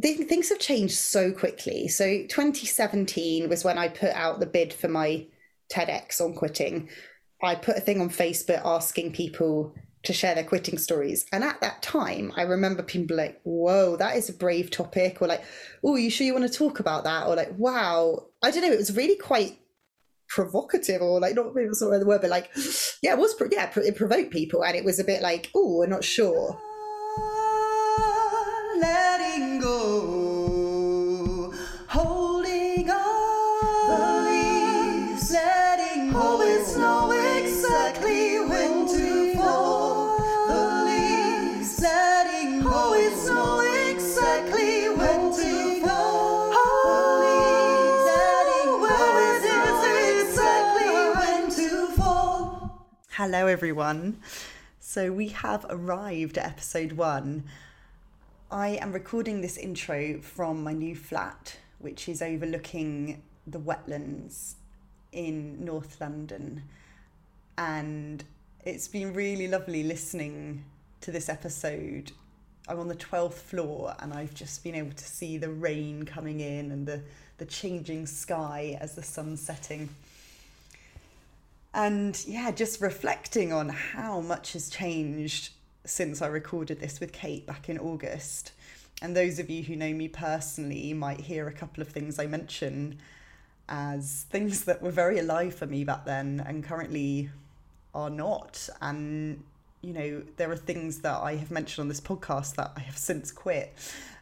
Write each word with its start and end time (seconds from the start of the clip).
things 0.00 0.48
have 0.48 0.58
changed 0.58 0.94
so 0.94 1.32
quickly. 1.32 1.88
So 1.88 2.04
2017 2.28 3.48
was 3.48 3.64
when 3.64 3.78
I 3.78 3.88
put 3.88 4.14
out 4.14 4.40
the 4.40 4.46
bid 4.46 4.72
for 4.72 4.88
my 4.88 5.26
TEDx 5.72 6.20
on 6.20 6.34
quitting. 6.34 6.88
I 7.42 7.54
put 7.54 7.76
a 7.76 7.80
thing 7.80 8.00
on 8.00 8.08
Facebook 8.08 8.62
asking 8.64 9.12
people 9.12 9.74
to 10.04 10.12
share 10.12 10.34
their 10.34 10.44
quitting 10.44 10.78
stories. 10.78 11.26
And 11.32 11.44
at 11.44 11.60
that 11.60 11.82
time, 11.82 12.32
I 12.36 12.42
remember 12.42 12.82
people 12.82 13.16
like, 13.16 13.40
whoa, 13.44 13.96
that 13.96 14.16
is 14.16 14.28
a 14.28 14.32
brave 14.32 14.70
topic, 14.70 15.20
or 15.20 15.28
like, 15.28 15.44
oh, 15.84 15.96
you 15.96 16.10
sure 16.10 16.26
you 16.26 16.34
want 16.34 16.50
to 16.50 16.58
talk 16.58 16.80
about 16.80 17.04
that? 17.04 17.26
Or 17.26 17.36
like, 17.36 17.56
wow. 17.56 18.26
I 18.42 18.50
don't 18.50 18.62
know, 18.62 18.72
it 18.72 18.78
was 18.78 18.96
really 18.96 19.16
quite 19.16 19.58
provocative 20.28 21.02
or 21.02 21.20
like 21.20 21.34
not 21.34 21.54
maybe 21.54 21.68
sort 21.74 21.92
of 21.92 22.00
the 22.00 22.06
word 22.06 22.22
but 22.22 22.30
like 22.30 22.50
yeah 23.02 23.12
it 23.12 23.18
was 23.18 23.34
yeah 23.50 23.70
it 23.76 23.96
provoked 23.96 24.30
people 24.30 24.64
and 24.64 24.74
it 24.74 24.82
was 24.82 24.98
a 24.98 25.04
bit 25.04 25.20
like 25.20 25.50
oh 25.54 25.76
we're 25.76 25.86
not 25.86 26.02
sure 26.02 26.58
Hello, 53.16 53.46
everyone. 53.46 54.22
So, 54.80 55.12
we 55.12 55.28
have 55.28 55.66
arrived 55.68 56.38
at 56.38 56.46
episode 56.46 56.92
one 56.92 57.44
I 58.50 58.68
am 58.68 58.90
recording 58.92 59.42
this 59.42 59.58
intro 59.58 60.22
from 60.22 60.64
my 60.64 60.72
new 60.72 60.96
flat, 60.96 61.58
which 61.78 62.08
is 62.08 62.22
overlooking 62.22 63.20
the 63.46 63.60
wetlands 63.60 64.54
in 65.12 65.62
North 65.62 66.00
London. 66.00 66.62
And 67.58 68.24
it's 68.64 68.88
been 68.88 69.12
really 69.12 69.46
lovely 69.46 69.82
listening 69.82 70.64
to 71.02 71.12
this 71.12 71.28
episode. 71.28 72.12
I'm 72.66 72.80
on 72.80 72.88
the 72.88 72.94
12th 72.94 73.34
floor 73.34 73.94
and 73.98 74.14
I've 74.14 74.32
just 74.32 74.64
been 74.64 74.74
able 74.74 74.92
to 74.92 75.04
see 75.04 75.36
the 75.36 75.50
rain 75.50 76.04
coming 76.06 76.40
in 76.40 76.72
and 76.72 76.86
the, 76.86 77.02
the 77.36 77.44
changing 77.44 78.06
sky 78.06 78.78
as 78.80 78.94
the 78.94 79.02
sun's 79.02 79.42
setting. 79.42 79.90
And 81.74 82.22
yeah, 82.26 82.50
just 82.50 82.80
reflecting 82.80 83.52
on 83.52 83.70
how 83.70 84.20
much 84.20 84.52
has 84.52 84.68
changed 84.68 85.50
since 85.84 86.22
I 86.22 86.26
recorded 86.26 86.80
this 86.80 87.00
with 87.00 87.12
Kate 87.12 87.46
back 87.46 87.68
in 87.68 87.78
August. 87.78 88.52
And 89.00 89.16
those 89.16 89.38
of 89.38 89.50
you 89.50 89.62
who 89.62 89.74
know 89.74 89.92
me 89.92 90.08
personally 90.08 90.92
might 90.92 91.20
hear 91.20 91.48
a 91.48 91.52
couple 91.52 91.82
of 91.82 91.88
things 91.88 92.18
I 92.18 92.26
mention 92.26 92.98
as 93.68 94.26
things 94.30 94.64
that 94.64 94.82
were 94.82 94.90
very 94.90 95.18
alive 95.18 95.54
for 95.54 95.66
me 95.66 95.82
back 95.82 96.04
then 96.04 96.42
and 96.46 96.62
currently 96.62 97.30
are 97.94 98.10
not. 98.10 98.68
And, 98.80 99.42
you 99.80 99.92
know, 99.92 100.22
there 100.36 100.50
are 100.50 100.56
things 100.56 101.00
that 101.00 101.20
I 101.20 101.36
have 101.36 101.50
mentioned 101.50 101.84
on 101.84 101.88
this 101.88 102.00
podcast 102.00 102.54
that 102.56 102.72
I 102.76 102.80
have 102.80 102.98
since 102.98 103.32
quit. 103.32 103.74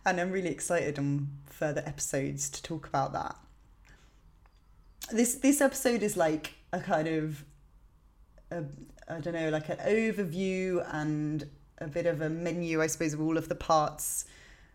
And 0.06 0.20
I'm 0.20 0.30
really 0.30 0.50
excited 0.50 0.98
on 0.98 1.28
further 1.46 1.82
episodes 1.84 2.48
to 2.50 2.62
talk 2.62 2.86
about 2.86 3.12
that. 3.12 3.36
This 5.12 5.34
this 5.34 5.60
episode 5.60 6.02
is 6.02 6.16
like 6.16 6.54
a 6.72 6.80
kind 6.80 7.08
of 7.08 7.44
I 8.52 9.18
don't 9.20 9.34
know, 9.34 9.50
like 9.50 9.68
an 9.68 9.78
overview 9.78 10.84
and 10.92 11.48
a 11.78 11.86
bit 11.86 12.06
of 12.06 12.20
a 12.20 12.28
menu, 12.28 12.82
I 12.82 12.88
suppose, 12.88 13.14
of 13.14 13.20
all 13.20 13.36
of 13.36 13.48
the 13.48 13.54
parts 13.54 14.24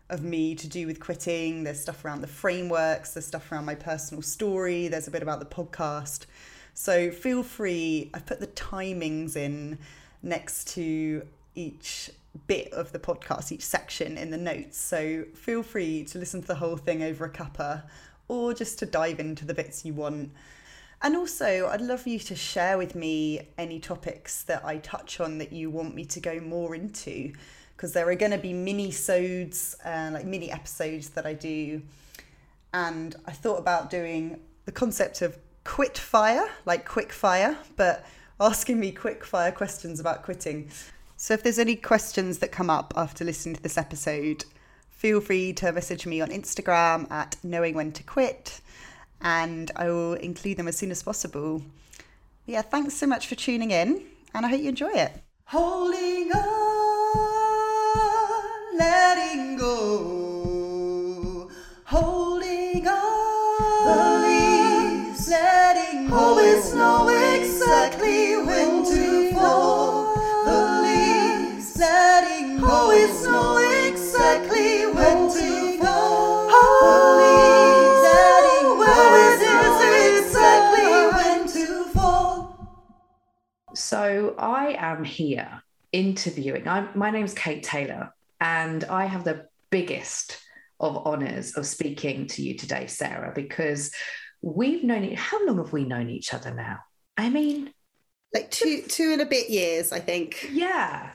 of 0.08 0.22
me 0.22 0.54
to 0.54 0.68
do 0.68 0.86
with 0.86 1.00
quitting. 1.00 1.64
There's 1.64 1.80
stuff 1.80 2.04
around 2.04 2.20
the 2.20 2.26
frameworks, 2.26 3.14
there's 3.14 3.26
stuff 3.26 3.50
around 3.50 3.64
my 3.64 3.74
personal 3.74 4.22
story, 4.22 4.88
there's 4.88 5.08
a 5.08 5.10
bit 5.10 5.22
about 5.22 5.40
the 5.40 5.46
podcast. 5.46 6.26
So 6.74 7.10
feel 7.10 7.42
free, 7.42 8.10
I've 8.14 8.26
put 8.26 8.40
the 8.40 8.46
timings 8.48 9.36
in 9.36 9.78
next 10.22 10.68
to 10.74 11.26
each 11.54 12.10
bit 12.46 12.72
of 12.72 12.92
the 12.92 12.98
podcast, 12.98 13.50
each 13.52 13.64
section 13.64 14.18
in 14.18 14.30
the 14.30 14.38
notes. 14.38 14.78
So 14.78 15.24
feel 15.34 15.62
free 15.62 16.04
to 16.04 16.18
listen 16.18 16.42
to 16.42 16.46
the 16.46 16.56
whole 16.56 16.76
thing 16.76 17.02
over 17.02 17.24
a 17.24 17.30
cuppa 17.30 17.84
or 18.28 18.52
just 18.52 18.78
to 18.80 18.86
dive 18.86 19.20
into 19.20 19.44
the 19.44 19.54
bits 19.54 19.84
you 19.84 19.94
want 19.94 20.32
and 21.02 21.16
also, 21.16 21.68
I'd 21.68 21.80
love 21.80 22.06
you 22.06 22.18
to 22.18 22.34
share 22.34 22.78
with 22.78 22.94
me 22.94 23.48
any 23.58 23.80
topics 23.80 24.42
that 24.44 24.64
I 24.64 24.78
touch 24.78 25.20
on 25.20 25.38
that 25.38 25.52
you 25.52 25.70
want 25.70 25.94
me 25.94 26.04
to 26.06 26.20
go 26.20 26.40
more 26.40 26.74
into, 26.74 27.32
because 27.76 27.92
there 27.92 28.08
are 28.08 28.14
going 28.14 28.32
to 28.32 28.38
be 28.38 28.52
mini 28.52 28.90
sodes, 28.90 29.76
uh, 29.84 30.10
like 30.12 30.24
mini 30.24 30.50
episodes 30.50 31.10
that 31.10 31.26
I 31.26 31.34
do. 31.34 31.82
And 32.72 33.14
I 33.26 33.32
thought 33.32 33.58
about 33.58 33.90
doing 33.90 34.40
the 34.64 34.72
concept 34.72 35.22
of 35.22 35.38
quit 35.64 35.98
fire, 35.98 36.48
like 36.64 36.86
quick 36.86 37.12
fire, 37.12 37.56
but 37.76 38.04
asking 38.40 38.80
me 38.80 38.92
quick 38.92 39.24
fire 39.24 39.52
questions 39.52 40.00
about 40.00 40.22
quitting. 40.22 40.70
So 41.16 41.34
if 41.34 41.42
there's 41.42 41.58
any 41.58 41.76
questions 41.76 42.38
that 42.38 42.52
come 42.52 42.68
up 42.70 42.92
after 42.96 43.24
listening 43.24 43.56
to 43.56 43.62
this 43.62 43.78
episode, 43.78 44.44
feel 44.90 45.20
free 45.20 45.52
to 45.54 45.72
message 45.72 46.06
me 46.06 46.20
on 46.20 46.28
Instagram 46.28 47.10
at 47.10 47.36
knowing 47.42 47.74
when 47.74 47.92
to 47.92 48.02
quit 48.02 48.60
and 49.20 49.70
I 49.76 49.88
will 49.88 50.14
include 50.14 50.56
them 50.56 50.68
as 50.68 50.76
soon 50.76 50.90
as 50.90 51.02
possible. 51.02 51.62
Yeah, 52.46 52.62
thanks 52.62 52.94
so 52.94 53.06
much 53.06 53.26
for 53.26 53.34
tuning 53.34 53.70
in, 53.70 54.02
and 54.34 54.46
I 54.46 54.48
hope 54.48 54.60
you 54.60 54.68
enjoy 54.68 54.92
it. 54.92 55.12
Holding 55.46 56.32
on, 56.32 57.18
letting 58.76 59.56
go, 59.56 61.50
holding 61.84 62.86
on, 62.86 63.84
the 63.84 65.30
letting 65.30 66.08
go. 66.08 66.16
Always 66.16 66.74
know 66.74 67.08
exactly 67.08 68.36
when 68.36 68.84
to 68.84 69.32
fall. 69.34 70.14
The 70.44 70.60
leaves, 70.82 71.76
letting 71.78 72.58
go. 72.60 72.66
Always 72.66 73.24
know 73.24 73.65
So 83.86 84.34
I 84.36 84.74
am 84.80 85.04
here 85.04 85.62
interviewing. 85.92 86.66
I'm, 86.66 86.88
my 86.96 87.12
name's 87.12 87.34
Kate 87.34 87.62
Taylor, 87.62 88.12
and 88.40 88.82
I 88.82 89.04
have 89.04 89.22
the 89.22 89.46
biggest 89.70 90.42
of 90.80 91.06
honors 91.06 91.56
of 91.56 91.66
speaking 91.66 92.26
to 92.26 92.42
you 92.42 92.56
today, 92.56 92.88
Sarah, 92.88 93.30
because 93.32 93.94
we've 94.42 94.82
known 94.82 95.04
it. 95.04 95.16
How 95.16 95.46
long 95.46 95.58
have 95.58 95.72
we 95.72 95.84
known 95.84 96.10
each 96.10 96.34
other 96.34 96.52
now? 96.52 96.80
I 97.16 97.30
mean, 97.30 97.72
like 98.34 98.50
two 98.50 98.82
two 98.88 99.12
and 99.12 99.20
a 99.20 99.26
bit 99.26 99.50
years, 99.50 99.92
I 99.92 100.00
think. 100.00 100.48
Yeah. 100.50 101.10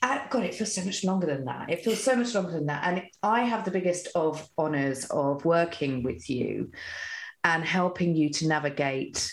Uh, 0.00 0.20
God, 0.30 0.44
it 0.44 0.54
feels 0.54 0.76
so 0.76 0.84
much 0.84 1.02
longer 1.02 1.26
than 1.26 1.46
that. 1.46 1.70
It 1.70 1.82
feels 1.82 2.04
so 2.04 2.14
much 2.14 2.36
longer 2.36 2.52
than 2.52 2.66
that. 2.66 2.86
And 2.86 3.02
I 3.24 3.40
have 3.40 3.64
the 3.64 3.72
biggest 3.72 4.06
of 4.14 4.48
honors 4.56 5.06
of 5.06 5.44
working 5.44 6.04
with 6.04 6.30
you 6.30 6.70
and 7.42 7.64
helping 7.64 8.14
you 8.14 8.30
to 8.30 8.46
navigate 8.46 9.28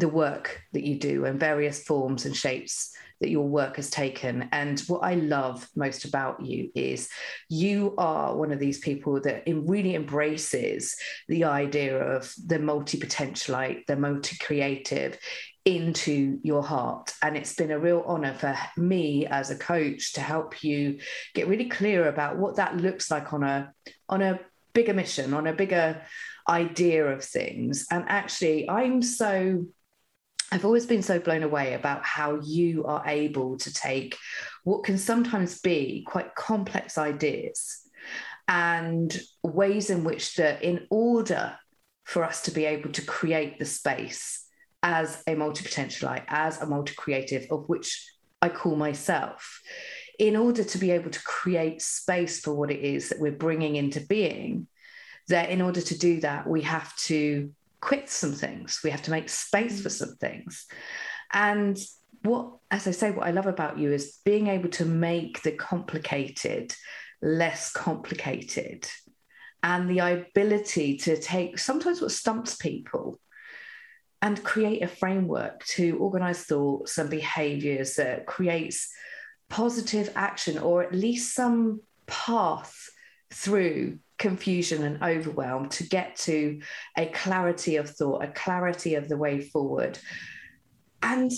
the 0.00 0.08
work 0.08 0.62
that 0.72 0.84
you 0.84 0.98
do 0.98 1.24
and 1.24 1.38
various 1.38 1.82
forms 1.82 2.24
and 2.24 2.36
shapes 2.36 2.92
that 3.20 3.30
your 3.30 3.46
work 3.46 3.76
has 3.76 3.90
taken. 3.90 4.48
And 4.50 4.80
what 4.80 5.00
I 5.00 5.14
love 5.14 5.68
most 5.76 6.06
about 6.06 6.44
you 6.44 6.70
is 6.74 7.08
you 7.48 7.94
are 7.98 8.34
one 8.34 8.50
of 8.50 8.58
these 8.58 8.78
people 8.78 9.20
that 9.20 9.44
really 9.46 9.94
embraces 9.94 10.96
the 11.28 11.44
idea 11.44 11.98
of 11.98 12.32
the 12.46 12.58
multi 12.58 12.98
potentialite, 12.98 13.86
the 13.86 13.96
multi 13.96 14.36
creative 14.38 15.18
into 15.66 16.40
your 16.42 16.62
heart. 16.62 17.12
And 17.22 17.36
it's 17.36 17.54
been 17.54 17.70
a 17.70 17.78
real 17.78 18.02
honor 18.06 18.32
for 18.32 18.56
me 18.78 19.26
as 19.26 19.50
a 19.50 19.58
coach 19.58 20.14
to 20.14 20.22
help 20.22 20.64
you 20.64 21.00
get 21.34 21.46
really 21.46 21.68
clear 21.68 22.08
about 22.08 22.38
what 22.38 22.56
that 22.56 22.78
looks 22.78 23.10
like 23.10 23.34
on 23.34 23.42
a 23.42 23.72
on 24.08 24.22
a 24.22 24.40
bigger 24.72 24.94
mission, 24.94 25.34
on 25.34 25.46
a 25.46 25.52
bigger 25.52 26.00
idea 26.48 27.06
of 27.06 27.22
things. 27.22 27.86
And 27.90 28.04
actually, 28.08 28.68
I'm 28.68 29.02
so 29.02 29.66
I've 30.52 30.64
always 30.64 30.86
been 30.86 31.02
so 31.02 31.18
blown 31.18 31.42
away 31.42 31.74
about 31.74 32.04
how 32.04 32.40
you 32.42 32.84
are 32.84 33.04
able 33.06 33.56
to 33.58 33.72
take 33.72 34.16
what 34.64 34.84
can 34.84 34.98
sometimes 34.98 35.60
be 35.60 36.04
quite 36.06 36.34
complex 36.34 36.98
ideas 36.98 37.80
and 38.48 39.16
ways 39.44 39.90
in 39.90 40.02
which 40.02 40.34
that 40.36 40.62
in 40.62 40.86
order 40.90 41.56
for 42.04 42.24
us 42.24 42.42
to 42.42 42.50
be 42.50 42.64
able 42.64 42.90
to 42.90 43.02
create 43.02 43.58
the 43.58 43.64
space 43.64 44.44
as 44.82 45.22
a 45.28 45.34
multi-potentialite, 45.36 46.24
as 46.26 46.60
a 46.60 46.66
multi-creative, 46.66 47.46
of 47.50 47.68
which 47.68 48.04
I 48.42 48.48
call 48.48 48.74
myself, 48.74 49.60
in 50.18 50.34
order 50.34 50.64
to 50.64 50.78
be 50.78 50.90
able 50.90 51.10
to 51.10 51.22
create 51.22 51.80
space 51.80 52.40
for 52.40 52.52
what 52.52 52.72
it 52.72 52.80
is 52.80 53.10
that 53.10 53.20
we're 53.20 53.30
bringing 53.30 53.76
into 53.76 54.00
being, 54.00 54.66
that 55.28 55.50
in 55.50 55.62
order 55.62 55.80
to 55.80 55.98
do 55.98 56.20
that, 56.20 56.48
we 56.48 56.62
have 56.62 56.96
to 56.96 57.52
quit 57.80 58.08
some 58.08 58.32
things. 58.32 58.80
We 58.84 58.90
have 58.90 59.02
to 59.02 59.10
make 59.10 59.28
space 59.28 59.80
for 59.80 59.88
mm. 59.88 59.92
some 59.92 60.16
things. 60.16 60.66
And 61.32 61.78
what, 62.22 62.56
as 62.70 62.86
I 62.86 62.90
say, 62.90 63.10
what 63.10 63.26
I 63.26 63.30
love 63.30 63.46
about 63.46 63.78
you 63.78 63.92
is 63.92 64.18
being 64.24 64.48
able 64.48 64.68
to 64.70 64.84
make 64.84 65.42
the 65.42 65.52
complicated 65.52 66.74
less 67.22 67.72
complicated 67.72 68.88
and 69.62 69.90
the 69.90 69.98
ability 69.98 70.96
to 70.96 71.20
take 71.20 71.58
sometimes 71.58 72.00
what 72.00 72.10
stumps 72.10 72.56
people 72.56 73.20
and 74.22 74.42
create 74.42 74.82
a 74.82 74.88
framework 74.88 75.64
to 75.64 75.96
organize 75.98 76.44
thoughts 76.44 76.98
and 76.98 77.10
behaviors 77.10 77.96
that 77.96 78.26
creates 78.26 78.90
positive 79.48 80.10
action 80.14 80.58
or 80.58 80.82
at 80.82 80.94
least 80.94 81.34
some 81.34 81.80
path 82.06 82.88
through 83.32 83.98
confusion 84.20 84.84
and 84.84 85.02
overwhelm 85.02 85.68
to 85.70 85.82
get 85.82 86.14
to 86.14 86.60
a 86.96 87.06
clarity 87.06 87.76
of 87.76 87.90
thought, 87.90 88.22
a 88.22 88.28
clarity 88.28 88.94
of 88.94 89.08
the 89.08 89.16
way 89.16 89.40
forward. 89.40 89.98
And 91.02 91.32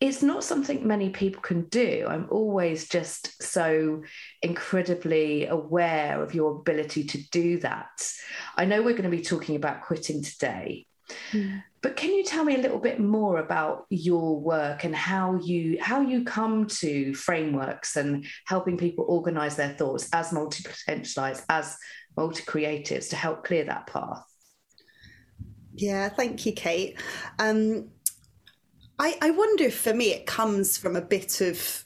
it's 0.00 0.22
not 0.22 0.42
something 0.42 0.84
many 0.84 1.10
people 1.10 1.42
can 1.42 1.62
do. 1.66 2.06
I'm 2.08 2.26
always 2.30 2.88
just 2.88 3.40
so 3.40 4.02
incredibly 4.40 5.46
aware 5.46 6.20
of 6.20 6.34
your 6.34 6.56
ability 6.56 7.04
to 7.04 7.18
do 7.30 7.60
that. 7.60 8.12
I 8.56 8.64
know 8.64 8.82
we're 8.82 8.96
going 8.96 9.04
to 9.04 9.16
be 9.16 9.22
talking 9.22 9.54
about 9.54 9.82
quitting 9.82 10.24
today. 10.24 10.86
Mm. 11.30 11.62
But 11.82 11.96
can 11.96 12.14
you 12.14 12.22
tell 12.22 12.44
me 12.44 12.54
a 12.54 12.60
little 12.60 12.78
bit 12.78 13.00
more 13.00 13.38
about 13.38 13.86
your 13.90 14.38
work 14.38 14.84
and 14.84 14.94
how 14.94 15.36
you 15.42 15.78
how 15.80 16.00
you 16.00 16.22
come 16.24 16.66
to 16.68 17.12
frameworks 17.12 17.96
and 17.96 18.24
helping 18.46 18.78
people 18.78 19.04
organize 19.08 19.56
their 19.56 19.74
thoughts 19.74 20.08
as 20.12 20.32
multi-potentialites, 20.32 21.44
as 21.48 21.76
multi-creatives 22.16 23.10
to 23.10 23.16
help 23.16 23.44
clear 23.44 23.64
that 23.64 23.88
path? 23.88 24.24
Yeah, 25.74 26.08
thank 26.08 26.46
you, 26.46 26.52
Kate. 26.52 27.00
Um, 27.40 27.88
I, 28.98 29.16
I 29.20 29.30
wonder 29.30 29.64
if 29.64 29.80
for 29.80 29.92
me 29.92 30.12
it 30.12 30.26
comes 30.26 30.76
from 30.76 30.94
a 30.94 31.00
bit 31.00 31.40
of 31.40 31.84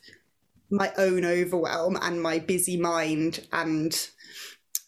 my 0.70 0.92
own 0.98 1.24
overwhelm 1.24 1.96
and 2.02 2.20
my 2.20 2.38
busy 2.38 2.76
mind 2.76 3.46
and 3.52 4.08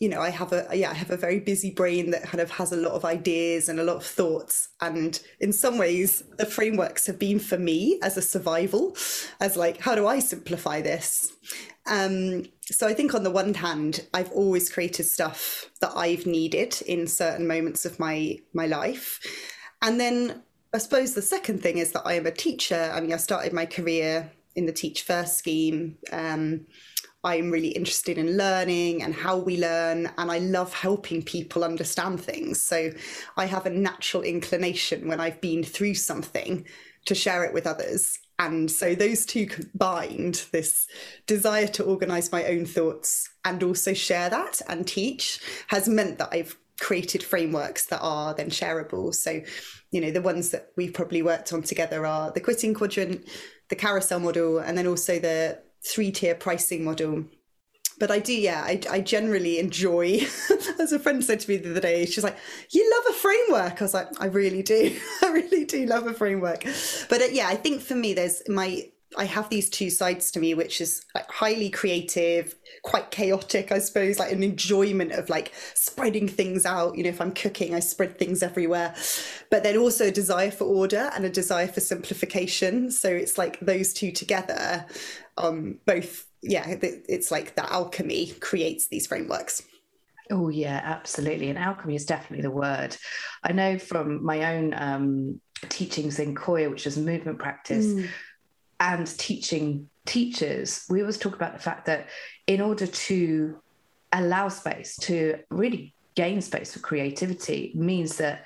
you 0.00 0.08
know, 0.08 0.20
I 0.20 0.30
have 0.30 0.52
a 0.52 0.68
yeah, 0.72 0.90
I 0.90 0.94
have 0.94 1.10
a 1.10 1.16
very 1.16 1.40
busy 1.40 1.72
brain 1.72 2.12
that 2.12 2.22
kind 2.22 2.40
of 2.40 2.50
has 2.52 2.70
a 2.70 2.76
lot 2.76 2.92
of 2.92 3.04
ideas 3.04 3.68
and 3.68 3.80
a 3.80 3.84
lot 3.84 3.96
of 3.96 4.04
thoughts. 4.04 4.68
And 4.80 5.20
in 5.40 5.52
some 5.52 5.76
ways, 5.76 6.22
the 6.38 6.46
frameworks 6.46 7.06
have 7.06 7.18
been 7.18 7.40
for 7.40 7.58
me 7.58 7.98
as 8.02 8.16
a 8.16 8.22
survival, 8.22 8.96
as 9.40 9.56
like, 9.56 9.80
how 9.80 9.96
do 9.96 10.06
I 10.06 10.20
simplify 10.20 10.80
this? 10.80 11.32
Um, 11.86 12.44
so 12.62 12.86
I 12.86 12.94
think 12.94 13.14
on 13.14 13.24
the 13.24 13.30
one 13.30 13.54
hand, 13.54 14.06
I've 14.14 14.30
always 14.30 14.70
created 14.70 15.06
stuff 15.06 15.68
that 15.80 15.92
I've 15.96 16.26
needed 16.26 16.80
in 16.82 17.08
certain 17.08 17.48
moments 17.48 17.84
of 17.84 17.98
my 17.98 18.38
my 18.52 18.66
life. 18.66 19.18
And 19.82 19.98
then 19.98 20.42
I 20.72 20.78
suppose 20.78 21.14
the 21.14 21.22
second 21.22 21.60
thing 21.60 21.78
is 21.78 21.90
that 21.92 22.06
I 22.06 22.14
am 22.14 22.26
a 22.26 22.30
teacher. 22.30 22.92
I 22.94 23.00
mean, 23.00 23.12
I 23.12 23.16
started 23.16 23.52
my 23.52 23.66
career 23.66 24.30
in 24.54 24.66
the 24.66 24.72
Teach 24.72 25.02
First 25.02 25.38
scheme. 25.38 25.96
Um, 26.12 26.66
I'm 27.28 27.50
really 27.50 27.68
interested 27.68 28.16
in 28.16 28.38
learning 28.38 29.02
and 29.02 29.14
how 29.14 29.36
we 29.36 29.58
learn, 29.58 30.10
and 30.16 30.30
I 30.30 30.38
love 30.38 30.72
helping 30.72 31.22
people 31.22 31.62
understand 31.62 32.20
things. 32.22 32.62
So 32.62 32.90
I 33.36 33.44
have 33.44 33.66
a 33.66 33.70
natural 33.70 34.22
inclination 34.22 35.08
when 35.08 35.20
I've 35.20 35.40
been 35.42 35.62
through 35.62 35.94
something 35.94 36.64
to 37.04 37.14
share 37.14 37.44
it 37.44 37.52
with 37.52 37.66
others. 37.66 38.18
And 38.38 38.70
so 38.70 38.94
those 38.94 39.26
two 39.26 39.46
combined, 39.46 40.46
this 40.52 40.86
desire 41.26 41.66
to 41.68 41.84
organize 41.84 42.32
my 42.32 42.44
own 42.46 42.64
thoughts 42.64 43.28
and 43.44 43.62
also 43.62 43.92
share 43.92 44.30
that 44.30 44.62
and 44.66 44.86
teach, 44.86 45.40
has 45.66 45.86
meant 45.86 46.16
that 46.18 46.30
I've 46.32 46.56
created 46.80 47.22
frameworks 47.22 47.86
that 47.86 48.00
are 48.00 48.32
then 48.32 48.48
shareable. 48.48 49.14
So, 49.14 49.42
you 49.90 50.00
know, 50.00 50.12
the 50.12 50.22
ones 50.22 50.50
that 50.50 50.70
we've 50.76 50.94
probably 50.94 51.20
worked 51.20 51.52
on 51.52 51.60
together 51.60 52.06
are 52.06 52.30
the 52.30 52.40
quitting 52.40 52.72
quadrant, 52.72 53.28
the 53.68 53.76
carousel 53.76 54.20
model, 54.20 54.58
and 54.58 54.78
then 54.78 54.86
also 54.86 55.18
the 55.18 55.58
three 55.88 56.10
tier 56.10 56.34
pricing 56.34 56.84
model. 56.84 57.24
But 57.98 58.12
I 58.12 58.20
do, 58.20 58.32
yeah, 58.32 58.62
I, 58.64 58.80
I 58.88 59.00
generally 59.00 59.58
enjoy, 59.58 60.20
as 60.78 60.92
a 60.92 61.00
friend 61.00 61.24
said 61.24 61.40
to 61.40 61.50
me 61.50 61.56
the 61.56 61.72
other 61.72 61.80
day, 61.80 62.06
she's 62.06 62.22
like, 62.22 62.36
You 62.70 62.88
love 62.96 63.14
a 63.14 63.18
framework. 63.18 63.80
I 63.80 63.84
was 63.84 63.94
like, 63.94 64.08
I 64.20 64.26
really 64.26 64.62
do. 64.62 64.96
I 65.22 65.30
really 65.30 65.64
do 65.64 65.84
love 65.86 66.06
a 66.06 66.14
framework. 66.14 66.64
But 67.08 67.22
uh, 67.22 67.26
yeah, 67.32 67.48
I 67.48 67.56
think 67.56 67.80
for 67.80 67.96
me, 67.96 68.14
there's 68.14 68.42
my, 68.48 68.88
I 69.16 69.24
have 69.24 69.48
these 69.48 69.70
two 69.70 69.88
sides 69.88 70.30
to 70.32 70.40
me, 70.40 70.54
which 70.54 70.80
is 70.80 71.04
like 71.14 71.30
highly 71.30 71.70
creative, 71.70 72.54
quite 72.82 73.10
chaotic, 73.10 73.72
I 73.72 73.78
suppose, 73.78 74.18
like 74.18 74.32
an 74.32 74.42
enjoyment 74.42 75.12
of 75.12 75.30
like 75.30 75.52
spreading 75.74 76.28
things 76.28 76.66
out. 76.66 76.96
You 76.96 77.04
know, 77.04 77.08
if 77.08 77.20
I'm 77.20 77.32
cooking, 77.32 77.74
I 77.74 77.80
spread 77.80 78.18
things 78.18 78.42
everywhere. 78.42 78.94
But 79.50 79.62
then 79.62 79.78
also 79.78 80.08
a 80.08 80.10
desire 80.10 80.50
for 80.50 80.64
order 80.64 81.10
and 81.14 81.24
a 81.24 81.30
desire 81.30 81.68
for 81.68 81.80
simplification. 81.80 82.90
So 82.90 83.08
it's 83.08 83.38
like 83.38 83.58
those 83.60 83.94
two 83.94 84.12
together 84.12 84.86
um, 85.38 85.78
both 85.86 86.26
yeah 86.42 86.64
it's 86.68 87.32
like 87.32 87.56
that 87.56 87.70
alchemy 87.72 88.28
creates 88.40 88.88
these 88.88 89.08
frameworks 89.08 89.62
oh 90.30 90.48
yeah 90.48 90.80
absolutely 90.84 91.48
and 91.48 91.58
alchemy 91.58 91.96
is 91.96 92.04
definitely 92.06 92.42
the 92.42 92.50
word 92.50 92.96
i 93.42 93.50
know 93.50 93.76
from 93.76 94.24
my 94.24 94.54
own 94.54 94.72
um, 94.76 95.40
teachings 95.68 96.20
in 96.20 96.36
Qoya 96.36 96.70
which 96.70 96.86
is 96.86 96.96
movement 96.96 97.40
practice 97.40 97.86
mm. 97.86 98.06
And 98.80 99.06
teaching 99.18 99.88
teachers 100.06 100.86
we 100.88 101.00
always 101.00 101.18
talk 101.18 101.34
about 101.34 101.52
the 101.52 101.58
fact 101.58 101.86
that 101.86 102.08
in 102.46 102.60
order 102.60 102.86
to 102.86 103.58
allow 104.12 104.48
space 104.48 104.96
to 104.96 105.38
really 105.50 105.92
gain 106.14 106.40
space 106.40 106.72
for 106.72 106.80
creativity 106.80 107.72
means 107.74 108.16
that 108.16 108.44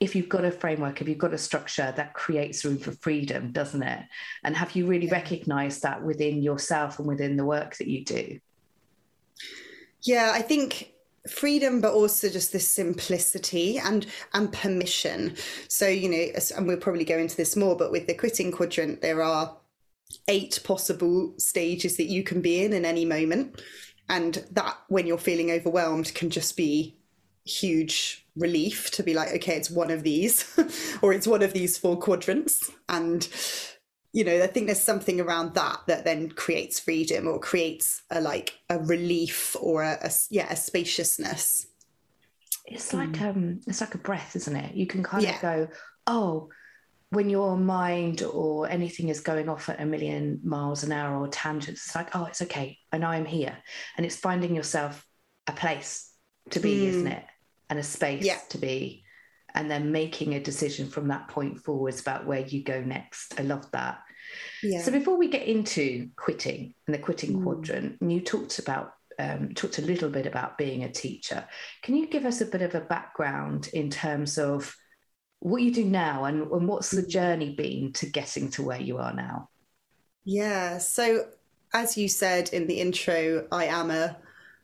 if 0.00 0.14
you've 0.14 0.28
got 0.28 0.44
a 0.44 0.50
framework, 0.50 1.00
if 1.00 1.08
you've 1.08 1.16
got 1.16 1.32
a 1.32 1.38
structure, 1.38 1.92
that 1.96 2.12
creates 2.12 2.64
room 2.64 2.76
for 2.76 2.92
freedom, 2.92 3.50
doesn't 3.52 3.82
it? 3.82 4.02
And 4.44 4.54
have 4.54 4.76
you 4.76 4.86
really 4.86 5.08
recognized 5.08 5.82
that 5.82 6.02
within 6.02 6.42
yourself 6.42 6.98
and 6.98 7.08
within 7.08 7.36
the 7.36 7.44
work 7.44 7.76
that 7.78 7.88
you 7.88 8.04
do? 8.04 8.38
Yeah, 10.02 10.32
I 10.34 10.42
think 10.42 10.92
freedom 11.28 11.80
but 11.80 11.92
also 11.92 12.28
just 12.28 12.52
this 12.52 12.68
simplicity 12.68 13.78
and 13.78 14.06
and 14.32 14.52
permission 14.52 15.34
so 15.66 15.88
you 15.88 16.08
know 16.08 16.24
and 16.56 16.68
we'll 16.68 16.76
probably 16.76 17.04
go 17.04 17.18
into 17.18 17.36
this 17.36 17.56
more 17.56 17.74
but 17.74 17.90
with 17.90 18.06
the 18.06 18.14
quitting 18.14 18.52
quadrant 18.52 19.02
there 19.02 19.20
are 19.20 19.56
eight 20.28 20.60
possible 20.64 21.34
stages 21.38 21.96
that 21.96 22.06
you 22.06 22.22
can 22.22 22.40
be 22.40 22.64
in 22.64 22.72
in 22.72 22.84
any 22.84 23.04
moment 23.04 23.60
and 24.08 24.44
that 24.52 24.78
when 24.88 25.06
you're 25.06 25.18
feeling 25.18 25.50
overwhelmed 25.50 26.14
can 26.14 26.30
just 26.30 26.56
be 26.56 26.96
huge 27.44 28.26
relief 28.36 28.90
to 28.92 29.02
be 29.02 29.14
like, 29.14 29.32
okay, 29.34 29.56
it's 29.56 29.70
one 29.70 29.90
of 29.90 30.02
these, 30.02 30.58
or 31.02 31.12
it's 31.12 31.26
one 31.26 31.42
of 31.42 31.52
these 31.52 31.78
four 31.78 31.98
quadrants. 31.98 32.70
And, 32.88 33.26
you 34.12 34.24
know, 34.24 34.42
I 34.42 34.46
think 34.46 34.66
there's 34.66 34.82
something 34.82 35.20
around 35.20 35.54
that 35.54 35.80
that 35.86 36.04
then 36.04 36.30
creates 36.30 36.78
freedom 36.78 37.26
or 37.26 37.38
creates 37.38 38.02
a 38.10 38.20
like 38.20 38.58
a 38.68 38.78
relief 38.78 39.56
or 39.60 39.82
a, 39.82 39.98
a 40.02 40.10
yeah, 40.30 40.46
a 40.50 40.56
spaciousness. 40.56 41.66
It's 42.64 42.92
like 42.92 43.12
mm. 43.12 43.30
um 43.30 43.60
it's 43.66 43.80
like 43.80 43.94
a 43.94 43.98
breath, 43.98 44.34
isn't 44.34 44.56
it? 44.56 44.74
You 44.74 44.86
can 44.86 45.02
kind 45.02 45.22
yeah. 45.22 45.36
of 45.36 45.42
go, 45.42 45.68
oh, 46.06 46.48
when 47.10 47.30
your 47.30 47.56
mind 47.56 48.22
or 48.22 48.68
anything 48.68 49.08
is 49.08 49.20
going 49.20 49.48
off 49.48 49.68
at 49.68 49.80
a 49.80 49.86
million 49.86 50.40
miles 50.42 50.82
an 50.82 50.92
hour 50.92 51.16
or 51.16 51.28
tangents, 51.28 51.86
it's 51.86 51.94
like, 51.94 52.16
oh, 52.16 52.24
it's 52.24 52.42
okay. 52.42 52.78
I 52.92 52.98
know 52.98 53.08
I'm 53.08 53.24
here. 53.24 53.56
And 53.96 54.04
it's 54.04 54.16
finding 54.16 54.56
yourself 54.56 55.06
a 55.46 55.52
place 55.52 56.10
to 56.50 56.60
be, 56.60 56.80
mm. 56.80 56.88
isn't 56.88 57.06
it? 57.06 57.24
and 57.70 57.78
a 57.78 57.82
space 57.82 58.24
yeah. 58.24 58.38
to 58.50 58.58
be 58.58 59.02
and 59.54 59.70
then 59.70 59.90
making 59.90 60.34
a 60.34 60.40
decision 60.40 60.88
from 60.88 61.08
that 61.08 61.28
point 61.28 61.58
forwards 61.58 62.00
about 62.00 62.26
where 62.26 62.40
you 62.40 62.62
go 62.62 62.80
next. 62.80 63.38
I 63.40 63.42
love 63.42 63.70
that. 63.72 64.00
Yeah. 64.62 64.82
So 64.82 64.92
before 64.92 65.16
we 65.16 65.28
get 65.28 65.46
into 65.46 66.10
quitting 66.16 66.74
and 66.86 66.94
the 66.94 66.98
quitting 66.98 67.38
mm. 67.38 67.42
quadrant, 67.42 67.96
you 68.02 68.20
talked 68.20 68.58
about 68.58 68.92
um, 69.18 69.54
talked 69.54 69.78
a 69.78 69.82
little 69.82 70.10
bit 70.10 70.26
about 70.26 70.58
being 70.58 70.84
a 70.84 70.92
teacher. 70.92 71.46
Can 71.82 71.96
you 71.96 72.06
give 72.06 72.26
us 72.26 72.42
a 72.42 72.46
bit 72.46 72.60
of 72.60 72.74
a 72.74 72.82
background 72.82 73.70
in 73.72 73.88
terms 73.88 74.36
of 74.36 74.76
what 75.40 75.62
you 75.62 75.72
do 75.72 75.84
now 75.84 76.24
and, 76.24 76.50
and 76.50 76.68
what's 76.68 76.90
the 76.90 77.02
mm. 77.02 77.08
journey 77.08 77.54
been 77.54 77.92
to 77.94 78.06
getting 78.06 78.50
to 78.50 78.62
where 78.62 78.80
you 78.80 78.98
are 78.98 79.12
now? 79.12 79.48
Yeah. 80.24 80.78
So 80.78 81.26
as 81.72 81.96
you 81.96 82.08
said 82.08 82.50
in 82.52 82.66
the 82.66 82.80
intro, 82.80 83.46
I 83.52 83.66
am 83.66 83.90
a 83.90 84.16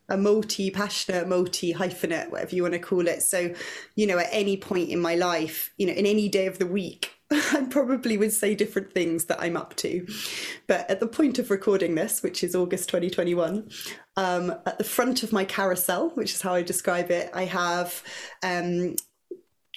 a 0.09 0.17
multi 0.17 0.71
passionate, 0.71 1.29
multi 1.29 1.73
hyphenate, 1.73 2.31
whatever 2.31 2.55
you 2.55 2.62
want 2.62 2.75
to 2.75 2.81
call 2.81 3.07
it. 3.07 3.23
So, 3.23 3.55
you 3.95 4.07
know, 4.07 4.19
at 4.19 4.29
any 4.31 4.57
point 4.57 4.91
in 4.91 5.00
my 5.00 5.14
life, 5.14 5.73
you 5.79 5.87
know, 5.87 5.93
in 5.93 6.07
any 6.07 6.29
day 6.29 6.47
of 6.47 6.59
the 6.59 6.67
week, 6.67 7.14
I 7.31 7.67
probably 7.71 8.19
would 8.19 8.33
say 8.33 8.55
different 8.55 8.93
things 8.93 9.26
that 9.26 9.41
I'm 9.41 9.57
up 9.57 9.75
to. 9.76 10.07
But 10.67 10.91
at 10.91 11.00
the 11.00 11.07
point 11.07 11.38
of 11.38 11.50
recording 11.50 11.95
this, 11.95 12.23
which 12.23 12.45
is 12.45 12.55
August 12.55 12.88
2021, 12.91 13.71
um, 14.17 14.50
at 14.67 14.76
the 14.76 14.85
front 14.85 15.23
of 15.23 15.33
my 15.33 15.45
carousel, 15.45 16.11
which 16.11 16.35
is 16.35 16.43
how 16.43 16.55
I 16.55 16.62
describe 16.62 17.11
it, 17.11 17.31
I 17.33 17.45
have 17.45 18.02
um, 18.43 18.97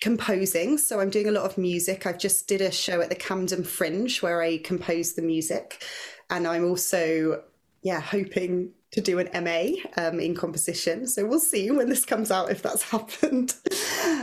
composing. 0.06 0.78
So 0.78 1.00
I'm 1.00 1.10
doing 1.10 1.28
a 1.28 1.32
lot 1.32 1.46
of 1.46 1.58
music. 1.58 2.06
I've 2.06 2.20
just 2.20 2.48
did 2.48 2.62
a 2.62 2.72
show 2.72 3.02
at 3.02 3.10
the 3.10 3.16
Camden 3.16 3.64
Fringe 3.64 4.22
where 4.22 4.40
I 4.40 4.60
composed 4.60 5.16
the 5.16 5.24
music. 5.24 5.84
And 6.30 6.46
I'm 6.46 6.64
also, 6.64 7.42
yeah, 7.82 8.02
hoping 8.02 8.70
to 8.92 9.02
do 9.02 9.18
an 9.18 9.30
MA 9.44 9.82
um, 9.98 10.20
in 10.20 10.36
composition. 10.36 11.08
So 11.08 11.26
we'll 11.26 11.40
see 11.40 11.72
when 11.72 11.90
this 11.90 12.06
comes 12.06 12.30
out 12.30 12.52
if 12.52 12.62
that's 12.62 12.84
happened. 12.92 13.56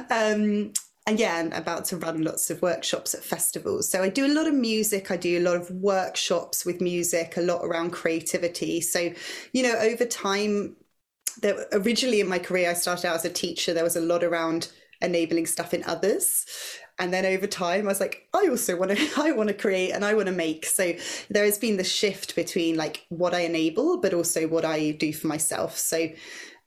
um, 0.09 0.73
and 1.05 1.19
yeah, 1.19 1.35
I'm 1.39 1.53
about 1.53 1.87
to 1.87 1.97
run 1.97 2.23
lots 2.23 2.49
of 2.49 2.62
workshops 2.62 3.12
at 3.12 3.25
festivals. 3.25 3.91
So 3.91 4.05
I 4.05 4.09
do 4.09 4.25
a 4.25 4.33
lot 4.33 4.47
of 4.47 4.55
music, 4.55 5.11
I 5.11 5.17
do 5.17 5.37
a 5.37 5.43
lot 5.43 5.57
of 5.57 5.69
workshops 5.73 6.65
with 6.65 6.81
music, 6.81 7.37
a 7.37 7.41
lot 7.41 7.65
around 7.65 7.91
creativity. 7.91 8.83
So, 8.83 9.12
you 9.53 9.65
know, 9.65 9.75
over 9.81 10.05
time, 10.05 10.77
originally 11.73 12.21
in 12.21 12.29
my 12.29 12.39
career, 12.39 12.71
I 12.71 12.75
started 12.75 13.09
out 13.09 13.17
as 13.17 13.25
a 13.25 13.31
teacher. 13.31 13.75
There 13.75 13.83
was 13.83 13.97
a 13.97 14.01
lot 14.01 14.23
around 14.23 14.69
enabling 15.03 15.47
stuff 15.47 15.75
in 15.75 15.85
others. 15.85 16.47
And 16.99 17.13
then 17.13 17.25
over 17.25 17.47
time 17.47 17.87
i 17.87 17.89
was 17.89 18.01
like 18.01 18.29
i 18.35 18.47
also 18.49 18.77
want 18.77 18.97
to 18.97 19.09
i 19.21 19.33
want 19.33 19.49
to 19.49 19.55
create 19.55 19.91
and 19.91 20.05
i 20.05 20.15
want 20.15 20.27
to 20.27 20.33
make. 20.33 20.67
So 20.67 20.93
there 21.31 21.45
has 21.45 21.59
been 21.59 21.77
the 21.77 21.85
shift 21.85 22.35
between 22.37 22.77
like 22.77 23.05
what 23.09 23.35
i 23.35 23.41
enable 23.41 24.01
but 24.01 24.15
also 24.15 24.47
what 24.47 24.65
i 24.65 24.93
do 24.93 25.13
for 25.13 25.27
myself. 25.27 25.79
So 25.79 26.09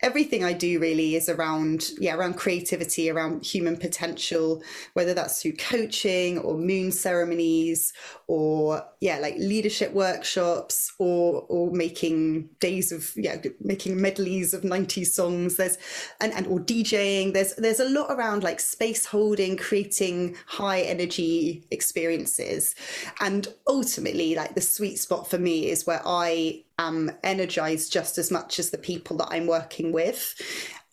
everything 0.05 0.43
I 0.43 0.53
do 0.53 0.79
really 0.79 1.15
is 1.15 1.27
around 1.27 1.89
yeah 1.99 2.15
around 2.15 2.35
creativity 2.35 3.09
around 3.09 3.45
human 3.45 3.75
potential 3.75 4.63
whether 4.93 5.13
that's 5.13 5.41
through 5.41 5.53
coaching 5.53 6.37
or 6.39 6.57
moon 6.57 6.91
ceremonies 6.91 7.91
or 8.27 8.85
yeah 9.01 9.17
like 9.19 9.35
leadership 9.37 9.91
workshops 9.93 10.93
or 10.99 11.45
or 11.49 11.71
making 11.71 12.49
days 12.59 12.91
of 12.91 13.11
yeah 13.15 13.37
making 13.61 13.99
medleys 13.99 14.53
of 14.53 14.61
90s 14.61 15.07
songs. 15.07 15.57
There's 15.57 15.77
and, 16.21 16.33
and 16.33 16.47
or 16.47 16.59
DJing. 16.59 17.33
There's 17.33 17.55
there's 17.55 17.79
a 17.79 17.89
lot 17.89 18.11
around 18.11 18.43
like 18.43 18.59
space 18.59 19.05
holding 19.05 19.57
creating 19.57 20.35
high 20.45 20.81
energy 20.81 21.65
experiences. 21.71 22.75
And 23.19 23.47
ultimately 23.67 24.35
like 24.35 24.55
the 24.55 24.61
sweet 24.61 24.97
spot 24.99 25.29
for 25.29 25.37
me 25.37 25.69
is 25.69 25.85
where 25.85 26.01
I 26.05 26.64
am 26.79 27.11
energized 27.23 27.91
just 27.91 28.17
as 28.17 28.31
much 28.31 28.59
as 28.59 28.69
the 28.69 28.77
people 28.77 29.17
that 29.17 29.29
I'm 29.31 29.47
working 29.47 29.91
with 29.91 30.41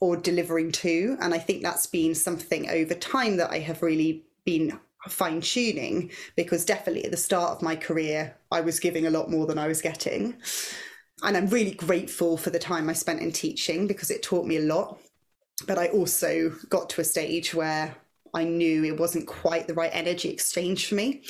or 0.01 0.17
delivering 0.17 0.73
to. 0.73 1.17
And 1.21 1.33
I 1.35 1.39
think 1.39 1.63
that's 1.63 1.87
been 1.87 2.15
something 2.15 2.69
over 2.69 2.95
time 2.95 3.37
that 3.37 3.51
I 3.51 3.59
have 3.61 3.83
really 3.83 4.25
been 4.45 4.79
fine 5.09 5.41
tuning 5.41 6.11
because 6.37 6.65
definitely 6.65 7.05
at 7.05 7.11
the 7.11 7.17
start 7.17 7.51
of 7.51 7.63
my 7.63 7.77
career, 7.77 8.37
I 8.51 8.61
was 8.61 8.81
giving 8.81 9.07
a 9.07 9.11
lot 9.11 9.31
more 9.31 9.47
than 9.47 9.59
I 9.59 9.67
was 9.67 9.83
getting. 9.83 10.37
And 11.23 11.37
I'm 11.37 11.47
really 11.47 11.75
grateful 11.75 12.37
for 12.37 12.51
the 12.51 12.59
time 12.59 12.89
I 12.89 12.95
spent 12.95 13.21
in 13.21 13.33
teaching 13.33 13.87
because 13.87 14.11
it 14.11 14.23
taught 14.23 14.47
me 14.47 14.57
a 14.57 14.63
lot. 14.63 14.99
But 15.67 15.79
I 15.79 15.89
also 15.89 16.51
got 16.69 16.91
to 16.91 17.01
a 17.01 17.05
stage 17.05 17.55
where 17.55 17.95
I 18.35 18.45
knew 18.45 18.85
it 18.85 18.99
wasn't 18.99 19.27
quite 19.27 19.67
the 19.67 19.75
right 19.75 19.91
energy 19.93 20.31
exchange 20.31 20.89
for 20.89 20.95
me 20.95 21.23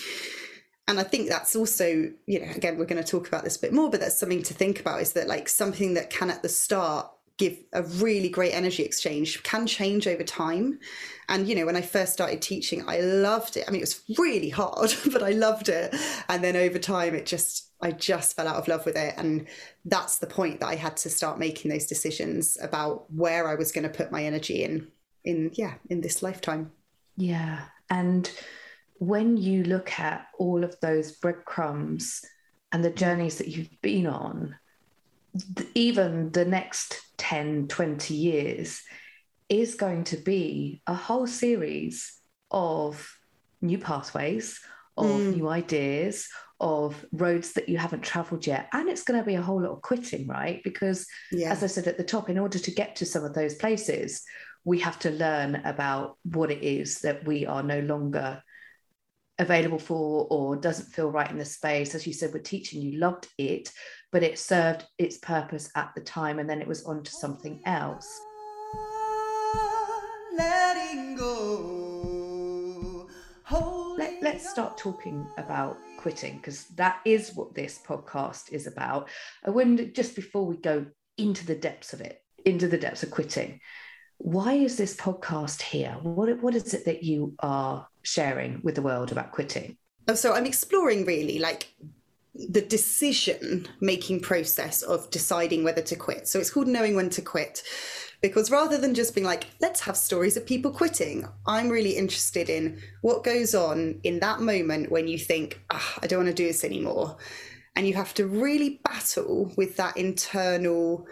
and 0.88 0.98
I 0.98 1.04
think 1.04 1.28
that's 1.28 1.54
also, 1.54 2.12
you 2.26 2.40
know, 2.40 2.50
again, 2.54 2.76
we're 2.76 2.86
going 2.86 3.02
to 3.02 3.08
talk 3.08 3.28
about 3.28 3.44
this 3.44 3.56
a 3.56 3.60
bit 3.60 3.72
more, 3.72 3.90
but 3.90 4.00
that's 4.00 4.18
something 4.18 4.42
to 4.42 4.54
think 4.54 4.80
about 4.80 5.00
is 5.00 5.12
that 5.12 5.28
like 5.28 5.48
something 5.48 5.94
that 5.94 6.10
can 6.10 6.30
at 6.30 6.42
the 6.42 6.48
start 6.48 7.08
give 7.38 7.56
a 7.72 7.82
really 7.82 8.28
great 8.28 8.52
energy 8.52 8.82
exchange 8.82 9.42
can 9.42 9.66
change 9.66 10.06
over 10.06 10.22
time. 10.22 10.78
And, 11.28 11.48
you 11.48 11.54
know, 11.54 11.66
when 11.66 11.76
I 11.76 11.80
first 11.80 12.12
started 12.12 12.42
teaching, 12.42 12.84
I 12.86 12.98
loved 13.00 13.56
it. 13.56 13.64
I 13.66 13.70
mean, 13.70 13.80
it 13.80 13.88
was 13.88 14.02
really 14.18 14.48
hard, 14.48 14.94
but 15.12 15.22
I 15.22 15.30
loved 15.30 15.68
it. 15.68 15.94
And 16.28 16.42
then 16.42 16.56
over 16.56 16.78
time, 16.78 17.14
it 17.14 17.26
just, 17.26 17.70
I 17.80 17.92
just 17.92 18.36
fell 18.36 18.48
out 18.48 18.56
of 18.56 18.68
love 18.68 18.84
with 18.84 18.96
it. 18.96 19.14
And 19.16 19.46
that's 19.84 20.18
the 20.18 20.26
point 20.26 20.60
that 20.60 20.68
I 20.68 20.74
had 20.74 20.96
to 20.98 21.10
start 21.10 21.38
making 21.38 21.70
those 21.70 21.86
decisions 21.86 22.58
about 22.60 23.10
where 23.12 23.48
I 23.48 23.54
was 23.54 23.72
going 23.72 23.84
to 23.84 23.88
put 23.88 24.12
my 24.12 24.24
energy 24.24 24.64
in, 24.64 24.88
in, 25.24 25.52
yeah, 25.54 25.74
in 25.88 26.00
this 26.00 26.22
lifetime. 26.22 26.72
Yeah. 27.16 27.66
And, 27.88 28.30
when 29.02 29.36
you 29.36 29.64
look 29.64 29.98
at 29.98 30.28
all 30.38 30.62
of 30.62 30.78
those 30.78 31.10
breadcrumbs 31.10 32.24
and 32.70 32.84
the 32.84 32.90
journeys 32.90 33.38
that 33.38 33.48
you've 33.48 33.80
been 33.82 34.06
on, 34.06 34.54
even 35.74 36.30
the 36.30 36.44
next 36.44 37.00
10, 37.16 37.66
20 37.66 38.14
years 38.14 38.80
is 39.48 39.74
going 39.74 40.04
to 40.04 40.16
be 40.16 40.82
a 40.86 40.94
whole 40.94 41.26
series 41.26 42.16
of 42.52 43.12
new 43.60 43.76
pathways, 43.76 44.60
of 44.96 45.06
mm. 45.06 45.34
new 45.34 45.48
ideas, 45.48 46.28
of 46.60 47.04
roads 47.10 47.54
that 47.54 47.68
you 47.68 47.78
haven't 47.78 48.04
traveled 48.04 48.46
yet. 48.46 48.68
And 48.72 48.88
it's 48.88 49.02
going 49.02 49.18
to 49.18 49.26
be 49.26 49.34
a 49.34 49.42
whole 49.42 49.60
lot 49.60 49.72
of 49.72 49.82
quitting, 49.82 50.28
right? 50.28 50.62
Because, 50.62 51.08
yeah. 51.32 51.50
as 51.50 51.64
I 51.64 51.66
said 51.66 51.88
at 51.88 51.98
the 51.98 52.04
top, 52.04 52.30
in 52.30 52.38
order 52.38 52.60
to 52.60 52.70
get 52.70 52.94
to 52.96 53.04
some 53.04 53.24
of 53.24 53.34
those 53.34 53.56
places, 53.56 54.22
we 54.64 54.78
have 54.78 55.00
to 55.00 55.10
learn 55.10 55.56
about 55.64 56.18
what 56.22 56.52
it 56.52 56.62
is 56.62 57.00
that 57.00 57.26
we 57.26 57.44
are 57.46 57.64
no 57.64 57.80
longer 57.80 58.40
available 59.38 59.78
for 59.78 60.26
or 60.30 60.56
doesn't 60.56 60.92
feel 60.92 61.10
right 61.10 61.30
in 61.30 61.38
the 61.38 61.44
space. 61.44 61.94
As 61.94 62.06
you 62.06 62.12
said, 62.12 62.32
with 62.32 62.44
teaching, 62.44 62.82
you 62.82 62.98
loved 62.98 63.28
it, 63.38 63.70
but 64.10 64.22
it 64.22 64.38
served 64.38 64.84
its 64.98 65.18
purpose 65.18 65.70
at 65.74 65.90
the 65.94 66.00
time 66.00 66.38
and 66.38 66.48
then 66.48 66.60
it 66.60 66.68
was 66.68 66.84
on 66.84 67.02
to 67.02 67.10
something 67.10 67.60
else. 67.64 68.20
Letting 70.36 71.16
go. 71.16 73.08
Let, 73.98 74.22
let's 74.22 74.48
start 74.48 74.78
talking 74.78 75.26
about 75.36 75.76
quitting 75.98 76.36
because 76.36 76.64
that 76.76 77.00
is 77.04 77.32
what 77.34 77.54
this 77.54 77.78
podcast 77.86 78.52
is 78.52 78.66
about. 78.66 79.10
I 79.44 79.50
wonder, 79.50 79.84
just 79.84 80.16
before 80.16 80.46
we 80.46 80.56
go 80.56 80.86
into 81.18 81.44
the 81.46 81.54
depths 81.54 81.92
of 81.92 82.00
it, 82.00 82.22
into 82.44 82.68
the 82.68 82.78
depths 82.78 83.02
of 83.02 83.10
quitting, 83.10 83.60
why 84.18 84.54
is 84.54 84.76
this 84.76 84.96
podcast 84.96 85.60
here? 85.60 85.96
What, 86.02 86.40
what 86.40 86.54
is 86.54 86.72
it 86.72 86.86
that 86.86 87.02
you 87.02 87.34
are 87.40 87.86
sharing 88.02 88.60
with 88.62 88.74
the 88.74 88.82
world 88.82 89.12
about 89.12 89.32
quitting? 89.32 89.76
Oh, 90.08 90.14
so 90.14 90.32
I'm 90.34 90.46
exploring 90.46 91.04
really 91.04 91.38
like 91.38 91.72
the 92.34 92.62
decision 92.62 93.68
making 93.80 94.20
process 94.20 94.82
of 94.82 95.10
deciding 95.10 95.64
whether 95.64 95.82
to 95.82 95.96
quit. 95.96 96.26
So 96.26 96.38
it's 96.38 96.50
called 96.50 96.68
knowing 96.68 96.96
when 96.96 97.10
to 97.10 97.22
quit. 97.22 97.62
Because 98.22 98.52
rather 98.52 98.78
than 98.78 98.94
just 98.94 99.14
being 99.14 99.26
like, 99.26 99.48
let's 99.60 99.80
have 99.80 99.96
stories 99.96 100.36
of 100.36 100.46
people 100.46 100.70
quitting, 100.70 101.26
I'm 101.46 101.68
really 101.68 101.96
interested 101.96 102.48
in 102.48 102.80
what 103.00 103.24
goes 103.24 103.54
on 103.54 104.00
in 104.04 104.20
that 104.20 104.40
moment 104.40 104.92
when 104.92 105.08
you 105.08 105.18
think, 105.18 105.60
oh, 105.70 105.94
I 106.00 106.06
don't 106.06 106.24
want 106.24 106.28
to 106.28 106.42
do 106.42 106.46
this 106.46 106.64
anymore. 106.64 107.16
And 107.74 107.86
you 107.86 107.94
have 107.94 108.14
to 108.14 108.26
really 108.26 108.80
battle 108.84 109.52
with 109.56 109.76
that 109.76 109.96
internal 109.96 111.06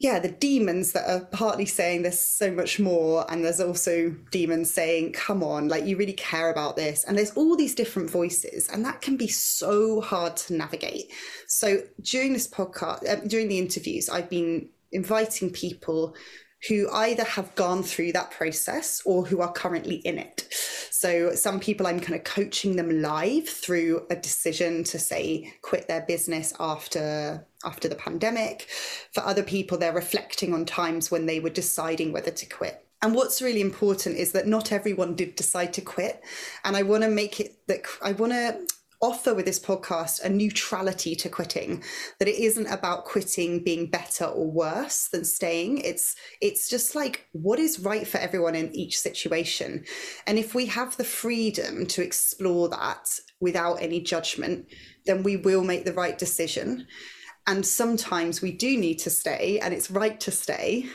yeah, 0.00 0.20
the 0.20 0.28
demons 0.28 0.92
that 0.92 1.10
are 1.10 1.24
partly 1.26 1.66
saying 1.66 2.02
there's 2.02 2.20
so 2.20 2.52
much 2.52 2.78
more, 2.78 3.28
and 3.30 3.44
there's 3.44 3.60
also 3.60 4.14
demons 4.30 4.72
saying, 4.72 5.12
come 5.12 5.42
on, 5.42 5.66
like 5.66 5.84
you 5.84 5.96
really 5.96 6.12
care 6.12 6.50
about 6.50 6.76
this. 6.76 7.02
And 7.02 7.18
there's 7.18 7.32
all 7.32 7.56
these 7.56 7.74
different 7.74 8.08
voices, 8.08 8.68
and 8.68 8.84
that 8.84 9.00
can 9.00 9.16
be 9.16 9.26
so 9.26 10.00
hard 10.00 10.36
to 10.36 10.54
navigate. 10.54 11.10
So 11.48 11.82
during 12.00 12.32
this 12.32 12.46
podcast, 12.46 13.08
uh, 13.08 13.26
during 13.26 13.48
the 13.48 13.58
interviews, 13.58 14.08
I've 14.08 14.30
been 14.30 14.68
inviting 14.92 15.50
people 15.50 16.14
who 16.66 16.88
either 16.90 17.24
have 17.24 17.54
gone 17.54 17.82
through 17.82 18.12
that 18.12 18.30
process 18.30 19.00
or 19.04 19.24
who 19.24 19.40
are 19.40 19.52
currently 19.52 19.96
in 19.96 20.18
it. 20.18 20.48
So 20.90 21.32
some 21.34 21.60
people 21.60 21.86
I'm 21.86 22.00
kind 22.00 22.18
of 22.18 22.24
coaching 22.24 22.74
them 22.74 23.00
live 23.00 23.48
through 23.48 24.04
a 24.10 24.16
decision 24.16 24.82
to 24.84 24.98
say 24.98 25.54
quit 25.62 25.86
their 25.86 26.00
business 26.00 26.52
after 26.58 27.46
after 27.64 27.88
the 27.88 27.94
pandemic. 27.94 28.68
For 29.12 29.20
other 29.20 29.44
people 29.44 29.78
they're 29.78 29.92
reflecting 29.92 30.52
on 30.52 30.64
times 30.64 31.10
when 31.10 31.26
they 31.26 31.38
were 31.38 31.50
deciding 31.50 32.12
whether 32.12 32.32
to 32.32 32.46
quit. 32.46 32.84
And 33.00 33.14
what's 33.14 33.40
really 33.40 33.60
important 33.60 34.16
is 34.16 34.32
that 34.32 34.48
not 34.48 34.72
everyone 34.72 35.14
did 35.14 35.36
decide 35.36 35.72
to 35.74 35.80
quit. 35.80 36.20
And 36.64 36.76
I 36.76 36.82
want 36.82 37.04
to 37.04 37.08
make 37.08 37.38
it 37.38 37.54
that 37.68 37.82
I 38.02 38.10
want 38.12 38.32
to 38.32 38.66
offer 39.00 39.34
with 39.34 39.46
this 39.46 39.60
podcast 39.60 40.22
a 40.22 40.28
neutrality 40.28 41.14
to 41.14 41.28
quitting 41.28 41.82
that 42.18 42.28
it 42.28 42.38
isn't 42.38 42.66
about 42.66 43.04
quitting 43.04 43.62
being 43.62 43.86
better 43.90 44.24
or 44.24 44.50
worse 44.50 45.08
than 45.08 45.24
staying. 45.24 45.78
It's 45.78 46.16
it's 46.40 46.68
just 46.68 46.94
like 46.94 47.26
what 47.32 47.58
is 47.58 47.80
right 47.80 48.06
for 48.06 48.18
everyone 48.18 48.54
in 48.54 48.74
each 48.74 48.98
situation? 48.98 49.84
And 50.26 50.38
if 50.38 50.54
we 50.54 50.66
have 50.66 50.96
the 50.96 51.04
freedom 51.04 51.86
to 51.86 52.02
explore 52.02 52.68
that 52.70 53.08
without 53.40 53.74
any 53.74 54.00
judgment 54.00 54.66
then 55.06 55.22
we 55.22 55.36
will 55.36 55.64
make 55.64 55.84
the 55.84 55.92
right 55.92 56.18
decision. 56.18 56.86
And 57.46 57.64
sometimes 57.64 58.42
we 58.42 58.52
do 58.52 58.76
need 58.76 58.98
to 59.00 59.10
stay 59.10 59.58
and 59.58 59.72
it's 59.72 59.90
right 59.90 60.20
to 60.20 60.30
stay. 60.30 60.86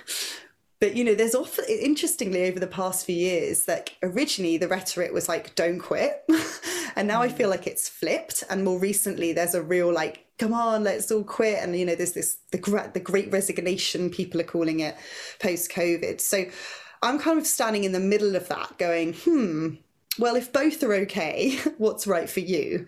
But 0.80 0.96
you 0.96 1.06
know 1.06 1.16
there's 1.16 1.36
often 1.36 1.66
interestingly 1.70 2.44
over 2.50 2.60
the 2.60 2.68
past 2.68 3.06
few 3.06 3.16
years 3.16 3.68
like 3.70 3.96
originally 4.04 4.58
the 4.58 4.68
rhetoric 4.68 5.14
was 5.14 5.30
like 5.30 5.56
don't 5.56 5.80
quit 5.80 6.26
and 6.96 7.08
now 7.08 7.22
mm. 7.22 7.26
i 7.26 7.30
feel 7.30 7.50
like 7.50 7.68
it's 7.68 7.90
flipped. 7.90 8.44
And 8.50 8.64
more 8.64 8.80
recently 8.80 9.34
there's 9.34 9.56
a 9.56 9.62
real 9.62 9.94
like 9.94 10.26
come 10.38 10.54
on 10.54 10.84
let's 10.84 11.12
all 11.12 11.24
quit. 11.24 11.60
And 11.62 11.78
you 11.78 11.86
know 11.86 11.96
there's 11.96 12.14
this 12.14 12.38
the 12.52 12.58
great 12.58 12.94
the 12.94 13.00
great 13.00 13.32
resignation 13.32 14.10
people 14.10 14.42
are 14.42 14.46
calling 14.46 14.80
it 14.80 14.96
post 15.40 15.72
covid 15.72 16.22
so 16.22 16.46
i'm 17.02 17.20
kind 17.20 17.40
of 17.40 17.48
standing 17.48 17.84
in 17.84 17.92
the 17.92 18.00
middle 18.00 18.36
of 18.36 18.48
that 18.48 18.78
going 18.78 19.14
hmm 19.14 19.76
well 20.20 20.36
if 20.36 20.52
both 20.54 20.82
are 20.84 20.94
okay 20.94 21.58
what's 21.78 22.08
right 22.08 22.30
for 22.30 22.42
you? 22.42 22.86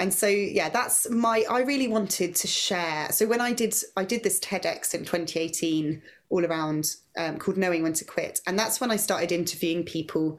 And 0.00 0.14
so 0.14 0.28
yeah 0.28 0.68
that's 0.68 1.10
my 1.10 1.44
i 1.50 1.60
really 1.60 1.88
wanted 1.88 2.34
to 2.36 2.46
share. 2.46 3.10
So 3.10 3.26
when 3.26 3.40
i 3.40 3.52
did 3.52 3.74
i 3.96 4.04
did 4.04 4.22
this 4.22 4.40
tedx 4.40 4.94
in 4.94 5.00
2018 5.00 6.02
all 6.30 6.44
around 6.44 6.86
um, 7.16 7.38
called 7.38 7.56
Knowing 7.56 7.82
When 7.82 7.94
to 7.94 8.04
Quit. 8.04 8.40
And 8.46 8.58
that's 8.58 8.80
when 8.80 8.90
I 8.90 8.96
started 8.96 9.32
interviewing 9.32 9.84
people. 9.84 10.38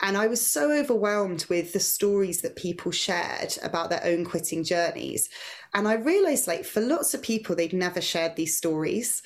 And 0.00 0.16
I 0.16 0.26
was 0.26 0.44
so 0.44 0.72
overwhelmed 0.72 1.44
with 1.48 1.72
the 1.72 1.80
stories 1.80 2.40
that 2.42 2.56
people 2.56 2.90
shared 2.90 3.56
about 3.62 3.90
their 3.90 4.04
own 4.04 4.24
quitting 4.24 4.64
journeys. 4.64 5.28
And 5.74 5.86
I 5.86 5.94
realized, 5.94 6.46
like, 6.46 6.64
for 6.64 6.80
lots 6.80 7.12
of 7.12 7.22
people, 7.22 7.54
they'd 7.54 7.72
never 7.72 8.00
shared 8.00 8.36
these 8.36 8.56
stories. 8.56 9.22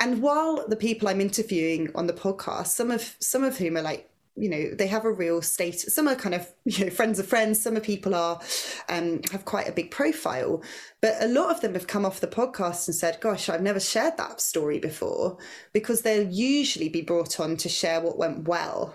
And 0.00 0.20
while 0.20 0.66
the 0.66 0.76
people 0.76 1.08
I'm 1.08 1.20
interviewing 1.20 1.90
on 1.94 2.06
the 2.06 2.12
podcast, 2.12 2.68
some 2.68 2.90
of 2.90 3.16
some 3.20 3.44
of 3.44 3.58
whom 3.58 3.76
are 3.76 3.82
like 3.82 4.08
you 4.36 4.48
know 4.48 4.74
they 4.74 4.86
have 4.86 5.04
a 5.04 5.12
real 5.12 5.42
state 5.42 5.78
some 5.78 6.08
are 6.08 6.14
kind 6.14 6.34
of 6.34 6.50
you 6.64 6.84
know 6.84 6.90
friends 6.90 7.18
of 7.18 7.26
friends 7.26 7.60
some 7.60 7.76
of 7.76 7.82
people 7.82 8.14
are 8.14 8.40
um 8.88 9.20
have 9.30 9.44
quite 9.44 9.68
a 9.68 9.72
big 9.72 9.90
profile 9.90 10.62
but 11.00 11.14
a 11.20 11.28
lot 11.28 11.50
of 11.50 11.60
them 11.60 11.74
have 11.74 11.86
come 11.86 12.06
off 12.06 12.20
the 12.20 12.26
podcast 12.26 12.88
and 12.88 12.94
said 12.94 13.18
gosh 13.20 13.48
i've 13.48 13.62
never 13.62 13.80
shared 13.80 14.16
that 14.16 14.40
story 14.40 14.78
before 14.78 15.36
because 15.72 16.02
they'll 16.02 16.28
usually 16.28 16.88
be 16.88 17.02
brought 17.02 17.38
on 17.38 17.56
to 17.56 17.68
share 17.68 18.00
what 18.00 18.18
went 18.18 18.48
well 18.48 18.94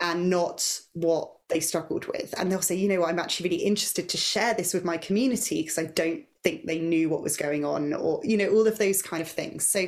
and 0.00 0.28
not 0.28 0.80
what 0.94 1.30
they 1.48 1.60
struggled 1.60 2.06
with. 2.06 2.34
And 2.36 2.50
they'll 2.50 2.60
say 2.60 2.74
you 2.74 2.88
know 2.88 3.04
i'm 3.04 3.18
actually 3.18 3.50
really 3.50 3.64
interested 3.64 4.08
to 4.08 4.16
share 4.16 4.54
this 4.54 4.74
with 4.74 4.84
my 4.84 4.96
community 4.96 5.62
because 5.62 5.78
i 5.78 5.84
don't 5.84 6.24
think 6.42 6.66
they 6.66 6.78
knew 6.78 7.08
what 7.08 7.22
was 7.22 7.36
going 7.36 7.64
on 7.64 7.94
or 7.94 8.20
you 8.22 8.36
know 8.36 8.48
all 8.50 8.66
of 8.66 8.78
those 8.78 9.02
kind 9.02 9.22
of 9.22 9.28
things. 9.28 9.66
So 9.66 9.86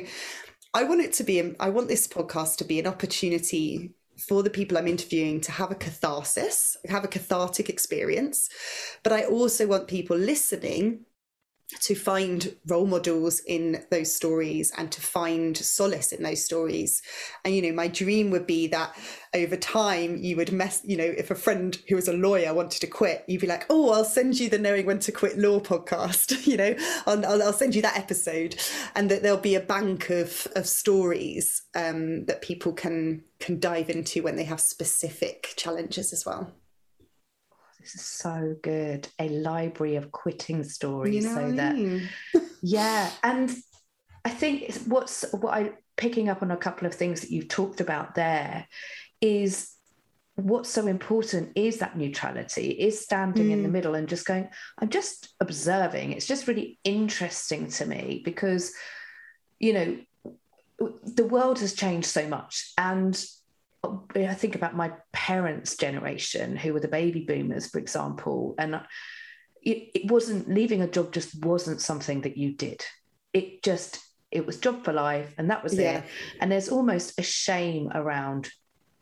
I 0.73 0.83
want 0.83 1.01
it 1.01 1.13
to 1.13 1.23
be, 1.23 1.55
I 1.59 1.69
want 1.69 1.87
this 1.87 2.07
podcast 2.07 2.57
to 2.57 2.63
be 2.63 2.79
an 2.79 2.87
opportunity 2.87 3.93
for 4.17 4.43
the 4.43 4.49
people 4.49 4.77
I'm 4.77 4.87
interviewing 4.87 5.41
to 5.41 5.51
have 5.51 5.71
a 5.71 5.75
catharsis, 5.75 6.77
have 6.87 7.03
a 7.03 7.07
cathartic 7.07 7.69
experience. 7.69 8.49
But 9.03 9.13
I 9.13 9.25
also 9.25 9.67
want 9.67 9.87
people 9.87 10.17
listening 10.17 11.05
to 11.81 11.95
find 11.95 12.55
role 12.67 12.85
models 12.85 13.41
in 13.45 13.83
those 13.91 14.13
stories 14.13 14.71
and 14.77 14.89
to 14.89 15.01
find 15.01 15.55
solace 15.57 16.13
in 16.13 16.23
those 16.23 16.43
stories. 16.43 17.01
And, 17.43 17.53
you 17.53 17.61
know, 17.61 17.73
my 17.73 17.89
dream 17.89 18.31
would 18.31 18.47
be 18.47 18.67
that 18.67 18.95
over 19.33 19.57
time 19.57 20.15
you 20.17 20.37
would 20.37 20.53
mess, 20.53 20.81
you 20.85 20.95
know, 20.95 21.03
if 21.03 21.29
a 21.29 21.35
friend 21.35 21.77
who 21.89 21.95
was 21.95 22.07
a 22.07 22.13
lawyer 22.13 22.53
wanted 22.53 22.79
to 22.81 22.87
quit, 22.87 23.25
you'd 23.27 23.41
be 23.41 23.47
like, 23.47 23.65
oh, 23.69 23.91
I'll 23.91 24.05
send 24.05 24.39
you 24.39 24.49
the 24.49 24.57
Knowing 24.57 24.85
When 24.85 24.99
to 24.99 25.11
Quit 25.11 25.37
Law 25.37 25.59
podcast, 25.59 26.47
you 26.47 26.55
know, 26.55 26.73
I'll, 27.05 27.25
I'll, 27.25 27.53
send 27.53 27.75
you 27.75 27.81
that 27.81 27.97
episode. 27.97 28.55
And 28.95 29.11
that 29.11 29.21
there'll 29.21 29.37
be 29.37 29.55
a 29.55 29.59
bank 29.59 30.09
of, 30.09 30.47
of 30.55 30.67
stories 30.67 31.63
um, 31.75 32.25
that 32.25 32.41
people 32.41 32.71
can 32.71 33.23
can 33.39 33.59
dive 33.59 33.89
into 33.89 34.23
when 34.23 34.35
they 34.35 34.43
have 34.43 34.59
specific 34.59 35.53
challenges 35.55 36.13
as 36.13 36.25
well 36.25 36.51
this 37.79 37.95
is 37.95 38.01
so 38.01 38.55
good 38.61 39.07
a 39.19 39.29
library 39.29 39.95
of 39.95 40.11
quitting 40.11 40.63
stories 40.63 41.23
you 41.23 41.29
know 41.29 41.35
so 41.35 41.51
that 41.53 41.75
mean? 41.75 42.09
yeah 42.61 43.09
and 43.23 43.55
i 44.25 44.29
think 44.29 44.73
what's 44.87 45.25
what 45.31 45.53
i 45.53 45.71
picking 45.95 46.29
up 46.29 46.41
on 46.41 46.51
a 46.51 46.57
couple 46.57 46.87
of 46.87 46.93
things 46.93 47.21
that 47.21 47.31
you've 47.31 47.47
talked 47.47 47.81
about 47.81 48.15
there 48.15 48.67
is 49.21 49.73
what's 50.35 50.69
so 50.69 50.85
important 50.85 51.51
is 51.55 51.79
that 51.79 51.97
neutrality 51.97 52.69
is 52.69 53.01
standing 53.01 53.47
mm. 53.47 53.51
in 53.53 53.63
the 53.63 53.69
mm. 53.69 53.73
middle 53.73 53.95
and 53.95 54.07
just 54.07 54.25
going 54.25 54.47
i'm 54.79 54.89
just 54.89 55.29
observing 55.39 56.11
it's 56.11 56.27
just 56.27 56.47
really 56.47 56.79
interesting 56.83 57.67
to 57.67 57.85
me 57.85 58.21
because 58.23 58.73
you 59.59 59.73
know 59.73 59.97
the 60.79 61.25
world 61.25 61.59
has 61.59 61.73
changed 61.73 62.07
so 62.07 62.27
much 62.27 62.71
and 62.77 63.23
I 64.15 64.33
think 64.33 64.55
about 64.55 64.75
my 64.75 64.91
parents' 65.11 65.77
generation, 65.77 66.55
who 66.55 66.73
were 66.73 66.79
the 66.79 66.87
baby 66.87 67.21
boomers, 67.21 67.67
for 67.67 67.79
example, 67.79 68.55
and 68.57 68.75
it, 69.61 69.91
it 69.93 70.11
wasn't 70.11 70.49
leaving 70.49 70.81
a 70.81 70.87
job 70.87 71.13
just 71.13 71.43
wasn't 71.43 71.81
something 71.81 72.21
that 72.21 72.37
you 72.37 72.53
did. 72.53 72.83
It 73.33 73.63
just 73.63 73.99
it 74.31 74.45
was 74.45 74.57
job 74.59 74.83
for 74.83 74.93
life, 74.93 75.33
and 75.37 75.49
that 75.49 75.63
was 75.63 75.75
yeah. 75.75 75.99
it. 75.99 76.03
And 76.41 76.51
there's 76.51 76.69
almost 76.69 77.19
a 77.19 77.23
shame 77.23 77.91
around 77.93 78.49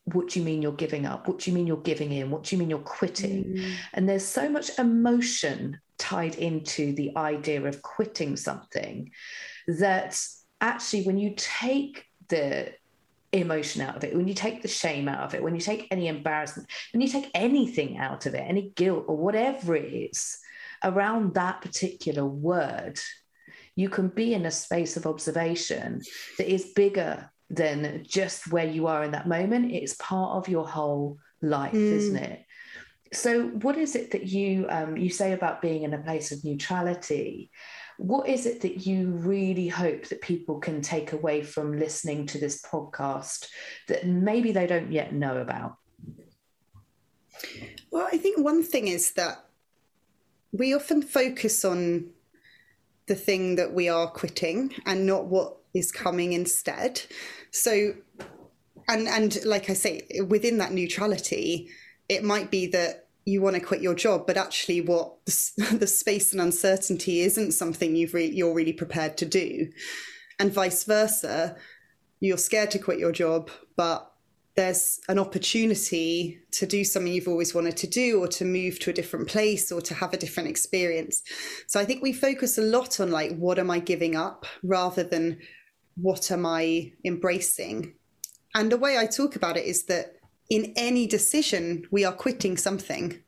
what 0.05 0.29
do 0.29 0.39
you 0.39 0.45
mean 0.45 0.61
you're 0.61 0.71
giving 0.71 1.07
up? 1.07 1.27
What 1.27 1.39
do 1.39 1.49
you 1.49 1.55
mean 1.55 1.65
you're 1.65 1.77
giving 1.77 2.11
in? 2.11 2.29
What 2.29 2.43
do 2.43 2.55
you 2.55 2.59
mean 2.59 2.69
you're 2.69 2.79
quitting? 2.79 3.55
Mm. 3.55 3.73
And 3.93 4.07
there's 4.07 4.25
so 4.25 4.49
much 4.49 4.77
emotion 4.77 5.79
tied 5.97 6.35
into 6.35 6.93
the 6.93 7.17
idea 7.17 7.63
of 7.63 7.81
quitting 7.81 8.37
something 8.37 9.09
that 9.67 10.21
actually, 10.65 11.03
when 11.03 11.17
you 11.17 11.33
take 11.37 12.05
the 12.27 12.73
emotion 13.31 13.81
out 13.81 13.95
of 13.95 14.03
it, 14.03 14.15
when 14.15 14.27
you 14.27 14.33
take 14.33 14.61
the 14.61 14.67
shame 14.67 15.07
out 15.07 15.23
of 15.23 15.33
it, 15.35 15.43
when 15.43 15.55
you 15.55 15.61
take 15.61 15.87
any 15.91 16.07
embarrassment, 16.07 16.69
when 16.91 17.01
you 17.01 17.07
take 17.07 17.29
anything 17.33 17.97
out 17.97 18.25
of 18.25 18.33
it, 18.33 18.43
any 18.47 18.71
guilt 18.75 19.05
or 19.07 19.15
whatever 19.15 19.75
it 19.75 19.93
is 19.93 20.39
around 20.83 21.33
that 21.33 21.61
particular 21.61 22.25
word, 22.25 22.99
you 23.75 23.89
can 23.89 24.07
be 24.07 24.33
in 24.33 24.45
a 24.45 24.51
space 24.51 24.97
of 24.97 25.05
observation 25.05 26.01
that 26.37 26.51
is 26.51 26.73
bigger 26.75 27.29
than 27.49 28.03
just 28.07 28.51
where 28.51 28.65
you 28.67 28.87
are 28.87 29.03
in 29.03 29.11
that 29.11 29.27
moment. 29.27 29.71
It's 29.71 29.95
part 29.95 30.37
of 30.37 30.49
your 30.49 30.67
whole 30.67 31.17
life, 31.41 31.73
mm. 31.73 31.91
isn't 31.91 32.15
it? 32.15 32.45
So, 33.13 33.47
what 33.47 33.77
is 33.77 33.95
it 33.95 34.11
that 34.11 34.25
you 34.25 34.65
um, 34.69 34.97
you 34.97 35.09
say 35.09 35.33
about 35.33 35.61
being 35.61 35.83
in 35.83 35.93
a 35.93 36.01
place 36.01 36.31
of 36.31 36.43
neutrality? 36.43 37.51
What 37.97 38.27
is 38.27 38.45
it 38.45 38.61
that 38.61 38.85
you 38.85 39.11
really 39.11 39.67
hope 39.67 40.07
that 40.07 40.21
people 40.21 40.59
can 40.59 40.81
take 40.81 41.13
away 41.13 41.43
from 41.43 41.79
listening 41.79 42.25
to 42.27 42.37
this 42.37 42.61
podcast 42.61 43.47
that 43.87 44.05
maybe 44.05 44.51
they 44.51 44.67
don't 44.67 44.91
yet 44.91 45.13
know 45.13 45.37
about? 45.37 45.77
Well, 47.91 48.07
I 48.11 48.17
think 48.17 48.39
one 48.39 48.63
thing 48.63 48.87
is 48.87 49.13
that 49.13 49.45
we 50.51 50.73
often 50.73 51.01
focus 51.01 51.63
on 51.63 52.09
the 53.07 53.15
thing 53.15 53.55
that 53.55 53.73
we 53.73 53.87
are 53.87 54.07
quitting 54.07 54.73
and 54.85 55.05
not 55.05 55.25
what 55.25 55.57
is 55.73 55.91
coming 55.91 56.33
instead. 56.33 57.01
So, 57.51 57.93
and 58.87 59.07
and 59.07 59.43
like 59.45 59.69
I 59.69 59.73
say, 59.73 60.07
within 60.27 60.57
that 60.57 60.71
neutrality, 60.71 61.69
it 62.09 62.23
might 62.23 62.51
be 62.51 62.67
that 62.67 63.04
you 63.25 63.41
want 63.41 63.55
to 63.55 63.61
quit 63.61 63.81
your 63.81 63.95
job, 63.95 64.27
but 64.27 64.37
actually, 64.37 64.81
what 64.81 65.25
the, 65.25 65.87
space 65.87 66.31
and 66.31 66.41
uncertainty 66.41 67.21
isn't 67.21 67.53
something 67.53 67.95
you've 67.95 68.13
re- 68.13 68.31
you're 68.31 68.53
really 68.53 68.73
prepared 68.73 69.17
to 69.17 69.25
do, 69.25 69.69
and 70.39 70.53
vice 70.53 70.83
versa. 70.83 71.55
You're 72.21 72.37
scared 72.37 72.71
to 72.71 72.79
quit 72.79 72.97
your 72.97 73.11
job, 73.11 73.51
but 73.75 74.11
there's 74.55 75.01
an 75.09 75.19
opportunity 75.19 76.39
to 76.51 76.65
do 76.65 76.85
something 76.85 77.11
you've 77.11 77.27
always 77.27 77.53
wanted 77.53 77.75
to 77.77 77.87
do, 77.87 78.21
or 78.21 78.27
to 78.29 78.45
move 78.45 78.79
to 78.79 78.91
a 78.91 78.93
different 78.93 79.27
place, 79.27 79.71
or 79.71 79.81
to 79.81 79.93
have 79.93 80.13
a 80.13 80.17
different 80.17 80.49
experience. 80.49 81.23
So 81.67 81.79
I 81.79 81.85
think 81.85 82.01
we 82.01 82.13
focus 82.13 82.57
a 82.57 82.61
lot 82.61 82.99
on 82.99 83.11
like, 83.11 83.35
what 83.37 83.59
am 83.59 83.69
I 83.69 83.79
giving 83.79 84.15
up, 84.15 84.45
rather 84.63 85.03
than 85.03 85.39
what 85.95 86.31
am 86.31 86.45
I 86.45 86.91
embracing. 87.03 87.95
And 88.53 88.71
the 88.71 88.77
way 88.77 88.97
I 88.97 89.05
talk 89.05 89.35
about 89.35 89.57
it 89.57 89.65
is 89.65 89.85
that 89.85 90.14
in 90.49 90.73
any 90.75 91.07
decision, 91.07 91.85
we 91.91 92.05
are 92.05 92.13
quitting 92.13 92.57
something. 92.57 93.19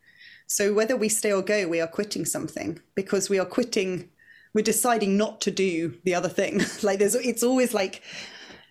So 0.45 0.73
whether 0.73 0.95
we 0.95 1.09
stay 1.09 1.31
or 1.31 1.41
go, 1.41 1.67
we 1.67 1.81
are 1.81 1.87
quitting 1.87 2.25
something 2.25 2.79
because 2.95 3.29
we 3.29 3.39
are 3.39 3.45
quitting, 3.45 4.09
we're 4.53 4.61
deciding 4.61 5.17
not 5.17 5.41
to 5.41 5.51
do 5.51 5.97
the 6.03 6.15
other 6.15 6.29
thing. 6.29 6.61
like 6.83 6.99
there's, 6.99 7.15
it's 7.15 7.43
always 7.43 7.73
like, 7.73 8.01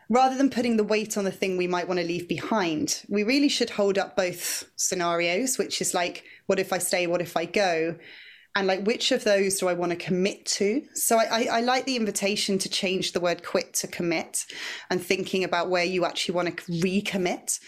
rather 0.09 0.37
than 0.37 0.50
putting 0.50 0.76
the 0.76 0.85
weight 0.85 1.18
on 1.18 1.24
the 1.24 1.32
thing 1.32 1.56
we 1.56 1.66
might 1.66 1.88
want 1.88 2.00
to 2.00 2.06
leave 2.06 2.28
behind, 2.28 3.02
we 3.09 3.24
really 3.24 3.48
should 3.48 3.70
hold 3.70 3.98
up 3.98 4.16
both 4.16 4.64
scenarios, 4.76 5.59
which 5.59 5.80
is 5.80 5.92
like, 5.92 6.24
what 6.46 6.59
if 6.59 6.72
I 6.72 6.78
stay? 6.78 7.06
What 7.06 7.20
if 7.20 7.37
I 7.37 7.44
go? 7.44 7.96
And 8.56 8.66
like 8.66 8.84
which 8.84 9.12
of 9.12 9.22
those 9.22 9.58
do 9.58 9.68
I 9.68 9.74
want 9.74 9.90
to 9.90 9.96
commit 9.96 10.46
to? 10.46 10.82
So 10.94 11.18
I, 11.18 11.24
I, 11.24 11.48
I, 11.58 11.60
like 11.60 11.84
the 11.84 11.96
invitation 11.96 12.56
to 12.58 12.70
change 12.70 13.12
the 13.12 13.20
word 13.20 13.44
quit 13.44 13.74
to 13.74 13.86
commit 13.86 14.46
and 14.88 15.00
thinking 15.00 15.44
about 15.44 15.68
where 15.68 15.84
you 15.84 16.06
actually 16.06 16.36
want 16.36 16.56
to 16.56 16.72
recommit. 16.72 17.60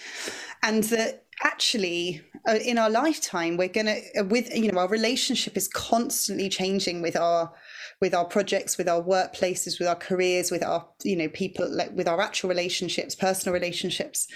And 0.62 0.84
that 0.84 1.26
actually 1.44 2.22
uh, 2.48 2.54
in 2.64 2.78
our 2.78 2.88
lifetime, 2.88 3.58
we're 3.58 3.68
to, 3.68 4.00
uh, 4.18 4.24
with, 4.24 4.52
you 4.54 4.72
know, 4.72 4.78
our 4.78 4.88
relationship 4.88 5.58
is 5.58 5.68
constantly 5.68 6.48
changing 6.48 7.02
with 7.02 7.16
our 7.16 7.52
with 8.00 8.14
our 8.14 8.24
projects 8.24 8.78
with 8.78 8.88
our 8.88 9.02
workplaces 9.02 9.80
with 9.80 9.88
our 9.88 9.96
careers 9.96 10.52
with 10.52 10.62
our 10.62 10.86
you 11.02 11.16
know 11.16 11.28
people 11.28 11.68
like 11.68 11.90
with 11.96 12.06
our 12.06 12.20
actual 12.20 12.48
relationships 12.48 13.16
personal 13.16 13.52
relationships 13.52 14.28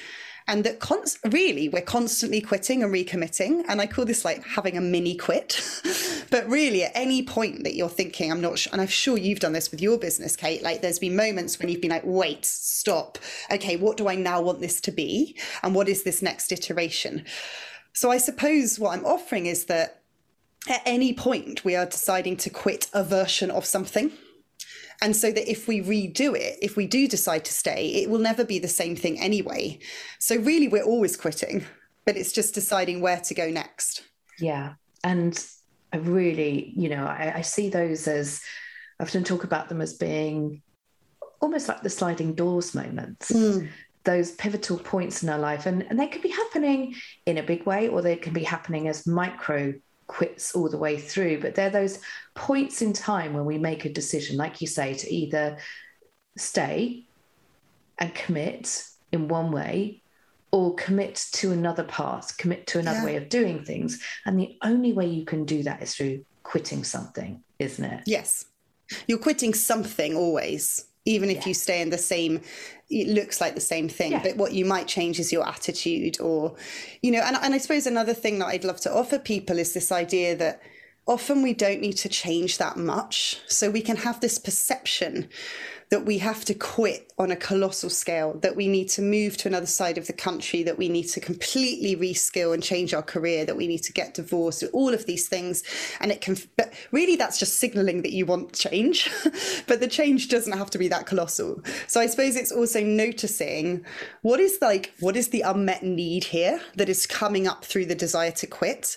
and 0.48 0.64
that 0.64 0.80
const- 0.80 1.18
really 1.30 1.68
we're 1.68 1.82
constantly 1.82 2.40
quitting 2.40 2.82
and 2.82 2.92
recommitting 2.92 3.62
and 3.68 3.80
i 3.80 3.86
call 3.86 4.04
this 4.04 4.24
like 4.24 4.44
having 4.44 4.76
a 4.76 4.80
mini 4.80 5.16
quit. 5.16 5.60
But 6.30 6.48
really 6.48 6.82
at 6.82 6.92
any 6.94 7.22
point 7.22 7.62
that 7.64 7.74
you're 7.74 7.90
thinking 7.90 8.32
i'm 8.32 8.40
not 8.40 8.58
sure 8.58 8.72
and 8.72 8.80
i'm 8.80 8.88
sure 8.88 9.18
you've 9.18 9.40
done 9.40 9.52
this 9.52 9.70
with 9.70 9.82
your 9.82 9.98
business 9.98 10.34
kate 10.34 10.62
like 10.62 10.80
there's 10.80 10.98
been 10.98 11.14
moments 11.14 11.58
when 11.58 11.68
you've 11.68 11.82
been 11.82 11.90
like 11.90 12.04
wait 12.06 12.46
stop. 12.46 13.18
Okay 13.50 13.76
what 13.76 13.98
do 13.98 14.08
i 14.08 14.14
now 14.14 14.40
want 14.40 14.60
this 14.60 14.80
to 14.82 14.90
be? 14.90 15.36
And 15.62 15.74
what 15.74 15.88
is 15.88 16.04
this 16.04 16.22
next 16.22 16.50
iteration? 16.50 17.26
So 17.92 18.10
i 18.10 18.16
suppose 18.16 18.78
what 18.78 18.96
i'm 18.96 19.04
offering 19.04 19.44
is 19.44 19.66
that 19.66 20.02
at 20.68 20.80
any 20.86 21.12
point 21.12 21.64
we 21.64 21.76
are 21.76 21.86
deciding 21.86 22.36
to 22.38 22.50
quit 22.50 22.88
a 22.94 23.04
version 23.04 23.50
of 23.50 23.66
something 23.66 24.10
and 25.02 25.16
so 25.16 25.32
that 25.32 25.50
if 25.50 25.66
we 25.66 25.82
redo 25.82 26.34
it, 26.34 26.58
if 26.62 26.76
we 26.76 26.86
do 26.86 27.08
decide 27.08 27.44
to 27.44 27.52
stay, 27.52 27.88
it 27.88 28.08
will 28.08 28.20
never 28.20 28.44
be 28.44 28.60
the 28.60 28.68
same 28.68 28.94
thing 28.94 29.20
anyway. 29.20 29.80
So 30.20 30.36
really, 30.36 30.68
we're 30.68 30.84
always 30.84 31.16
quitting, 31.16 31.64
but 32.06 32.16
it's 32.16 32.32
just 32.32 32.54
deciding 32.54 33.00
where 33.00 33.18
to 33.18 33.34
go 33.34 33.50
next. 33.50 34.04
Yeah. 34.38 34.74
And 35.02 35.44
I 35.92 35.96
really, 35.96 36.72
you 36.76 36.88
know, 36.88 37.04
I, 37.04 37.32
I 37.36 37.40
see 37.40 37.68
those 37.68 38.06
as, 38.06 38.40
I 39.00 39.02
often 39.02 39.24
talk 39.24 39.42
about 39.42 39.68
them 39.68 39.80
as 39.80 39.94
being 39.94 40.62
almost 41.40 41.66
like 41.66 41.82
the 41.82 41.90
sliding 41.90 42.34
doors 42.34 42.74
moments. 42.74 43.30
Mm 43.30 43.68
those 44.04 44.32
pivotal 44.32 44.78
points 44.78 45.22
in 45.22 45.28
our 45.28 45.38
life 45.38 45.66
and, 45.66 45.86
and 45.88 45.98
they 45.98 46.08
could 46.08 46.22
be 46.22 46.28
happening 46.28 46.92
in 47.26 47.38
a 47.38 47.42
big 47.42 47.64
way 47.66 47.88
or 47.88 48.02
they 48.02 48.16
can 48.16 48.32
be 48.32 48.42
happening 48.42 48.88
as 48.88 49.06
micro 49.06 49.72
quits 50.12 50.54
all 50.54 50.68
the 50.68 50.76
way 50.76 50.98
through, 50.98 51.40
but 51.40 51.54
they're 51.54 51.70
those 51.70 51.98
points 52.34 52.82
in 52.82 52.92
time 52.92 53.32
when 53.32 53.46
we 53.46 53.56
make 53.56 53.86
a 53.86 53.92
decision, 53.92 54.36
like 54.36 54.60
you 54.60 54.66
say, 54.66 54.92
to 54.92 55.10
either 55.10 55.56
stay 56.36 57.06
and 57.98 58.14
commit 58.14 58.84
in 59.10 59.26
one 59.28 59.50
way 59.50 60.02
or 60.50 60.74
commit 60.74 61.14
to 61.32 61.50
another 61.50 61.84
path, 61.84 62.36
commit 62.36 62.66
to 62.66 62.78
another 62.78 62.98
Yeah. 62.98 63.04
way 63.06 63.16
of 63.16 63.30
doing 63.30 63.64
things. 63.64 64.02
And 64.26 64.38
the 64.38 64.58
only 64.62 64.92
way 64.92 65.06
you 65.06 65.24
can 65.24 65.46
do 65.46 65.62
that 65.62 65.82
is 65.82 65.94
through 65.94 66.26
quitting 66.42 66.84
something, 66.84 67.42
isn't 67.58 67.82
it? 67.84 68.02
Yes. 68.04 68.44
You're 69.06 69.18
quitting 69.18 69.54
something 69.54 70.14
always, 70.14 70.84
even 71.04 71.30
if 71.30 71.38
Yeah. 71.38 71.48
you 71.48 71.54
stay 71.54 71.80
in 71.80 71.90
the 71.90 71.98
same, 71.98 72.40
it 72.90 73.08
looks 73.08 73.40
like 73.40 73.54
the 73.54 73.60
same 73.60 73.88
thing. 73.88 74.12
Yeah. 74.12 74.22
But 74.22 74.36
what 74.36 74.52
you 74.52 74.64
might 74.64 74.86
change 74.86 75.18
is 75.18 75.32
your 75.32 75.46
attitude, 75.48 76.20
or, 76.20 76.54
you 77.02 77.10
know, 77.10 77.20
and, 77.20 77.36
and 77.36 77.54
I 77.54 77.58
suppose 77.58 77.86
another 77.86 78.14
thing 78.14 78.38
that 78.38 78.46
I'd 78.46 78.64
love 78.64 78.80
to 78.82 78.92
offer 78.94 79.18
people 79.18 79.58
is 79.58 79.72
this 79.72 79.90
idea 79.90 80.36
that 80.36 80.60
often 81.06 81.42
we 81.42 81.54
don't 81.54 81.80
need 81.80 81.96
to 81.98 82.08
change 82.08 82.58
that 82.58 82.76
much. 82.76 83.40
So 83.48 83.70
we 83.70 83.80
can 83.82 83.96
have 83.96 84.20
this 84.20 84.38
perception 84.38 85.28
that 85.92 86.06
we 86.06 86.16
have 86.16 86.42
to 86.42 86.54
quit 86.54 87.12
on 87.18 87.30
a 87.30 87.36
colossal 87.36 87.90
scale, 87.90 88.32
that 88.40 88.56
we 88.56 88.66
need 88.66 88.88
to 88.88 89.02
move 89.02 89.36
to 89.36 89.46
another 89.46 89.66
side 89.66 89.98
of 89.98 90.06
the 90.06 90.12
country, 90.14 90.62
that 90.62 90.78
we 90.78 90.88
need 90.88 91.02
to 91.02 91.20
completely 91.20 91.94
reskill 91.94 92.54
and 92.54 92.62
change 92.62 92.94
our 92.94 93.02
career, 93.02 93.44
that 93.44 93.58
we 93.58 93.66
need 93.66 93.82
to 93.82 93.92
get 93.92 94.14
divorced, 94.14 94.64
all 94.72 94.94
of 94.94 95.04
these 95.04 95.28
things. 95.28 95.62
And 96.00 96.10
it 96.10 96.22
can, 96.22 96.38
but 96.56 96.72
really 96.92 97.16
that's 97.16 97.38
just 97.38 97.58
signaling 97.58 98.00
that 98.00 98.12
you 98.12 98.24
want 98.24 98.54
change. 98.54 99.10
but 99.66 99.80
the 99.80 99.86
change 99.86 100.30
doesn't 100.30 100.56
have 100.56 100.70
to 100.70 100.78
be 100.78 100.88
that 100.88 101.04
colossal. 101.04 101.62
So 101.88 102.00
I 102.00 102.06
suppose 102.06 102.36
it's 102.36 102.52
also 102.52 102.82
noticing 102.82 103.84
what 104.22 104.40
is 104.40 104.56
like, 104.62 104.94
what 105.00 105.14
is 105.14 105.28
the 105.28 105.42
unmet 105.42 105.82
need 105.82 106.24
here 106.24 106.58
that 106.76 106.88
is 106.88 107.06
coming 107.06 107.46
up 107.46 107.66
through 107.66 107.84
the 107.84 107.94
desire 107.94 108.32
to 108.32 108.46
quit? 108.46 108.96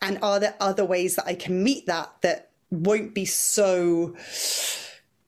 And 0.00 0.16
are 0.22 0.38
there 0.38 0.54
other 0.60 0.84
ways 0.84 1.16
that 1.16 1.26
I 1.26 1.34
can 1.34 1.64
meet 1.64 1.86
that 1.86 2.12
that 2.22 2.50
won't 2.70 3.14
be 3.14 3.24
so 3.24 4.14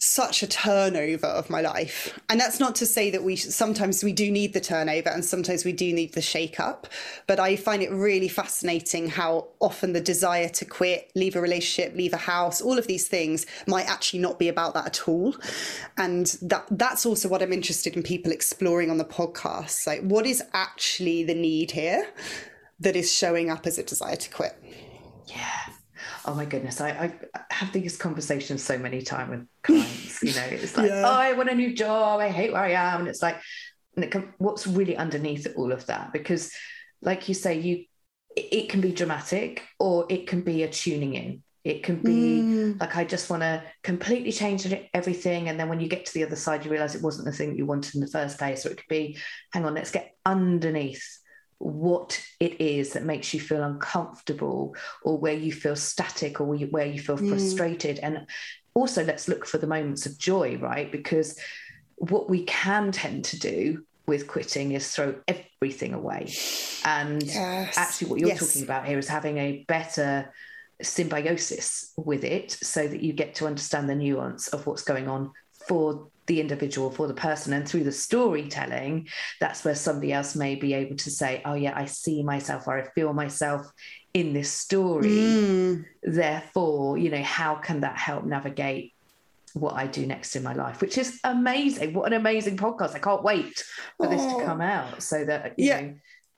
such 0.09 0.42
a 0.42 0.47
turnover 0.47 1.27
of 1.27 1.51
my 1.51 1.61
life. 1.61 2.18
And 2.29 2.40
that's 2.40 2.59
not 2.59 2.75
to 2.77 2.87
say 2.87 3.11
that 3.11 3.23
we 3.23 3.37
sometimes 3.37 4.03
we 4.03 4.12
do 4.12 4.31
need 4.31 4.53
the 4.53 4.61
turnover 4.61 5.11
and 5.11 5.25
sometimes 5.25 5.64
we 5.64 5.73
do 5.73 5.92
need 5.92 6.14
the 6.14 6.23
shake 6.23 6.59
up. 6.59 6.87
But 7.27 7.38
I 7.38 7.57
find 7.57 7.83
it 7.83 7.90
really 7.90 8.29
fascinating 8.29 9.09
how 9.09 9.49
often 9.61 9.92
the 9.92 10.01
desire 10.01 10.49
to 10.49 10.64
quit, 10.64 11.11
leave 11.14 11.37
a 11.37 11.40
relationship, 11.40 11.94
leave 11.97 12.12
a 12.12 12.18
house, 12.18 12.61
all 12.61 12.79
of 12.79 12.87
these 12.87 13.09
things 13.09 13.47
might 13.66 13.88
actually 13.88 14.21
not 14.21 14.38
be 14.38 14.49
about 14.49 14.75
that 14.75 14.87
at 14.87 15.09
all. 15.09 15.35
And 15.97 16.27
that 16.42 16.66
that's 16.71 17.05
also 17.05 17.29
what 17.29 17.42
I'm 17.42 17.53
interested 17.53 17.97
in 17.97 18.03
people 18.03 18.33
exploring 18.33 18.90
on 18.90 18.99
the 18.99 19.05
podcast. 19.05 19.87
Like 19.87 20.03
what 20.03 20.27
is 20.27 20.42
actually 20.53 21.25
the 21.25 21.35
need 21.35 21.73
here 21.73 22.09
that 22.81 22.97
is 22.97 23.12
showing 23.12 23.51
up 23.51 23.66
as 23.66 23.79
a 23.79 23.83
desire 23.83 24.16
to 24.16 24.31
quit? 24.31 24.57
Yeah. 25.27 25.77
Oh 26.28 26.34
my 26.34 26.44
goodness. 26.44 26.78
I, 26.82 26.90
I 27.34 27.40
have 27.50 27.72
these 27.72 27.96
conversations 27.96 28.62
so 28.62 28.76
many 28.76 29.00
times 29.00 29.30
with 29.30 29.46
clients. 29.62 30.22
You 30.22 30.34
know, 30.34 30.46
it's 30.50 30.76
like, 30.76 30.90
Yeah. 30.90 31.04
oh, 31.06 31.10
I 31.10 31.32
want 31.32 31.48
a 31.48 31.54
new 31.54 31.74
job. 31.74 32.20
I 32.20 32.28
hate 32.28 32.52
where 32.52 32.60
I 32.62 32.72
am. 32.72 33.00
And 33.00 33.08
it's 33.08 33.22
like, 33.22 33.40
and 33.96 34.04
it 34.04 34.10
can, 34.10 34.34
what's 34.36 34.66
really 34.66 34.94
underneath 34.94 35.46
all 35.56 35.72
of 35.72 35.86
that? 35.86 36.12
Because, 36.12 36.52
like 37.00 37.28
you 37.30 37.34
say, 37.34 37.58
you 37.58 37.86
it, 38.36 38.68
can 38.68 38.82
be 38.82 38.92
dramatic 38.92 39.62
or 39.80 40.04
it 40.10 40.26
can 40.26 40.42
be 40.42 40.64
a 40.64 40.68
tuning 40.68 41.14
in. 41.14 41.42
It 41.64 41.82
can 41.82 41.96
be 41.96 42.42
Mm. 42.42 42.78
like 42.78 42.94
I 42.94 43.04
just 43.04 43.30
want 43.30 43.42
to 43.42 43.62
completely 43.82 44.30
change 44.30 44.66
everything, 44.94 45.48
and 45.48 45.58
then 45.58 45.68
when 45.68 45.80
you 45.80 45.88
get 45.88 46.06
to 46.06 46.14
the 46.14 46.24
other 46.24 46.36
side, 46.36 46.64
you 46.64 46.70
realize 46.70 46.94
it 46.94 47.02
wasn't 47.02 47.24
the 47.24 47.32
thing 47.32 47.50
that 47.50 47.56
you 47.58 47.66
wanted 47.66 47.94
in 47.94 48.00
the 48.02 48.06
first 48.06 48.38
place. 48.38 48.64
Or 48.64 48.70
it 48.70 48.76
could 48.76 48.88
be, 48.88 49.18
hang 49.52 49.64
on, 49.64 49.74
let's 49.74 49.90
get 49.90 50.14
underneath 50.24 51.04
what 51.59 52.23
it 52.38 52.61
is 52.61 52.92
that 52.92 53.05
makes 53.05 53.35
you 53.35 53.40
feel 53.40 53.62
uncomfortable 53.62 54.77
or 55.03 55.18
where 55.18 55.35
you 55.35 55.53
feel 55.53 55.75
static 55.77 56.40
or 56.40 56.44
where 56.44 56.59
you, 56.59 56.66
where 56.68 56.87
you 56.87 57.01
feel 57.01 57.16
Mm. 57.16 57.29
frustrated 57.29 57.99
and 57.99 58.27
also 58.75 59.05
let's 59.05 59.27
look 59.29 59.44
for 59.44 59.59
the 59.59 59.66
moments 59.66 60.07
of 60.07 60.18
joy 60.18 60.57
right 60.59 60.92
because 60.92 61.38
what 61.97 62.31
we 62.31 62.44
can 62.44 62.92
tend 62.92 63.25
to 63.25 63.38
do 63.38 63.85
with 64.07 64.29
quitting 64.29 64.73
is 64.73 64.88
throw 64.94 65.16
everything 65.27 65.94
away 65.94 66.33
and 66.85 67.23
Yes. 67.23 67.77
actually 67.77 68.09
what 68.09 68.21
you're 68.21 68.29
Yes. 68.29 68.38
talking 68.38 68.62
about 68.62 68.87
here 68.87 68.99
is 68.99 69.09
having 69.09 69.38
a 69.38 69.64
better 69.66 70.33
symbiosis 70.81 71.92
with 71.97 72.23
it 72.23 72.53
so 72.53 72.87
that 72.87 73.03
you 73.03 73.12
get 73.12 73.35
to 73.35 73.47
understand 73.47 73.88
the 73.88 73.97
nuance 73.97 74.47
of 74.49 74.64
what's 74.66 74.83
going 74.83 75.09
on 75.09 75.33
for 75.66 76.09
the 76.28 76.40
individual 76.40 76.90
for 76.90 77.06
the 77.08 77.14
person 77.14 77.52
and 77.52 77.66
through 77.68 77.82
the 77.82 77.90
storytelling 77.92 79.08
that's 79.40 79.64
where 79.64 79.74
somebody 79.74 80.12
else 80.12 80.36
may 80.36 80.54
be 80.54 80.72
able 80.74 80.94
to 80.96 81.10
say 81.10 81.42
oh 81.44 81.54
yeah 81.54 81.72
i 81.76 81.84
see 81.84 82.22
myself 82.22 82.68
or 82.68 82.78
i 82.78 82.84
feel 82.94 83.12
myself 83.12 83.66
in 84.14 84.32
this 84.32 84.50
story 84.50 85.08
Mm. 85.10 85.84
therefore 86.02 86.98
you 86.98 87.10
know 87.10 87.22
how 87.22 87.56
can 87.56 87.80
that 87.80 87.96
help 87.98 88.24
navigate 88.24 88.92
what 89.54 89.74
i 89.74 89.86
do 89.86 90.06
next 90.06 90.36
in 90.36 90.42
my 90.42 90.52
life 90.52 90.80
which 90.80 90.98
is 90.98 91.18
amazing 91.24 91.94
what 91.94 92.06
an 92.06 92.12
amazing 92.12 92.56
podcast 92.56 92.94
i 92.94 92.98
can't 92.98 93.22
wait 93.24 93.64
for 93.96 94.06
this 94.06 94.20
Oh. 94.22 94.38
to 94.38 94.44
come 94.44 94.60
out 94.60 95.02
so 95.02 95.24
that 95.24 95.54
you 95.58 95.66
Yeah. 95.68 95.80
know 95.80 95.94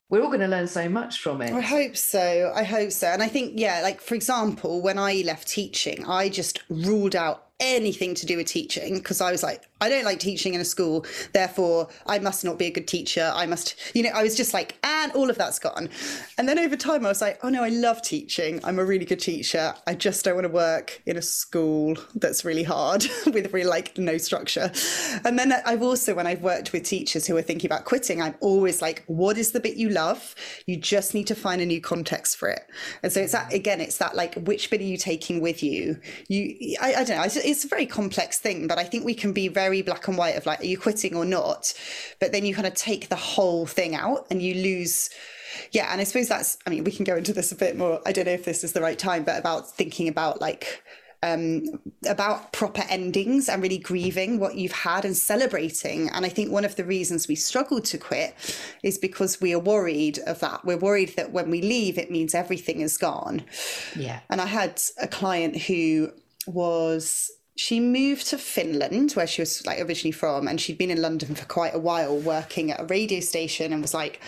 we're 0.09 0.23
all 0.23 0.27
going 0.29 0.41
to 0.41 0.49
learn 0.49 0.67
so 0.67 0.89
much 0.89 1.21
from 1.21 1.41
it 1.41 1.53
I 1.53 1.61
hope 1.61 1.97
so. 1.97 2.53
I 2.53 2.65
hope 2.65 2.91
so. 2.91 3.07
And 3.07 3.23
I 3.23 3.29
think, 3.29 3.53
yeah, 3.55 3.81
like 3.81 4.01
for 4.01 4.17
example, 4.17 4.83
when 4.83 4.99
I 4.99 5.23
left 5.25 5.47
teaching, 5.47 6.05
I 6.05 6.29
just 6.29 6.65
ruled 6.69 7.15
out 7.15 7.50
anything 7.61 8.15
to 8.15 8.27
do 8.27 8.37
with 8.37 8.47
teaching 8.47 8.95
because 8.95 9.21
I 9.21 9.31
was 9.31 9.43
like, 9.43 9.65
I 9.81 9.89
don't 9.89 10.05
like 10.05 10.19
teaching 10.19 10.55
in 10.55 10.61
a 10.61 10.65
school. 10.65 11.07
Therefore, 11.33 11.89
I 12.07 12.19
must 12.19 12.45
not 12.45 12.59
be 12.59 12.67
a 12.67 12.71
good 12.71 12.87
teacher. 12.87 13.31
I 13.35 13.47
must, 13.47 13.77
you 13.95 14.03
know, 14.03 14.11
I 14.11 14.23
was 14.23 14.37
just 14.37 14.53
like, 14.53 14.77
and 14.85 15.13
all 15.13 15.31
of 15.31 15.39
that's 15.39 15.59
gone. 15.59 15.89
And 16.37 16.49
then 16.49 16.59
over 16.59 16.77
time, 16.77 17.07
I 17.07 17.09
was 17.09 17.21
like, 17.21 17.39
oh 17.43 17.49
no, 17.49 17.63
I 17.63 17.69
love 17.69 18.03
teaching. 18.03 18.61
I'm 18.65 18.79
a 18.79 18.85
really 18.85 19.07
good 19.07 19.21
teacher. 19.21 19.75
I 19.87 19.95
just 19.95 20.25
don't 20.25 20.35
want 20.35 20.47
to 20.47 20.53
work 20.53 21.01
in 21.07 21.17
a 21.17 21.23
school 21.23 21.97
that's 22.15 22.45
really 22.45 22.63
hard 22.63 23.07
with 23.27 23.53
really 23.53 23.69
like 23.69 23.97
no 23.97 24.19
structure. 24.19 24.71
And 25.25 25.39
then 25.39 25.53
I've 25.65 25.83
also, 25.83 26.15
when 26.15 26.27
I've 26.27 26.43
worked 26.43 26.73
with 26.73 26.83
teachers 26.83 27.27
who 27.27 27.37
are 27.37 27.43
thinking 27.43 27.69
about 27.69 27.85
quitting, 27.85 28.21
I'm 28.21 28.35
always 28.41 28.83
like, 28.83 29.05
what 29.07 29.39
is 29.39 29.53
the 29.53 29.61
bit 29.61 29.77
you 29.77 29.89
love? 29.89 30.35
You 30.67 30.77
just 30.77 31.15
need 31.15 31.27
to 31.29 31.35
find 31.35 31.63
a 31.63 31.67
new 31.67 31.81
context 31.81 32.37
for 32.37 32.49
it. 32.49 32.63
And 33.03 33.13
so 33.13 33.21
it's 33.21 33.33
that, 33.33 33.53
again, 33.53 33.81
it's 33.81 33.99
that 33.99 34.15
like, 34.15 34.35
which 34.35 34.71
bit 34.71 34.81
are 34.81 34.85
you 34.85 34.99
taking 34.99 35.41
with 35.41 35.63
you? 35.63 35.99
You, 36.29 36.77
I, 36.81 36.95
I 36.95 37.05
don't 37.05 37.17
know. 37.17 37.25
It's, 37.25 37.37
it's 37.51 37.65
a 37.65 37.69
very 37.69 37.87
complex 37.87 38.39
thing, 38.39 38.67
but 38.67 38.79
I 38.79 38.85
think 38.85 39.05
we 39.05 39.15
can 39.15 39.33
be 39.33 39.49
very 39.49 39.83
black 39.83 40.09
and 40.09 40.17
white 40.17 40.37
of 40.37 40.47
like, 40.47 40.61
are 40.61 40.67
you 40.67 40.79
quitting 40.79 41.15
or 41.15 41.25
not? 41.25 41.75
But 42.21 42.33
then 42.33 42.45
you 42.45 42.55
kind 42.55 42.67
of 42.67 42.75
take 42.75 43.09
the 43.09 43.17
whole 43.17 43.67
thing 43.67 43.95
out 43.95 44.27
and 44.31 44.41
you 44.41 44.55
lose 44.55 45.11
yeah 45.73 45.91
and 45.91 46.01
i 46.01 46.05
suppose 46.05 46.29
that's 46.29 46.59
i 46.67 46.71
mean 46.71 46.85
we 46.85 46.93
can 46.93 47.05
go 47.05 47.17
into 47.17 47.33
this 47.33 47.53
a 47.53 47.57
bit 47.57 47.77
more. 47.77 48.01
I 48.07 48.13
don't 48.13 48.27
know 48.27 48.33
if 48.33 48.45
this 48.45 48.65
is 48.65 48.73
the 48.73 48.81
right 48.81 48.99
time 48.99 49.25
but 49.25 49.39
about 49.39 49.71
thinking 49.71 50.09
about 50.09 50.41
like 50.41 50.83
um 51.23 51.65
about 52.09 52.53
proper 52.53 52.83
endings 52.89 53.49
and 53.49 53.63
really 53.63 53.79
grieving 53.79 54.41
what 54.41 54.55
you've 54.55 54.73
had 54.73 55.05
and 55.05 55.17
celebrating. 55.17 56.09
And 56.11 56.25
i 56.25 56.29
think 56.29 56.51
one 56.51 56.65
of 56.65 56.77
the 56.77 56.85
reasons 56.85 57.29
we 57.29 57.35
struggle 57.35 57.81
to 57.81 57.99
quit 57.99 58.35
is 58.83 58.97
because 58.97 59.41
we 59.41 59.53
are 59.55 59.59
worried 59.59 60.19
of 60.27 60.41
that. 60.41 60.65
We're 60.65 60.79
worried 60.79 61.15
that 61.17 61.33
when 61.33 61.51
we 61.51 61.61
leave 61.61 61.99
it 61.99 62.11
means 62.11 62.35
everything 62.35 62.81
is 62.81 62.97
gone. 62.97 63.43
Yeah. 63.97 64.21
And 64.31 64.41
I 64.41 64.47
had 64.47 64.81
a 65.01 65.09
client 65.09 65.57
who 65.57 66.11
was 66.47 67.31
she 67.61 67.79
moved 67.79 68.27
to 68.27 68.39
Finland 68.39 69.13
where 69.13 69.27
she 69.27 69.43
was 69.43 69.67
like 69.67 69.79
originally 69.81 70.13
from 70.13 70.49
and 70.49 70.59
she'd 70.59 70.79
been 70.79 70.91
in 70.91 71.03
London 71.03 71.35
for 71.35 71.45
quite 71.45 71.75
a 71.75 71.79
while 71.79 72.17
working 72.17 72.71
at 72.71 72.81
a 72.81 72.85
radio 72.85 73.21
station 73.21 73.71
and 73.75 73.83
was 73.83 73.93
like 73.93 74.19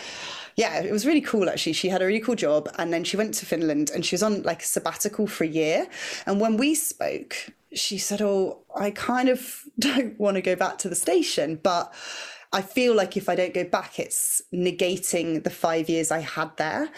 yeah, 0.55 0.81
it 0.81 0.91
was 0.91 1.03
really 1.03 1.19
cool 1.19 1.49
actually. 1.49 1.73
She 1.73 1.89
had 1.89 2.03
a 2.03 2.05
really 2.05 2.19
cool 2.19 2.35
job 2.35 2.69
and 2.77 2.93
then 2.93 3.03
she 3.03 3.17
went 3.17 3.33
to 3.35 3.45
Finland 3.47 3.89
and 3.89 4.05
she 4.05 4.13
was 4.13 4.21
on 4.21 4.43
like 4.43 4.61
a 4.61 4.67
sabbatical 4.67 5.25
for 5.25 5.45
a 5.45 5.47
year. 5.47 5.87
And 6.27 6.39
when 6.39 6.57
we 6.57 6.75
spoke, 6.75 7.49
she 7.73 7.97
said, 7.97 8.21
Oh, 8.21 8.59
I 8.75 8.91
kind 8.91 9.29
of 9.29 9.63
don't 9.79 10.19
want 10.19 10.35
to 10.35 10.41
go 10.43 10.55
back 10.55 10.77
to 10.79 10.89
the 10.89 10.95
station, 10.95 11.59
but 11.63 11.91
I 12.51 12.61
feel 12.61 12.93
like 12.93 13.17
if 13.17 13.29
I 13.29 13.33
don't 13.33 13.55
go 13.55 13.63
back, 13.63 13.97
it's 13.97 14.43
negating 14.53 15.43
the 15.43 15.49
five 15.49 15.89
years 15.89 16.11
I 16.11 16.19
had 16.19 16.55
there. 16.57 16.91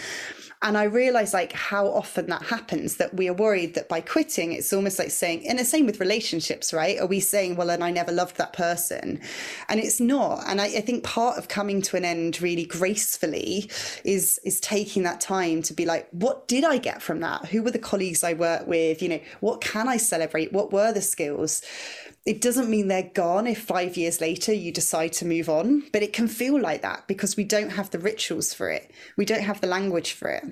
And 0.65 0.79
I 0.79 0.85
realize 0.85 1.31
like 1.31 1.53
how 1.53 1.85
often 1.85 2.25
that 2.25 2.41
happens 2.41 2.95
that 2.95 3.13
we 3.13 3.29
are 3.29 3.33
worried 3.33 3.75
that 3.75 3.87
by 3.87 4.01
quitting, 4.01 4.51
it's 4.51 4.73
almost 4.73 4.97
like 4.97 5.11
saying, 5.11 5.47
and 5.47 5.59
the 5.59 5.63
same 5.63 5.85
with 5.85 5.99
relationships, 5.99 6.73
right? 6.73 6.99
Are 6.99 7.05
we 7.05 7.19
saying, 7.19 7.55
well, 7.55 7.69
and 7.69 7.83
I 7.83 7.91
never 7.91 8.11
loved 8.11 8.37
that 8.37 8.51
person? 8.51 9.21
And 9.69 9.79
it's 9.79 9.99
not. 9.99 10.43
And 10.47 10.59
I, 10.59 10.65
I 10.65 10.81
think 10.81 11.03
part 11.03 11.37
of 11.37 11.49
coming 11.49 11.83
to 11.83 11.97
an 11.97 12.03
end 12.03 12.41
really 12.41 12.65
gracefully 12.65 13.69
is 14.03 14.39
is 14.43 14.59
taking 14.59 15.03
that 15.03 15.21
time 15.21 15.61
to 15.61 15.73
be 15.73 15.85
like, 15.85 16.07
what 16.09 16.47
did 16.47 16.63
I 16.63 16.79
get 16.79 16.99
from 16.99 17.19
that? 17.19 17.45
Who 17.45 17.61
were 17.61 17.71
the 17.71 17.77
colleagues 17.77 18.23
I 18.23 18.33
worked 18.33 18.67
with? 18.67 19.03
You 19.03 19.09
know, 19.09 19.19
what 19.41 19.61
can 19.61 19.87
I 19.87 19.97
celebrate? 19.97 20.51
What 20.51 20.73
were 20.73 20.91
the 20.91 21.01
skills? 21.01 21.61
It 22.25 22.41
doesn't 22.41 22.69
mean 22.69 22.87
they're 22.87 23.11
gone 23.13 23.45
if 23.45 23.61
five 23.61 23.97
years 23.97 24.19
later 24.19 24.51
you 24.51 24.71
decide 24.71 25.13
to 25.13 25.25
move 25.25 25.47
on, 25.47 25.83
but 25.93 26.01
it 26.01 26.11
can 26.13 26.27
feel 26.27 26.59
like 26.59 26.81
that 26.81 27.07
because 27.07 27.37
we 27.37 27.43
don't 27.43 27.69
have 27.69 27.91
the 27.91 27.99
rituals 27.99 28.53
for 28.53 28.69
it. 28.69 28.91
We 29.15 29.25
don't 29.25 29.43
have 29.43 29.61
the 29.61 29.67
language 29.67 30.13
for 30.13 30.29
it. 30.29 30.43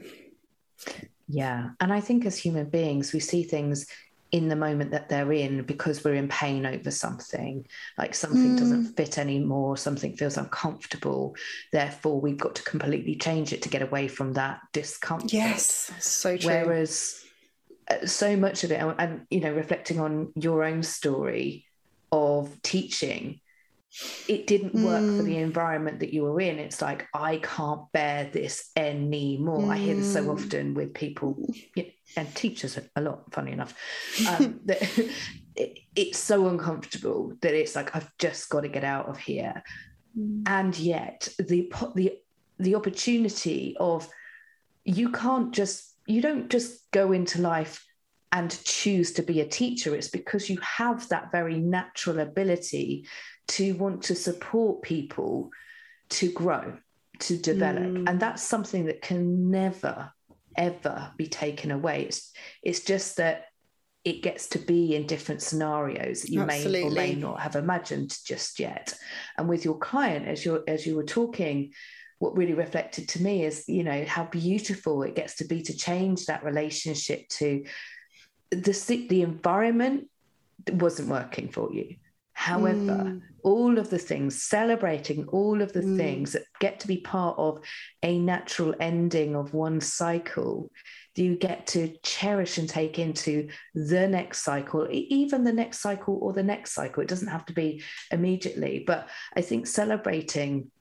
Yeah. 1.28 1.72
And 1.80 1.92
I 1.92 2.00
think 2.00 2.26
as 2.26 2.38
human 2.38 2.70
beings, 2.70 3.14
we 3.14 3.20
see 3.20 3.44
things 3.44 3.88
in 4.32 4.50
the 4.50 4.56
moment 4.56 4.92
that 4.92 5.10
they're 5.10 5.32
in 5.32 5.62
because 5.64 6.04
we're 6.04 6.16
in 6.16 6.28
pain 6.28 6.66
over 6.66 6.90
something, 6.90 7.66
like 8.00 8.16
something 8.16 8.56
Mm. 8.56 8.60
doesn't 8.60 8.96
fit 8.98 9.18
anymore, 9.20 9.78
something 9.78 10.16
feels 10.18 10.38
uncomfortable. 10.38 11.36
Therefore, 11.72 12.20
we've 12.20 12.38
got 12.38 12.56
to 12.56 12.64
completely 12.64 13.16
change 13.16 13.54
it 13.54 13.62
to 13.62 13.70
get 13.70 13.84
away 13.84 14.08
from 14.08 14.34
that 14.34 14.60
discomfort. 14.72 15.32
Yes, 15.32 15.92
so 16.00 16.36
true. 16.36 16.50
Whereas 16.52 17.23
so 18.06 18.36
much 18.36 18.64
of 18.64 18.72
it, 18.72 18.82
and, 18.82 18.96
and 18.98 19.28
you 19.30 19.40
know, 19.40 19.52
reflecting 19.52 20.00
on 20.00 20.32
your 20.36 20.64
own 20.64 20.84
story 20.84 21.66
of 22.12 22.62
teaching, 22.62 23.40
it 24.28 24.48
didn't 24.48 24.74
work 24.74 25.04
mm. 25.04 25.18
for 25.18 25.24
the 25.24 25.36
mm. 25.36 25.42
environment 25.42 26.00
that 26.00 26.14
you 26.14 26.24
were 26.24 26.40
in. 26.42 26.58
It's 26.58 26.82
like, 26.82 27.08
I 27.14 27.38
can't 27.38 27.92
bear 27.92 28.30
this 28.32 28.72
anymore. 28.76 29.60
Mm. 29.60 29.70
I 29.70 29.78
hear 29.78 29.96
this 29.96 30.14
so 30.14 30.24
mm. 30.24 30.34
often 30.34 30.74
with 30.74 30.94
people 30.96 31.48
and 32.16 32.36
teachers 32.36 32.80
a 32.96 33.02
lot, 33.02 33.32
funny 33.32 33.52
enough, 33.52 33.76
um, 34.28 34.60
that 34.66 34.82
it, 35.56 35.80
it's 35.96 36.18
so 36.18 36.48
uncomfortable 36.48 37.34
that 37.42 37.54
it's 37.54 37.76
like, 37.76 37.96
I've 37.96 38.12
just 38.18 38.50
got 38.50 38.62
to 38.62 38.68
get 38.68 38.84
out 38.84 39.10
of 39.10 39.20
here. 39.20 39.64
Mm. 40.18 40.44
And 40.48 40.78
yet 40.78 41.30
the, 41.38 41.72
the, 41.96 42.18
the 42.60 42.76
opportunity 42.76 43.76
of 43.80 44.10
you 44.86 45.12
can't 45.12 45.54
just, 45.54 45.93
you 46.06 46.22
don't 46.22 46.50
just 46.50 46.90
go 46.92 47.12
into 47.12 47.42
life 47.42 47.86
and 48.32 48.64
choose 48.64 49.14
to 49.14 49.22
be 49.22 49.42
a 49.42 49.48
teacher. 49.48 49.96
It's 49.96 50.10
because 50.10 50.50
you 50.50 50.58
have 50.62 51.08
that 51.10 51.32
very 51.32 51.60
natural 51.60 52.20
ability 52.20 53.08
to 53.50 53.74
want 53.76 54.04
to 54.04 54.16
support 54.16 54.82
people 54.82 55.52
to 56.10 56.32
grow, 56.32 56.78
to 57.20 57.38
develop. 57.38 57.84
Mm. 57.84 58.10
And 58.10 58.20
that's 58.20 58.42
something 58.42 58.86
that 58.86 59.02
can 59.02 59.52
never, 59.52 60.12
ever 60.58 61.12
be 61.16 61.28
taken 61.28 61.72
away. 61.72 62.06
It's, 62.06 62.32
it's 62.64 62.80
just 62.82 63.18
that 63.18 63.46
it 64.04 64.22
gets 64.22 64.48
to 64.48 64.60
be 64.60 64.96
in 64.96 65.08
different 65.08 65.42
scenarios 65.42 66.24
that 66.24 66.32
you 66.32 66.42
Absolutely. 66.42 66.84
may 66.84 66.88
or 66.88 66.92
may 66.92 67.16
not 67.16 67.40
have 67.40 67.56
imagined 67.56 68.18
just 68.26 68.60
yet. 68.60 68.94
And 69.38 69.48
with 69.48 69.64
your 69.64 69.78
client, 69.78 70.28
as 70.28 70.44
you 70.44 70.62
as 70.68 70.86
you 70.86 70.96
were 70.96 71.06
talking, 71.06 71.72
what 72.24 72.38
really 72.38 72.54
reflected 72.54 73.10
to 73.10 73.22
me 73.22 73.44
is, 73.44 73.66
you 73.68 73.84
know, 73.84 74.06
how 74.08 74.24
beautiful 74.24 75.04
it 75.04 75.14
gets 75.14 75.36
to 75.36 75.46
be 75.46 75.62
to 75.62 75.76
change 75.76 76.26
that 76.26 76.46
relationship 76.46 77.28
to 77.28 77.66
the 78.50 79.06
the 79.10 79.22
environment 79.24 80.08
wasn't 80.72 81.10
working 81.10 81.50
for 81.50 81.74
you 81.74 81.96
However, 82.34 82.76
mm. 82.76 83.22
all 83.44 83.78
of 83.78 83.90
the 83.90 84.00
things, 84.00 84.42
celebrating 84.42 85.28
all 85.28 85.62
of 85.62 85.72
the 85.72 85.82
mm. 85.82 85.98
things 85.98 86.34
that 86.34 86.44
get 86.60 86.80
to 86.80 86.88
be 86.88 86.98
part 86.98 87.38
of 87.38 87.64
a 88.02 88.18
natural 88.18 88.74
ending 88.80 89.36
of 89.36 89.54
one 89.54 89.80
cycle, 89.80 90.72
you 91.16 91.36
get 91.36 91.68
to 91.68 91.96
cherish 92.02 92.58
and 92.58 92.68
take 92.68 92.98
into 92.98 93.50
the 93.76 94.08
next 94.08 94.42
cycle, 94.42 94.88
even 94.92 95.44
the 95.44 95.54
next 95.54 95.80
cycle 95.80 96.18
or 96.22 96.34
the 96.34 96.44
next 96.44 96.74
cycle. 96.74 97.04
It 97.04 97.10
doesn't 97.10 97.28
have 97.28 97.46
to 97.46 97.54
be 97.54 97.84
immediately. 98.12 98.84
But 98.86 99.08
I 99.36 99.42
think 99.42 99.68
celebrating 99.68 100.72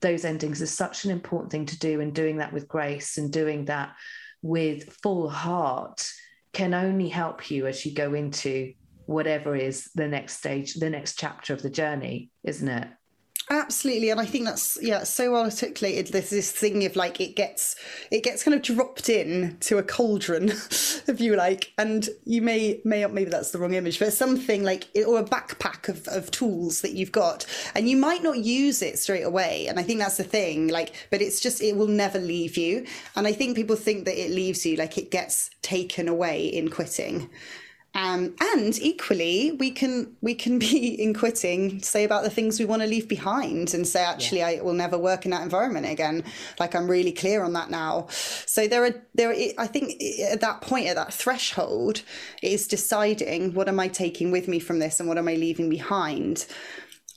those 0.00 0.24
endings 0.24 0.62
is 0.62 0.72
such 0.72 1.04
an 1.04 1.10
important 1.10 1.50
thing 1.52 1.66
to 1.66 1.78
do, 1.78 2.00
and 2.00 2.14
doing 2.14 2.38
that 2.38 2.52
with 2.52 2.68
grace 2.68 3.18
and 3.18 3.32
doing 3.32 3.66
that 3.66 3.94
with 4.42 4.92
full 5.02 5.28
heart 5.28 6.08
can 6.52 6.74
only 6.74 7.08
help 7.08 7.50
you 7.50 7.66
as 7.66 7.84
you 7.84 7.94
go 7.94 8.14
into 8.14 8.72
whatever 9.06 9.56
is 9.56 9.90
the 9.94 10.08
next 10.08 10.38
stage, 10.38 10.74
the 10.74 10.90
next 10.90 11.18
chapter 11.18 11.52
of 11.52 11.62
the 11.62 11.70
journey, 11.70 12.30
isn't 12.44 12.68
it? 12.68 12.88
Absolutely, 13.52 14.10
and 14.10 14.20
I 14.20 14.26
think 14.26 14.44
that's 14.44 14.78
yeah 14.80 15.02
so 15.02 15.32
well 15.32 15.42
articulated. 15.42 16.12
There's 16.12 16.30
this 16.30 16.52
thing 16.52 16.86
of 16.86 16.94
like 16.94 17.20
it 17.20 17.34
gets 17.34 17.74
it 18.12 18.22
gets 18.22 18.44
kind 18.44 18.54
of 18.54 18.62
dropped 18.62 19.08
in 19.08 19.56
to 19.62 19.78
a 19.78 19.82
cauldron, 19.82 20.50
if 21.08 21.20
you 21.20 21.34
like, 21.34 21.72
and 21.76 22.08
you 22.24 22.42
may 22.42 22.80
may 22.84 23.04
maybe 23.06 23.28
that's 23.28 23.50
the 23.50 23.58
wrong 23.58 23.74
image, 23.74 23.98
but 23.98 24.12
something 24.12 24.62
like 24.62 24.86
or 25.04 25.18
a 25.18 25.24
backpack 25.24 25.88
of, 25.88 26.06
of 26.06 26.30
tools 26.30 26.82
that 26.82 26.92
you've 26.92 27.10
got, 27.10 27.44
and 27.74 27.88
you 27.88 27.96
might 27.96 28.22
not 28.22 28.38
use 28.38 28.82
it 28.82 29.00
straight 29.00 29.24
away. 29.24 29.66
And 29.66 29.80
I 29.80 29.82
think 29.82 29.98
that's 29.98 30.18
the 30.18 30.22
thing, 30.22 30.68
like, 30.68 31.08
but 31.10 31.20
it's 31.20 31.40
just 31.40 31.60
it 31.60 31.74
will 31.74 31.88
never 31.88 32.20
leave 32.20 32.56
you. 32.56 32.86
And 33.16 33.26
I 33.26 33.32
think 33.32 33.56
people 33.56 33.74
think 33.74 34.04
that 34.04 34.16
it 34.16 34.30
leaves 34.30 34.64
you, 34.64 34.76
like 34.76 34.96
it 34.96 35.10
gets 35.10 35.50
taken 35.60 36.06
away 36.06 36.46
in 36.46 36.68
quitting. 36.70 37.28
Um, 37.92 38.36
and 38.40 38.78
equally, 38.78 39.52
we 39.52 39.72
can 39.72 40.16
we 40.20 40.34
can 40.34 40.58
be 40.58 40.88
in 41.02 41.12
quitting 41.12 41.82
say 41.82 42.04
about 42.04 42.22
the 42.22 42.30
things 42.30 42.58
we 42.58 42.64
want 42.64 42.82
to 42.82 42.88
leave 42.88 43.08
behind 43.08 43.74
and 43.74 43.86
say 43.86 44.04
actually 44.04 44.38
yeah. 44.38 44.46
I 44.46 44.60
will 44.60 44.74
never 44.74 44.96
work 44.96 45.24
in 45.24 45.32
that 45.32 45.42
environment 45.42 45.86
again. 45.86 46.22
Like 46.60 46.74
I'm 46.74 46.88
really 46.88 47.12
clear 47.12 47.42
on 47.42 47.52
that 47.54 47.70
now. 47.70 48.06
So 48.10 48.68
there 48.68 48.84
are 48.84 48.94
there. 49.14 49.30
Are, 49.30 49.36
I 49.58 49.66
think 49.66 50.00
at 50.22 50.40
that 50.40 50.60
point 50.60 50.86
at 50.86 50.96
that 50.96 51.12
threshold 51.12 52.02
is 52.42 52.68
deciding 52.68 53.54
what 53.54 53.68
am 53.68 53.80
I 53.80 53.88
taking 53.88 54.30
with 54.30 54.46
me 54.46 54.60
from 54.60 54.78
this 54.78 55.00
and 55.00 55.08
what 55.08 55.18
am 55.18 55.26
I 55.26 55.34
leaving 55.34 55.68
behind. 55.68 56.46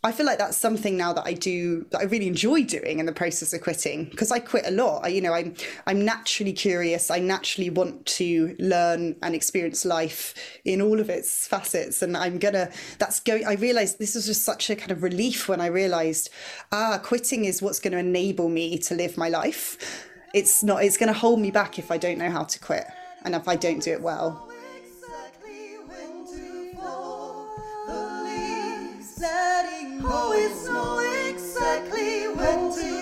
I 0.06 0.12
feel 0.12 0.26
like 0.26 0.38
that's 0.38 0.58
something 0.58 0.98
now 0.98 1.14
that 1.14 1.26
I 1.26 1.32
do 1.34 1.86
that 1.92 2.02
I 2.02 2.04
really 2.04 2.28
enjoy 2.28 2.64
doing 2.64 3.00
in 3.00 3.06
the 3.06 3.14
process 3.14 3.54
of 3.54 3.62
quitting 3.62 4.06
because 4.06 4.32
I 4.32 4.40
quit 4.40 4.66
a 4.68 4.72
lot. 4.72 5.06
I, 5.06 5.08
you 5.08 5.22
know, 5.22 5.34
I'm 5.34 5.56
I'm 5.88 6.04
naturally 6.04 6.52
curious. 6.52 7.10
I 7.10 7.20
naturally 7.20 7.70
want 7.70 8.06
to 8.18 8.54
learn 8.60 9.16
and 9.24 9.34
experience 9.34 9.86
life 9.86 10.34
in 10.66 10.82
all 10.82 11.00
of 11.00 11.10
its 11.10 11.48
facets, 11.48 12.02
and 12.02 12.18
I'm 12.18 12.38
gonna. 12.38 12.70
That's 13.00 13.22
going. 13.22 13.46
I 13.46 13.54
realized 13.54 13.98
this 13.98 14.16
was 14.16 14.26
just 14.26 14.44
such 14.44 14.70
a 14.70 14.76
kind 14.76 14.92
of 14.92 15.04
relief 15.04 15.48
when 15.48 15.62
I 15.62 15.68
realized, 15.68 16.30
ah, 16.74 17.00
quitting 17.02 17.46
is 17.46 17.62
what's 17.62 17.80
going 17.80 17.94
to 17.94 18.00
enable 18.00 18.50
me 18.50 18.78
to 18.80 18.96
live 18.96 19.18
my 19.18 19.30
life. 19.30 20.10
It's 20.34 20.64
not. 20.64 20.84
It's 20.84 20.98
going 20.98 21.14
to 21.14 21.18
hold 21.18 21.40
me 21.40 21.50
back 21.50 21.80
if 21.80 21.92
I 21.92 21.98
don't 21.98 22.18
know 22.18 22.30
how 22.30 22.44
to 22.44 22.60
quit 22.60 22.86
and 23.24 23.36
if 23.36 23.48
I 23.48 23.56
don't 23.56 23.82
do 23.82 23.94
it 23.94 24.02
well. 24.02 24.53
Oh, 30.16 30.26
always 30.26 30.70
know 30.70 31.00
exactly 31.28 32.28
when 32.28 32.72
to 32.72 32.94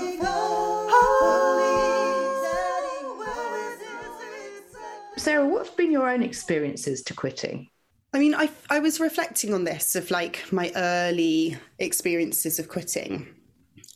Sarah, 5.17 5.45
what 5.45 5.67
have 5.67 5.75
been 5.75 5.91
your 5.91 6.09
own 6.09 6.23
experiences 6.23 7.03
to 7.03 7.13
quitting? 7.13 7.69
I 8.13 8.19
mean, 8.19 8.33
I, 8.33 8.49
I 8.69 8.79
was 8.79 9.01
reflecting 9.01 9.53
on 9.53 9.65
this 9.65 9.95
of 9.95 10.09
like 10.09 10.51
my 10.53 10.71
early 10.75 11.57
experiences 11.79 12.59
of 12.59 12.69
quitting. 12.69 13.27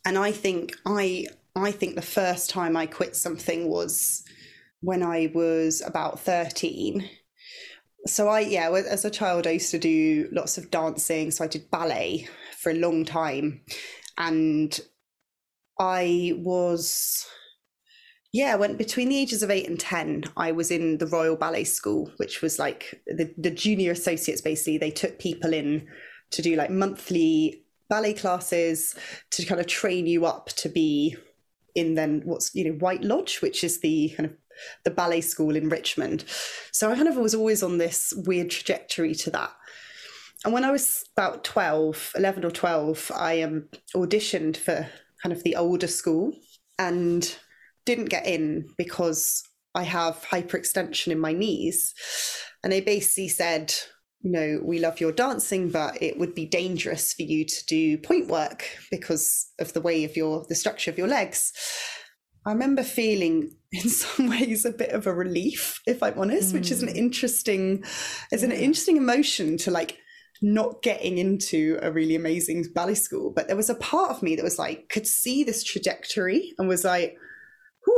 And 0.06 0.18
I 0.18 0.34
think 0.34 0.76
I 0.86 1.28
I 1.56 1.72
think 1.72 1.96
the 1.96 2.02
first 2.02 2.50
time 2.50 2.76
I 2.76 2.86
quit 2.86 3.16
something 3.16 3.70
was 3.70 4.26
when 4.82 5.02
I 5.02 5.32
was 5.34 5.82
about 5.82 6.20
13 6.20 7.10
so 8.08 8.28
I 8.28 8.42
yeah, 8.42 8.70
as 8.70 9.04
a 9.04 9.10
child 9.10 9.48
I 9.48 9.52
used 9.52 9.72
to 9.72 9.80
do 9.80 10.30
lots 10.32 10.58
of 10.58 10.70
dancing. 10.70 11.32
So 11.32 11.44
I 11.44 11.48
did 11.48 11.72
ballet 11.72 12.28
for 12.66 12.72
a 12.72 12.74
long 12.74 13.06
time, 13.06 13.62
and 14.18 14.80
I 15.80 16.34
was 16.38 17.28
yeah, 18.34 18.56
went 18.56 18.80
between 18.80 19.10
the 19.10 19.18
ages 19.18 19.44
of 19.44 19.52
eight 19.52 19.70
and 19.70 19.80
ten. 19.80 20.24
I 20.36 20.52
was 20.52 20.72
in 20.72 20.98
the 20.98 21.06
Royal 21.06 21.36
Ballet 21.36 21.64
School, 21.64 22.12
which 22.18 22.42
was 22.42 22.58
like 22.58 23.00
the 23.06 23.32
the 23.38 23.52
junior 23.52 23.92
associates. 23.92 24.42
Basically, 24.42 24.80
they 24.80 24.90
took 24.90 25.20
people 25.20 25.54
in 25.54 25.88
to 26.32 26.42
do 26.42 26.56
like 26.56 26.72
monthly 26.72 27.64
ballet 27.88 28.16
classes 28.16 28.96
to 29.30 29.46
kind 29.46 29.62
of 29.62 29.68
train 29.68 30.08
you 30.08 30.26
up 30.26 30.48
to 30.48 30.68
be 30.68 31.16
in 31.76 31.94
then 31.94 32.24
what's 32.26 32.56
you 32.56 32.66
know 32.66 32.80
White 32.80 33.04
Lodge, 33.04 33.44
which 33.44 33.64
is 33.64 33.82
the 33.82 34.12
kind 34.18 34.32
of 34.32 34.36
the 34.86 34.92
ballet 34.92 35.22
school 35.22 35.56
in 35.56 35.70
Richmond. 35.70 36.26
So 36.72 36.90
I 36.90 36.96
kind 36.96 37.08
of 37.08 37.18
was 37.18 37.36
always 37.36 37.62
on 37.62 37.78
this 37.78 38.12
weird 38.26 38.50
trajectory 38.50 39.14
to 39.14 39.30
that. 39.30 39.52
And 40.46 40.54
when 40.54 40.64
I 40.64 40.72
was 40.72 41.04
about 41.18 41.44
12, 41.44 42.14
11 42.16 42.46
or 42.46 42.52
12, 42.52 43.12
I 43.16 43.42
um, 43.42 43.68
auditioned 43.96 44.56
for 44.58 44.88
kind 45.24 45.34
of 45.34 45.42
the 45.44 45.56
older 45.56 45.88
school 45.88 46.34
and 46.78 47.36
didn't 47.88 48.10
get 48.10 48.28
in 48.28 48.70
because 48.78 49.42
I 49.74 49.84
have 49.84 50.22
hyperextension 50.22 51.08
in 51.08 51.20
my 51.20 51.34
knees. 51.34 51.96
And 52.64 52.72
they 52.72 52.80
basically 52.80 53.30
said, 53.30 53.74
you 54.22 54.32
know, 54.32 54.60
we 54.64 54.78
love 54.78 55.00
your 55.00 55.12
dancing, 55.12 55.70
but 55.70 56.00
it 56.02 56.20
would 56.20 56.36
be 56.36 56.46
dangerous 56.46 57.12
for 57.14 57.24
you 57.24 57.44
to 57.44 57.66
do 57.66 57.98
pointe 57.98 58.28
work 58.28 58.68
because 58.92 59.48
of 59.60 59.74
the 59.74 59.82
way 59.82 60.04
of 60.04 60.16
your 60.16 60.46
the 60.48 60.56
structure 60.56 60.92
of 60.92 60.98
your 60.98 61.08
legs. 61.08 61.54
I 62.46 62.52
remember 62.52 62.84
feeling 62.84 63.50
in 63.72 63.90
some 63.90 64.30
ways 64.30 64.64
a 64.64 64.72
bit 64.72 64.92
of 64.92 65.08
a 65.08 65.14
relief, 65.14 65.82
if 65.88 66.04
I'm 66.04 66.20
honest, 66.20 66.52
mm. 66.52 66.60
which 66.60 66.70
is 66.70 66.84
an 66.84 66.90
mm. 66.90 66.96
interesting, 66.96 67.84
is 68.32 68.44
an 68.44 68.52
interesting 68.52 68.98
emotion 68.98 69.58
to 69.58 69.72
like 69.72 69.98
not 70.42 70.82
getting 70.82 71.18
into 71.18 71.80
a 71.82 71.92
really 71.92 72.16
amazing 72.16 72.66
ballet 72.74 72.96
school. 72.96 73.32
But 73.32 73.48
there 73.48 73.56
was 73.56 73.70
a 73.70 73.76
part 73.76 74.12
of 74.12 74.24
me 74.24 74.36
that 74.36 74.44
was 74.44 74.60
like, 74.60 74.90
could 74.90 75.08
see 75.08 75.44
this 75.44 75.64
trajectory 75.64 76.54
and 76.58 76.68
was 76.68 76.84
like, 76.84 77.18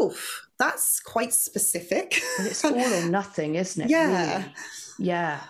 oof, 0.01 0.47
that's 0.59 0.99
quite 0.99 1.33
specific. 1.33 2.19
it's 2.39 2.63
all 2.65 2.75
or 2.75 3.09
nothing, 3.09 3.55
isn't 3.55 3.85
it? 3.85 3.89
Yeah. 3.89 4.37
Really? 4.37 4.53
Yeah. 4.99 5.41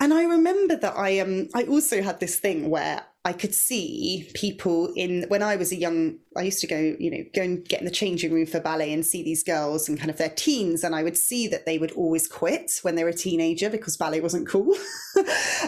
And 0.00 0.12
I 0.12 0.24
remember 0.24 0.76
that 0.76 0.96
I 0.96 1.20
um 1.20 1.48
I 1.54 1.62
also 1.64 2.02
had 2.02 2.18
this 2.18 2.38
thing 2.38 2.70
where 2.70 3.04
I 3.24 3.32
could 3.32 3.54
see 3.54 4.28
people 4.34 4.92
in 4.96 5.26
when 5.28 5.44
I 5.44 5.54
was 5.54 5.70
a 5.70 5.76
young 5.76 6.18
I 6.36 6.42
used 6.42 6.60
to 6.60 6.66
go, 6.66 6.96
you 6.98 7.10
know, 7.10 7.24
go 7.32 7.42
and 7.42 7.64
get 7.64 7.78
in 7.78 7.84
the 7.84 7.92
changing 7.92 8.32
room 8.32 8.46
for 8.46 8.58
ballet 8.58 8.92
and 8.92 9.06
see 9.06 9.22
these 9.22 9.44
girls 9.44 9.88
and 9.88 9.96
kind 9.96 10.10
of 10.10 10.16
their 10.16 10.30
teens 10.30 10.82
and 10.82 10.92
I 10.92 11.04
would 11.04 11.16
see 11.16 11.46
that 11.48 11.64
they 11.64 11.78
would 11.78 11.92
always 11.92 12.26
quit 12.26 12.80
when 12.82 12.96
they 12.96 13.04
were 13.04 13.10
a 13.10 13.14
teenager 13.14 13.70
because 13.70 13.96
ballet 13.96 14.20
wasn't 14.20 14.48
cool. 14.48 14.74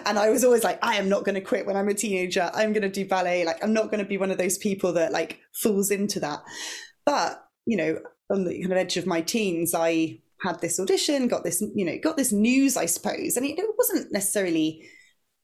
and 0.04 0.18
I 0.18 0.30
was 0.30 0.42
always 0.42 0.64
like 0.64 0.84
I 0.84 0.96
am 0.96 1.08
not 1.08 1.24
going 1.24 1.36
to 1.36 1.40
quit 1.40 1.64
when 1.64 1.76
I'm 1.76 1.88
a 1.88 1.94
teenager. 1.94 2.50
I'm 2.54 2.72
going 2.72 2.82
to 2.82 2.88
do 2.88 3.06
ballet. 3.06 3.44
Like 3.44 3.62
I'm 3.62 3.72
not 3.72 3.86
going 3.86 4.02
to 4.02 4.08
be 4.08 4.18
one 4.18 4.32
of 4.32 4.38
those 4.38 4.58
people 4.58 4.92
that 4.94 5.12
like 5.12 5.38
falls 5.52 5.92
into 5.92 6.18
that. 6.20 6.42
But, 7.06 7.46
you 7.66 7.76
know, 7.76 7.98
on 8.30 8.44
the 8.44 8.60
kind 8.60 8.72
of 8.72 8.78
edge 8.78 8.96
of 8.96 9.06
my 9.06 9.20
teens, 9.20 9.74
I 9.74 10.18
had 10.42 10.60
this 10.60 10.80
audition, 10.80 11.28
got 11.28 11.44
this, 11.44 11.62
you 11.74 11.84
know, 11.84 11.98
got 12.02 12.16
this 12.16 12.32
news, 12.32 12.76
I 12.76 12.86
suppose. 12.86 13.36
And 13.36 13.46
it, 13.46 13.58
it 13.58 13.70
wasn't 13.78 14.12
necessarily 14.12 14.88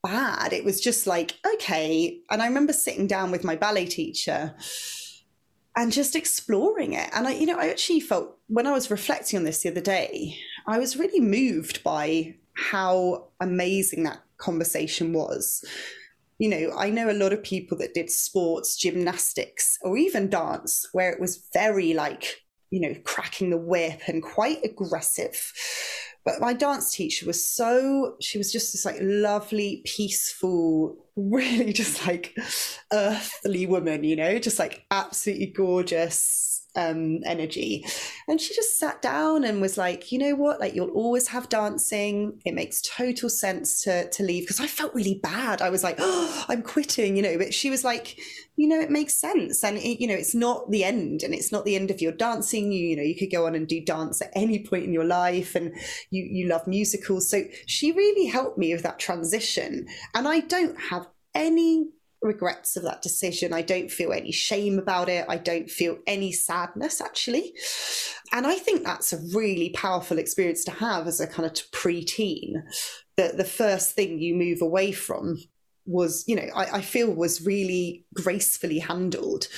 bad. 0.03 0.53
It 0.53 0.65
was 0.65 0.81
just 0.81 1.07
like, 1.07 1.35
okay. 1.55 2.21
And 2.31 2.43
I 2.43 2.47
remember 2.47 2.73
sitting 2.73 3.07
down 3.07 3.31
with 3.31 3.45
my 3.45 3.57
ballet 3.57 3.87
teacher 3.87 4.55
and 5.77 5.93
just 5.93 6.17
exploring 6.17 6.95
it. 6.95 7.11
And 7.13 7.29
I, 7.29 7.33
you 7.33 7.47
know, 7.47 7.59
I 7.59 7.69
actually 7.69 8.01
felt 8.01 8.39
when 8.49 8.67
I 8.67 8.73
was 8.73 8.91
reflecting 8.91 9.39
on 9.39 9.45
this 9.45 9.63
the 9.63 9.71
other 9.71 9.81
day, 9.81 10.37
I 10.67 10.79
was 10.79 10.97
really 10.97 11.21
moved 11.21 11.83
by 11.85 12.35
how 12.55 13.29
amazing 13.41 14.05
that 14.05 14.21
conversation 14.37 15.13
was. 15.13 15.65
You 16.39 16.49
know, 16.49 16.73
I 16.77 16.91
know 16.91 17.11
a 17.11 17.13
lot 17.13 17.33
of 17.33 17.43
people 17.43 17.77
that 17.79 17.95
did 17.95 18.11
sports, 18.11 18.77
gymnastics, 18.77 19.79
or 19.83 19.97
even 19.97 20.31
dance, 20.31 20.89
where 20.93 21.11
it 21.11 21.21
was 21.21 21.47
very 21.53 21.93
like, 21.93 22.43
you 22.71 22.81
know, 22.81 22.95
cracking 23.05 23.51
the 23.51 23.59
whip 23.59 24.01
and 24.07 24.23
quite 24.23 24.65
aggressive. 24.65 25.53
But 26.31 26.41
my 26.41 26.53
dance 26.53 26.93
teacher 26.93 27.27
was 27.27 27.45
so, 27.45 28.15
she 28.21 28.39
was 28.39 28.53
just 28.53 28.73
this 28.73 28.85
like 28.85 28.99
lovely, 29.01 29.83
peaceful, 29.85 30.97
really 31.17 31.73
just 31.73 32.07
like 32.07 32.37
earthly 32.93 33.67
woman, 33.67 34.05
you 34.05 34.17
know, 34.17 34.39
just 34.39 34.59
like 34.59 34.85
absolutely 34.91 35.47
gorgeous, 35.47 36.50
um, 36.77 37.21
energy. 37.25 37.85
And 38.29 38.41
she 38.41 38.55
just 38.55 38.79
sat 38.79 39.03
down 39.03 39.45
and 39.45 39.61
was 39.61 39.77
like, 39.77 40.13
you 40.13 40.19
know 40.19 40.35
what? 40.35 40.61
Like 40.61 40.75
you'll 40.75 40.91
always 40.91 41.29
have 41.29 41.49
dancing. 41.49 42.41
It 42.45 42.55
makes 42.55 42.83
total 42.83 43.29
sense 43.29 43.83
to 43.83 44.09
to 44.11 44.23
leave 44.23 44.45
because 44.45 44.61
I 44.61 44.67
felt 44.67 44.95
really 44.95 45.21
bad. 45.23 45.63
I 45.63 45.71
was 45.71 45.83
like, 45.83 45.97
oh, 45.99 46.45
I'm 46.49 46.63
quitting, 46.63 47.17
you 47.17 47.23
know. 47.23 47.39
But 47.39 47.55
she 47.55 47.71
was 47.71 47.85
like, 47.85 48.19
you 48.57 48.69
know, 48.69 48.81
it 48.81 48.91
makes 48.91 49.15
sense, 49.15 49.65
and 49.65 49.79
it, 49.79 50.01
you 50.01 50.07
know, 50.07 50.15
it's 50.15 50.35
not 50.35 50.71
the 50.71 50.85
end, 50.85 51.23
and 51.23 51.33
it's 51.35 51.51
not 51.51 51.65
the 51.65 51.77
end 51.77 51.91
of 51.91 52.01
your 52.01 52.13
dancing. 52.13 52.73
You 52.73 52.87
you 52.89 52.97
know, 52.97 53.03
you 53.03 53.17
could 53.17 53.31
go 53.31 53.47
on 53.47 53.55
and 53.55 53.67
do 53.67 53.83
dance 53.85 54.21
at 54.21 54.31
any 54.35 54.65
point 54.65 54.85
in 54.85 54.93
your 54.93 55.05
life, 55.05 55.55
and 55.55 55.75
you 56.11 56.25
you 56.31 56.49
love 56.49 56.67
musicals. 56.67 57.31
So 57.31 57.43
she 57.67 57.93
really 57.93 58.27
helped 58.27 58.59
me 58.59 58.73
with 58.73 58.83
that 58.83 58.99
transition, 58.99 59.87
and 60.15 60.29
I 60.29 60.41
don't 60.41 60.79
have 60.79 61.07
any 61.35 61.89
regrets 62.23 62.77
of 62.77 62.83
that 62.83 63.03
decision. 63.03 63.53
I 63.53 63.63
don't 63.63 63.91
feel 63.91 64.13
any 64.13 64.33
shame 64.33 64.79
about 64.79 65.09
it. 65.09 65.25
I 65.29 65.37
don't 65.37 65.71
feel 65.71 65.99
any 66.07 66.33
sadness, 66.33 67.01
actually. 67.01 67.55
And 68.33 68.47
I 68.47 68.57
think 68.57 68.85
that's 68.85 69.13
a 69.13 69.21
really 69.35 69.71
powerful 69.71 70.19
experience 70.19 70.65
to 70.65 70.71
have 70.71 71.07
as 71.07 71.21
a 71.21 71.27
kind 71.27 71.47
of 71.47 71.55
preteen. 71.71 72.63
That 73.17 73.37
the 73.37 73.45
first 73.45 73.95
thing 73.95 74.19
you 74.19 74.35
move 74.35 74.63
away 74.63 74.93
from 74.93 75.39
was, 75.87 76.25
you 76.27 76.37
know, 76.37 76.49
I, 76.55 76.77
I 76.79 76.81
feel 76.81 77.13
was 77.13 77.45
really 77.45 78.07
gracefully 78.15 78.79
handled 78.79 79.49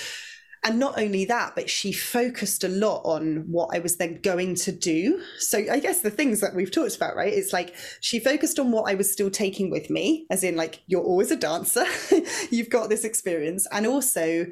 and 0.65 0.79
not 0.79 0.97
only 0.97 1.25
that, 1.25 1.55
but 1.57 1.69
she 1.69 1.93
focused 1.93 2.63
a 2.63 2.69
lot 2.69 3.03
on 3.05 3.47
what 3.51 3.75
I 3.75 3.81
was 3.81 3.97
then 3.97 4.21
going 4.23 4.55
to 4.57 4.71
do. 4.71 5.21
So 5.39 5.59
I 5.59 5.81
guess 5.81 6.03
the 6.03 6.11
things 6.11 6.41
that 6.41 6.55
we've 6.55 6.71
talked 6.71 6.95
about, 6.95 7.17
right? 7.17 7.33
It's 7.33 7.53
like 7.53 7.75
she 8.01 8.21
focused 8.21 8.61
on 8.61 8.71
what 8.71 8.89
I 8.89 8.95
was 8.95 9.13
still 9.13 9.31
taking 9.31 9.71
with 9.71 9.91
me, 9.91 10.25
as 10.31 10.45
in, 10.45 10.55
like, 10.55 10.81
you're 10.87 11.03
always 11.03 11.33
a 11.33 11.37
dancer, 11.37 11.85
you've 12.51 12.71
got 12.71 12.91
this 12.91 13.05
experience. 13.05 13.67
And 13.73 13.89
also, 13.89 14.47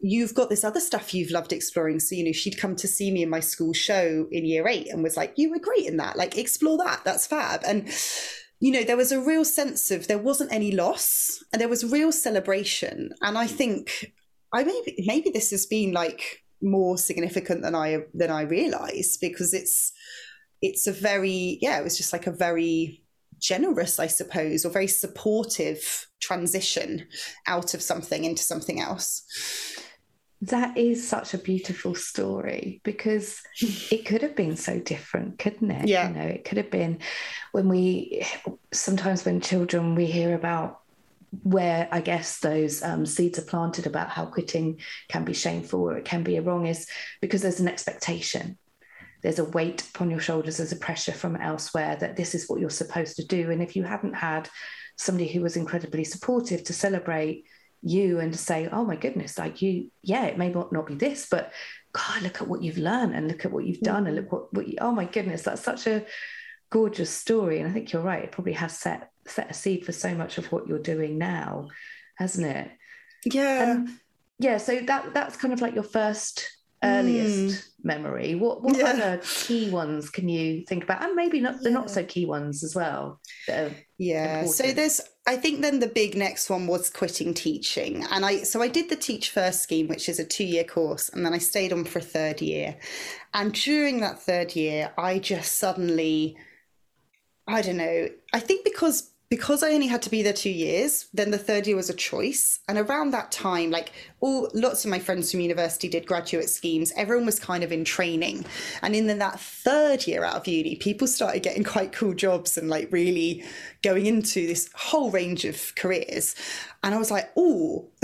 you've 0.00 0.34
got 0.34 0.50
this 0.50 0.64
other 0.64 0.80
stuff 0.80 1.14
you've 1.14 1.30
loved 1.30 1.52
exploring. 1.52 2.00
So, 2.00 2.16
you 2.16 2.24
know, 2.24 2.32
she'd 2.32 2.58
come 2.58 2.74
to 2.76 2.88
see 2.88 3.12
me 3.12 3.22
in 3.22 3.30
my 3.30 3.38
school 3.38 3.72
show 3.72 4.26
in 4.32 4.44
year 4.44 4.66
eight 4.66 4.88
and 4.88 5.00
was 5.00 5.16
like, 5.16 5.34
you 5.36 5.48
were 5.50 5.60
great 5.60 5.86
in 5.86 5.96
that. 5.98 6.16
Like, 6.16 6.36
explore 6.36 6.78
that. 6.78 7.04
That's 7.04 7.28
fab. 7.28 7.62
And, 7.64 7.88
you 8.58 8.72
know, 8.72 8.82
there 8.82 8.96
was 8.96 9.12
a 9.12 9.20
real 9.20 9.44
sense 9.44 9.92
of 9.92 10.08
there 10.08 10.18
wasn't 10.18 10.52
any 10.52 10.72
loss 10.72 11.44
and 11.52 11.60
there 11.60 11.68
was 11.68 11.88
real 11.88 12.10
celebration. 12.10 13.10
And 13.20 13.38
I 13.38 13.46
think 13.46 14.12
I 14.52 14.64
maybe 14.64 15.02
maybe 15.06 15.30
this 15.30 15.50
has 15.50 15.66
been 15.66 15.92
like 15.92 16.42
more 16.60 16.98
significant 16.98 17.62
than 17.62 17.74
I 17.74 18.04
than 18.14 18.30
I 18.30 18.42
realized 18.42 19.20
because 19.20 19.52
it's 19.52 19.92
it's 20.60 20.86
a 20.86 20.92
very 20.92 21.58
yeah 21.60 21.78
it 21.78 21.84
was 21.84 21.96
just 21.96 22.12
like 22.12 22.26
a 22.26 22.32
very 22.32 23.02
generous 23.38 23.98
I 23.98 24.06
suppose 24.06 24.64
or 24.64 24.70
very 24.70 24.86
supportive 24.86 26.06
transition 26.20 27.06
out 27.46 27.74
of 27.74 27.82
something 27.82 28.24
into 28.24 28.42
something 28.42 28.80
else. 28.80 29.22
That 30.40 30.76
is 30.76 31.06
such 31.06 31.34
a 31.34 31.38
beautiful 31.38 31.94
story 31.94 32.80
because 32.82 33.40
it 33.60 34.04
could 34.04 34.22
have 34.22 34.34
been 34.34 34.56
so 34.56 34.80
different, 34.80 35.38
couldn't 35.38 35.70
it? 35.70 35.86
Yeah. 35.86 36.08
You 36.08 36.14
know, 36.14 36.26
it 36.26 36.44
could 36.44 36.58
have 36.58 36.70
been 36.70 36.98
when 37.52 37.68
we 37.68 38.26
sometimes 38.72 39.24
when 39.24 39.40
children 39.40 39.94
we 39.94 40.06
hear 40.06 40.34
about 40.34 40.81
where 41.42 41.88
I 41.90 42.00
guess 42.00 42.38
those 42.38 42.82
um, 42.82 43.06
seeds 43.06 43.38
are 43.38 43.42
planted 43.42 43.86
about 43.86 44.10
how 44.10 44.26
quitting 44.26 44.80
can 45.08 45.24
be 45.24 45.32
shameful 45.32 45.80
or 45.80 45.96
it 45.96 46.04
can 46.04 46.22
be 46.22 46.38
wrong 46.40 46.66
is 46.66 46.86
because 47.20 47.40
there's 47.40 47.60
an 47.60 47.68
expectation. 47.68 48.58
There's 49.22 49.38
a 49.38 49.44
weight 49.44 49.82
upon 49.82 50.10
your 50.10 50.20
shoulders, 50.20 50.58
there's 50.58 50.72
a 50.72 50.76
pressure 50.76 51.12
from 51.12 51.36
elsewhere 51.36 51.96
that 51.96 52.16
this 52.16 52.34
is 52.34 52.48
what 52.48 52.60
you're 52.60 52.70
supposed 52.70 53.16
to 53.16 53.24
do. 53.24 53.50
And 53.50 53.62
if 53.62 53.76
you 53.76 53.84
hadn't 53.84 54.14
had 54.14 54.48
somebody 54.98 55.28
who 55.28 55.40
was 55.40 55.56
incredibly 55.56 56.04
supportive 56.04 56.64
to 56.64 56.72
celebrate 56.72 57.46
you 57.82 58.20
and 58.20 58.32
to 58.32 58.38
say, 58.38 58.68
oh 58.70 58.84
my 58.84 58.96
goodness, 58.96 59.38
like 59.38 59.62
you, 59.62 59.90
yeah, 60.02 60.24
it 60.26 60.36
may 60.36 60.50
not 60.50 60.86
be 60.86 60.94
this, 60.94 61.28
but 61.30 61.52
God, 61.92 62.22
look 62.22 62.42
at 62.42 62.48
what 62.48 62.62
you've 62.62 62.78
learned 62.78 63.14
and 63.14 63.28
look 63.28 63.44
at 63.44 63.52
what 63.52 63.64
you've 63.64 63.80
done 63.80 64.06
and 64.06 64.16
look 64.16 64.32
what, 64.32 64.52
what 64.52 64.68
you, 64.68 64.76
oh 64.80 64.92
my 64.92 65.04
goodness, 65.04 65.42
that's 65.42 65.62
such 65.62 65.86
a 65.86 66.04
gorgeous 66.70 67.10
story. 67.10 67.60
And 67.60 67.68
I 67.68 67.72
think 67.72 67.92
you're 67.92 68.02
right, 68.02 68.24
it 68.24 68.32
probably 68.32 68.54
has 68.54 68.76
set 68.76 69.11
set 69.26 69.50
a 69.50 69.54
seed 69.54 69.84
for 69.84 69.92
so 69.92 70.14
much 70.14 70.38
of 70.38 70.50
what 70.52 70.66
you're 70.66 70.78
doing 70.78 71.18
now, 71.18 71.68
hasn't 72.16 72.46
it? 72.46 72.70
Yeah. 73.24 73.76
Um, 73.76 74.00
yeah. 74.38 74.58
So 74.58 74.80
that 74.80 75.14
that's 75.14 75.36
kind 75.36 75.52
of 75.52 75.60
like 75.60 75.74
your 75.74 75.84
first 75.84 76.48
earliest 76.84 77.38
mm. 77.38 77.64
memory. 77.84 78.34
What 78.34 78.62
what 78.62 78.76
yeah. 78.76 78.86
other 78.86 79.20
key 79.22 79.70
ones 79.70 80.10
can 80.10 80.28
you 80.28 80.64
think 80.66 80.84
about? 80.84 81.04
And 81.04 81.14
maybe 81.14 81.40
not 81.40 81.60
the 81.60 81.70
not 81.70 81.90
so 81.90 82.02
key 82.04 82.26
ones 82.26 82.64
as 82.64 82.74
well. 82.74 83.20
Yeah. 83.98 84.40
Important. 84.40 84.54
So 84.54 84.72
there's 84.72 85.00
I 85.26 85.36
think 85.36 85.60
then 85.60 85.78
the 85.78 85.86
big 85.86 86.16
next 86.16 86.50
one 86.50 86.66
was 86.66 86.90
quitting 86.90 87.34
teaching. 87.34 88.04
And 88.10 88.24
I 88.26 88.42
so 88.42 88.60
I 88.60 88.68
did 88.68 88.90
the 88.90 88.96
Teach 88.96 89.30
First 89.30 89.62
scheme, 89.62 89.86
which 89.88 90.08
is 90.08 90.18
a 90.18 90.24
two-year 90.24 90.64
course, 90.64 91.08
and 91.08 91.24
then 91.24 91.32
I 91.32 91.38
stayed 91.38 91.72
on 91.72 91.84
for 91.84 92.00
a 92.00 92.02
third 92.02 92.40
year. 92.42 92.76
And 93.32 93.52
during 93.52 94.00
that 94.00 94.20
third 94.20 94.56
year, 94.56 94.92
I 94.98 95.18
just 95.20 95.58
suddenly 95.58 96.36
I 97.46 97.62
don't 97.62 97.76
know. 97.76 98.08
I 98.32 98.40
think 98.40 98.64
because 98.64 99.10
because 99.32 99.62
I 99.62 99.72
only 99.72 99.86
had 99.86 100.02
to 100.02 100.10
be 100.10 100.22
there 100.22 100.34
two 100.34 100.50
years, 100.50 101.06
then 101.14 101.30
the 101.30 101.38
third 101.38 101.66
year 101.66 101.74
was 101.74 101.88
a 101.88 101.94
choice. 101.94 102.58
And 102.68 102.76
around 102.76 103.12
that 103.12 103.32
time, 103.32 103.70
like 103.70 103.90
all 104.20 104.50
lots 104.52 104.84
of 104.84 104.90
my 104.90 104.98
friends 104.98 105.30
from 105.30 105.40
university 105.40 105.88
did 105.88 106.04
graduate 106.04 106.50
schemes. 106.50 106.92
Everyone 106.98 107.24
was 107.24 107.40
kind 107.40 107.64
of 107.64 107.72
in 107.72 107.82
training. 107.82 108.44
And 108.82 108.94
in 108.94 109.06
that 109.06 109.40
third 109.40 110.06
year 110.06 110.22
out 110.22 110.36
of 110.36 110.46
uni, 110.46 110.76
people 110.76 111.06
started 111.06 111.42
getting 111.42 111.64
quite 111.64 111.92
cool 111.92 112.12
jobs 112.12 112.58
and 112.58 112.68
like 112.68 112.92
really 112.92 113.42
going 113.82 114.04
into 114.04 114.46
this 114.46 114.68
whole 114.74 115.10
range 115.10 115.46
of 115.46 115.74
careers. 115.76 116.34
And 116.82 116.94
I 116.94 116.98
was 116.98 117.10
like, 117.10 117.30
oh, 117.34 117.88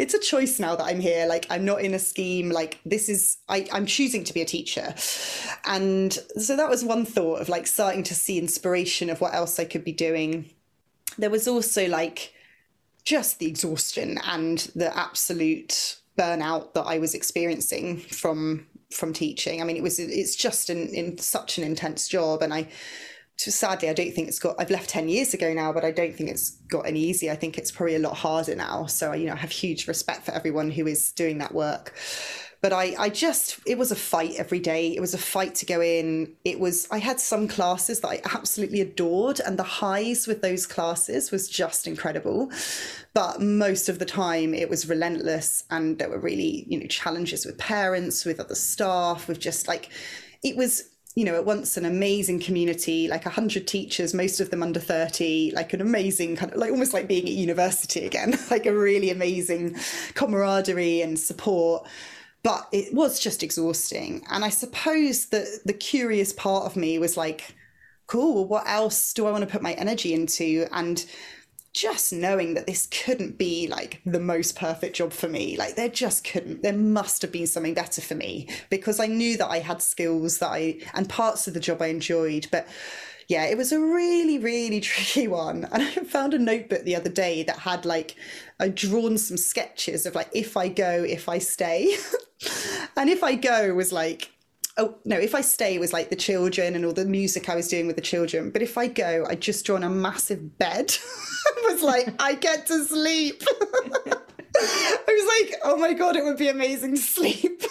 it's 0.00 0.14
a 0.14 0.18
choice 0.18 0.58
now 0.58 0.74
that 0.76 0.84
I'm 0.84 1.00
here. 1.00 1.26
Like 1.26 1.46
I'm 1.50 1.64
not 1.64 1.82
in 1.82 1.94
a 1.94 1.98
scheme. 1.98 2.50
Like 2.50 2.80
this 2.86 3.08
is 3.08 3.36
I, 3.48 3.66
I'm 3.72 3.86
choosing 3.86 4.24
to 4.24 4.32
be 4.32 4.40
a 4.40 4.46
teacher. 4.46 4.94
And 5.66 6.12
so 6.38 6.56
that 6.56 6.70
was 6.70 6.84
one 6.84 7.04
thought 7.04 7.40
of 7.40 7.48
like 7.48 7.66
starting 7.66 8.02
to 8.04 8.14
see 8.14 8.38
inspiration 8.38 9.10
of 9.10 9.20
what 9.20 9.34
else 9.34 9.58
I 9.58 9.64
could 9.64 9.84
be 9.84 9.92
doing. 9.92 10.50
There 11.18 11.30
was 11.30 11.46
also 11.46 11.86
like 11.86 12.32
just 13.04 13.38
the 13.38 13.46
exhaustion 13.46 14.18
and 14.24 14.58
the 14.74 14.96
absolute 14.96 15.98
burnout 16.18 16.74
that 16.74 16.86
I 16.86 16.98
was 16.98 17.14
experiencing 17.14 17.98
from 17.98 18.66
from 18.90 19.12
teaching. 19.12 19.60
I 19.60 19.64
mean, 19.64 19.76
it 19.76 19.82
was 19.82 19.98
it's 19.98 20.34
just 20.34 20.70
in, 20.70 20.88
in 20.88 21.18
such 21.18 21.58
an 21.58 21.64
intense 21.64 22.08
job, 22.08 22.42
and 22.42 22.52
I 22.52 22.68
sadly, 23.48 23.88
I 23.88 23.94
don't 23.94 24.12
think 24.12 24.28
it's 24.28 24.38
got. 24.38 24.56
I've 24.58 24.70
left 24.70 24.90
ten 24.90 25.08
years 25.08 25.32
ago 25.32 25.54
now, 25.54 25.72
but 25.72 25.84
I 25.84 25.92
don't 25.92 26.14
think 26.14 26.28
it's 26.28 26.50
got 26.68 26.86
any 26.86 27.00
easier. 27.00 27.32
I 27.32 27.36
think 27.36 27.56
it's 27.56 27.70
probably 27.70 27.94
a 27.94 28.00
lot 28.00 28.16
harder 28.16 28.56
now. 28.56 28.86
So 28.86 29.12
you 29.12 29.26
know, 29.26 29.32
I 29.32 29.36
have 29.36 29.52
huge 29.52 29.86
respect 29.88 30.26
for 30.26 30.32
everyone 30.32 30.70
who 30.70 30.86
is 30.86 31.12
doing 31.12 31.38
that 31.38 31.54
work. 31.54 31.94
But 32.62 32.74
I, 32.74 32.94
I 32.98 33.08
just, 33.08 33.58
it 33.66 33.78
was 33.78 33.90
a 33.90 33.96
fight 33.96 34.34
every 34.36 34.58
day. 34.58 34.94
It 34.94 35.00
was 35.00 35.14
a 35.14 35.18
fight 35.18 35.54
to 35.56 35.64
go 35.64 35.80
in. 35.80 36.34
It 36.44 36.60
was, 36.60 36.86
I 36.90 36.98
had 36.98 37.18
some 37.18 37.48
classes 37.48 38.00
that 38.00 38.08
I 38.08 38.20
absolutely 38.34 38.82
adored, 38.82 39.40
and 39.40 39.58
the 39.58 39.62
highs 39.62 40.26
with 40.26 40.42
those 40.42 40.66
classes 40.66 41.30
was 41.30 41.48
just 41.48 41.86
incredible. 41.86 42.52
But 43.14 43.40
most 43.40 43.88
of 43.88 43.98
the 43.98 44.04
time, 44.04 44.52
it 44.52 44.68
was 44.68 44.90
relentless, 44.90 45.64
and 45.70 45.98
there 45.98 46.10
were 46.10 46.18
really, 46.18 46.66
you 46.68 46.78
know, 46.78 46.86
challenges 46.86 47.46
with 47.46 47.56
parents, 47.56 48.26
with 48.26 48.38
other 48.38 48.54
staff, 48.54 49.26
with 49.26 49.40
just 49.40 49.66
like, 49.66 49.88
it 50.42 50.54
was 50.54 50.84
you 51.14 51.24
know, 51.24 51.34
at 51.34 51.44
once 51.44 51.76
an 51.76 51.84
amazing 51.84 52.40
community, 52.40 53.08
like 53.08 53.24
100 53.24 53.66
teachers, 53.66 54.14
most 54.14 54.40
of 54.40 54.50
them 54.50 54.62
under 54.62 54.78
30, 54.78 55.52
like 55.54 55.72
an 55.72 55.80
amazing 55.80 56.36
kind 56.36 56.52
of 56.52 56.58
like 56.58 56.70
almost 56.70 56.92
like 56.92 57.08
being 57.08 57.24
at 57.24 57.32
university 57.32 58.04
again, 58.06 58.38
like 58.50 58.66
a 58.66 58.72
really 58.72 59.10
amazing 59.10 59.76
camaraderie 60.14 61.00
and 61.00 61.18
support. 61.18 61.86
But 62.42 62.68
it 62.72 62.94
was 62.94 63.20
just 63.20 63.42
exhausting. 63.42 64.24
And 64.30 64.44
I 64.44 64.48
suppose 64.48 65.26
that 65.26 65.46
the 65.64 65.74
curious 65.74 66.32
part 66.32 66.64
of 66.64 66.76
me 66.76 66.98
was 66.98 67.16
like, 67.16 67.54
cool, 68.06 68.46
what 68.46 68.66
else 68.66 69.12
do 69.12 69.26
I 69.26 69.30
want 69.30 69.44
to 69.44 69.50
put 69.50 69.62
my 69.62 69.72
energy 69.74 70.14
into? 70.14 70.66
And 70.72 71.04
just 71.72 72.12
knowing 72.12 72.54
that 72.54 72.66
this 72.66 72.86
couldn't 72.86 73.38
be 73.38 73.68
like 73.68 74.00
the 74.04 74.18
most 74.18 74.56
perfect 74.56 74.96
job 74.96 75.12
for 75.12 75.28
me 75.28 75.56
like 75.56 75.76
there 75.76 75.88
just 75.88 76.24
couldn't 76.24 76.62
there 76.62 76.72
must 76.72 77.22
have 77.22 77.30
been 77.30 77.46
something 77.46 77.74
better 77.74 78.00
for 78.00 78.14
me 78.14 78.48
because 78.70 78.98
i 78.98 79.06
knew 79.06 79.36
that 79.36 79.48
i 79.48 79.58
had 79.60 79.80
skills 79.80 80.38
that 80.38 80.50
i 80.50 80.76
and 80.94 81.08
parts 81.08 81.46
of 81.46 81.54
the 81.54 81.60
job 81.60 81.80
i 81.80 81.86
enjoyed 81.86 82.46
but 82.50 82.66
yeah, 83.30 83.44
it 83.44 83.56
was 83.56 83.70
a 83.70 83.78
really, 83.78 84.40
really 84.40 84.80
tricky 84.80 85.28
one. 85.28 85.68
And 85.70 85.84
I 85.84 85.90
found 86.02 86.34
a 86.34 86.38
notebook 86.38 86.82
the 86.82 86.96
other 86.96 87.08
day 87.08 87.44
that 87.44 87.60
had 87.60 87.86
like, 87.86 88.16
I'd 88.58 88.74
drawn 88.74 89.16
some 89.18 89.36
sketches 89.36 90.04
of 90.04 90.16
like, 90.16 90.28
if 90.32 90.56
I 90.56 90.66
go, 90.66 91.04
if 91.04 91.28
I 91.28 91.38
stay. 91.38 91.94
and 92.96 93.08
if 93.08 93.22
I 93.22 93.36
go 93.36 93.72
was 93.72 93.92
like, 93.92 94.32
oh 94.76 94.96
no, 95.04 95.18
if 95.18 95.34
I 95.34 95.40
stay 95.40 95.78
was 95.78 95.92
like 95.92 96.10
the 96.10 96.16
children 96.16 96.74
and 96.74 96.84
all 96.84 96.92
the 96.92 97.04
music 97.04 97.48
I 97.48 97.56
was 97.56 97.68
doing 97.68 97.86
with 97.86 97.96
the 97.96 98.02
children. 98.02 98.50
But 98.50 98.62
if 98.62 98.78
I 98.78 98.86
go, 98.86 99.26
I'd 99.28 99.40
just 99.40 99.64
drawn 99.64 99.82
a 99.82 99.90
massive 99.90 100.58
bed. 100.58 100.96
was 101.64 101.82
like, 101.82 102.14
I 102.22 102.34
get 102.34 102.66
to 102.66 102.84
sleep. 102.84 103.42
I 104.56 105.04
was 105.06 105.48
like, 105.48 105.60
oh 105.64 105.76
my 105.76 105.92
God, 105.92 106.16
it 106.16 106.24
would 106.24 106.36
be 106.36 106.48
amazing 106.48 106.96
to 106.96 107.00
sleep. 107.00 107.62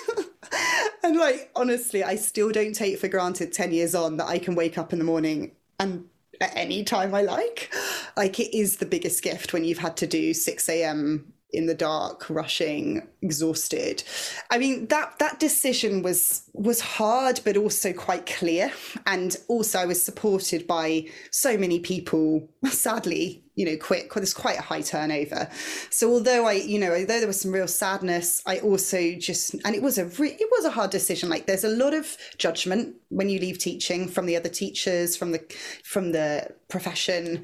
and 1.03 1.17
like, 1.17 1.51
honestly, 1.55 2.03
I 2.03 2.15
still 2.15 2.51
don't 2.51 2.73
take 2.73 2.99
for 2.99 3.07
granted 3.07 3.53
10 3.53 3.71
years 3.71 3.95
on 3.95 4.17
that 4.17 4.27
I 4.27 4.39
can 4.39 4.55
wake 4.55 4.77
up 4.77 4.93
in 4.93 4.99
the 4.99 5.05
morning 5.05 5.51
and 5.79 6.05
at 6.41 6.55
any 6.55 6.83
time 6.83 7.13
I 7.13 7.21
like. 7.21 7.73
Like, 8.15 8.39
it 8.39 8.55
is 8.57 8.77
the 8.77 8.85
biggest 8.85 9.23
gift 9.23 9.53
when 9.53 9.63
you've 9.63 9.77
had 9.77 9.97
to 9.97 10.07
do 10.07 10.33
6 10.33 10.69
a.m 10.69 11.33
in 11.51 11.65
the 11.65 11.73
dark 11.73 12.29
rushing 12.29 13.07
exhausted. 13.21 14.03
I 14.51 14.57
mean 14.57 14.87
that 14.87 15.17
that 15.19 15.39
decision 15.39 16.03
was 16.03 16.43
was 16.53 16.79
hard 16.81 17.41
but 17.43 17.57
also 17.57 17.91
quite 17.93 18.25
clear. 18.25 18.71
And 19.05 19.35
also 19.47 19.79
i 19.79 19.85
was 19.85 20.03
supported 20.03 20.67
by 20.67 21.05
so 21.31 21.57
many 21.57 21.79
people. 21.79 22.47
Sadly 22.69 23.43
you 23.55 23.65
know 23.65 23.75
quick 23.75 24.13
there's 24.13 24.33
quite 24.33 24.57
a 24.57 24.61
high 24.61 24.81
turnover. 24.81 25.49
So 25.89 26.11
although 26.11 26.45
i 26.45 26.53
you 26.53 26.79
know 26.79 26.93
although 26.93 27.19
there 27.19 27.27
was 27.27 27.41
some 27.41 27.51
real 27.51 27.67
sadness 27.67 28.41
i 28.45 28.59
also 28.59 29.15
just 29.15 29.53
and 29.65 29.75
it 29.75 29.81
was 29.81 29.97
a 29.97 30.05
re- 30.05 30.37
it 30.39 30.49
was 30.51 30.65
a 30.65 30.71
hard 30.71 30.91
decision. 30.91 31.29
Like 31.29 31.45
there's 31.47 31.63
a 31.63 31.69
lot 31.69 31.93
of 31.93 32.15
judgment 32.37 32.95
when 33.09 33.27
you 33.27 33.39
leave 33.39 33.57
teaching 33.57 34.07
from 34.07 34.27
the 34.27 34.35
other 34.35 34.49
teachers 34.49 35.17
from 35.17 35.31
the 35.31 35.43
from 35.83 36.11
the 36.11 36.53
profession 36.69 37.43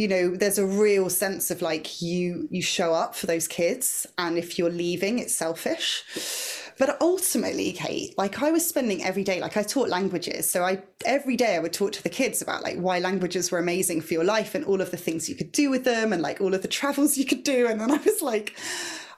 you 0.00 0.08
know 0.08 0.34
there's 0.34 0.56
a 0.56 0.64
real 0.64 1.10
sense 1.10 1.50
of 1.50 1.60
like 1.60 2.00
you 2.00 2.48
you 2.50 2.62
show 2.62 2.94
up 2.94 3.14
for 3.14 3.26
those 3.26 3.46
kids 3.46 4.06
and 4.16 4.38
if 4.38 4.58
you're 4.58 4.70
leaving 4.70 5.18
it's 5.18 5.36
selfish 5.36 6.02
but 6.78 6.96
ultimately 7.02 7.70
kate 7.72 8.16
like 8.16 8.42
i 8.42 8.50
was 8.50 8.66
spending 8.66 9.04
every 9.04 9.22
day 9.22 9.42
like 9.42 9.58
i 9.58 9.62
taught 9.62 9.90
languages 9.90 10.50
so 10.50 10.64
i 10.64 10.82
every 11.04 11.36
day 11.36 11.54
i 11.54 11.58
would 11.58 11.74
talk 11.74 11.92
to 11.92 12.02
the 12.02 12.08
kids 12.08 12.40
about 12.40 12.62
like 12.62 12.78
why 12.78 12.98
languages 12.98 13.50
were 13.50 13.58
amazing 13.58 14.00
for 14.00 14.14
your 14.14 14.24
life 14.24 14.54
and 14.54 14.64
all 14.64 14.80
of 14.80 14.90
the 14.90 14.96
things 14.96 15.28
you 15.28 15.34
could 15.34 15.52
do 15.52 15.68
with 15.68 15.84
them 15.84 16.14
and 16.14 16.22
like 16.22 16.40
all 16.40 16.54
of 16.54 16.62
the 16.62 16.68
travels 16.68 17.18
you 17.18 17.26
could 17.26 17.42
do 17.42 17.66
and 17.66 17.78
then 17.78 17.90
i 17.90 17.98
was 17.98 18.22
like 18.22 18.58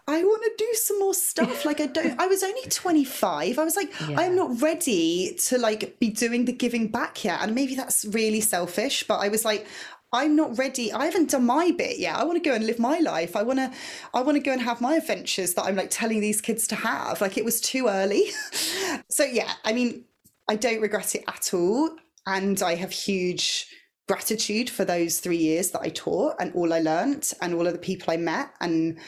I 0.09 0.25
want 0.25 0.43
to 0.43 0.53
do 0.59 0.69
some 0.75 0.99
more 0.99 1.15
stuff. 1.15 1.65
Like 1.65 1.81
I 1.81 1.87
don't 1.87 2.19
I 2.21 2.27
was 2.27 2.43
only 2.43 2.63
25. 2.63 3.59
I 3.59 3.65
was 3.65 3.77
like, 3.77 3.93
yeah. 4.09 4.21
I'm 4.21 4.35
not 4.35 4.61
ready 4.61 5.37
to 5.45 5.59
like 5.59 5.99
be 6.01 6.11
doing 6.11 6.45
the 6.45 6.53
giving 6.53 6.89
back 6.89 7.25
yet. 7.25 7.41
And 7.41 7.55
maybe 7.55 7.77
that's 7.77 8.05
really 8.07 8.41
selfish, 8.41 9.05
but 9.07 9.19
I 9.19 9.29
was 9.29 9.45
like, 9.45 9.67
I'm 10.13 10.37
not 10.37 10.59
ready. 10.59 10.93
I 10.93 11.07
haven't 11.07 11.31
done 11.31 11.47
my 11.47 11.71
bit 11.71 11.99
yet. 11.99 12.17
I 12.17 12.25
want 12.25 12.43
to 12.43 12.49
go 12.49 12.55
and 12.55 12.67
live 12.67 12.79
my 12.79 12.99
life. 12.99 13.35
I 13.35 13.43
want 13.43 13.59
to 13.59 13.73
I 14.13 14.21
want 14.21 14.37
to 14.37 14.43
go 14.43 14.53
and 14.53 14.61
have 14.61 14.81
my 14.81 14.97
adventures 14.97 15.55
that 15.55 15.65
I'm 15.65 15.77
like 15.77 15.91
telling 15.91 16.21
these 16.21 16.43
kids 16.43 16.67
to 16.69 16.75
have. 16.75 17.21
Like 17.21 17.39
it 17.39 17.45
was 17.45 17.61
too 17.61 17.89
early. 17.89 18.25
so 19.11 19.25
yeah, 19.25 19.53
I 19.65 19.73
mean, 19.73 20.05
I 20.49 20.57
don't 20.57 20.83
regret 20.83 21.15
it 21.15 21.25
at 21.29 21.55
all 21.55 21.91
and 22.27 22.63
I 22.63 22.75
have 22.75 22.93
huge 22.93 23.67
gratitude 24.07 24.69
for 24.69 24.85
those 24.85 25.21
3 25.21 25.37
years 25.37 25.71
that 25.71 25.81
I 25.81 25.89
taught 25.89 26.35
and 26.39 26.53
all 26.55 26.73
I 26.75 26.81
learned 26.81 27.33
and 27.41 27.55
all 27.55 27.67
of 27.67 27.73
the 27.73 27.79
people 27.79 28.13
I 28.13 28.19
met 28.19 28.51
and 28.61 28.99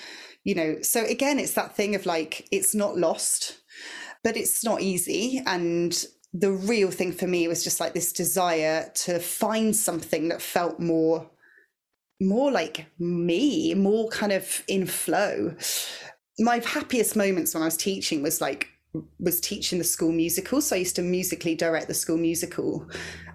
you 0.44 0.54
know, 0.54 0.76
so 0.82 1.04
again 1.04 1.38
it's 1.38 1.54
that 1.54 1.76
thing 1.76 1.94
of 1.94 2.06
like 2.06 2.48
it's 2.50 2.74
not 2.74 2.96
lost 2.96 3.58
but 4.22 4.36
it's 4.36 4.64
not 4.64 4.80
easy 4.80 5.42
and 5.46 6.06
the 6.34 6.50
real 6.50 6.90
thing 6.90 7.12
for 7.12 7.28
me 7.28 7.46
was 7.46 7.62
just 7.62 7.78
like 7.78 7.94
this 7.94 8.12
desire 8.12 8.90
to 8.94 9.20
find 9.20 9.74
something 9.74 10.28
that 10.28 10.42
felt 10.42 10.80
more 10.80 11.30
more 12.20 12.50
like 12.50 12.86
me 12.98 13.74
more 13.74 14.08
kind 14.08 14.32
of 14.32 14.62
in 14.66 14.86
flow. 14.86 15.54
My 16.38 16.58
happiest 16.58 17.16
moments 17.16 17.54
when 17.54 17.62
i 17.62 17.66
was 17.66 17.76
teaching 17.76 18.22
was 18.22 18.40
like 18.40 18.68
was 19.20 19.40
teaching 19.40 19.78
the 19.78 19.84
school 19.84 20.12
musical. 20.12 20.60
So 20.60 20.74
i 20.74 20.80
used 20.80 20.96
to 20.96 21.02
musically 21.02 21.54
direct 21.54 21.86
the 21.86 21.94
school 21.94 22.18
musical 22.18 22.88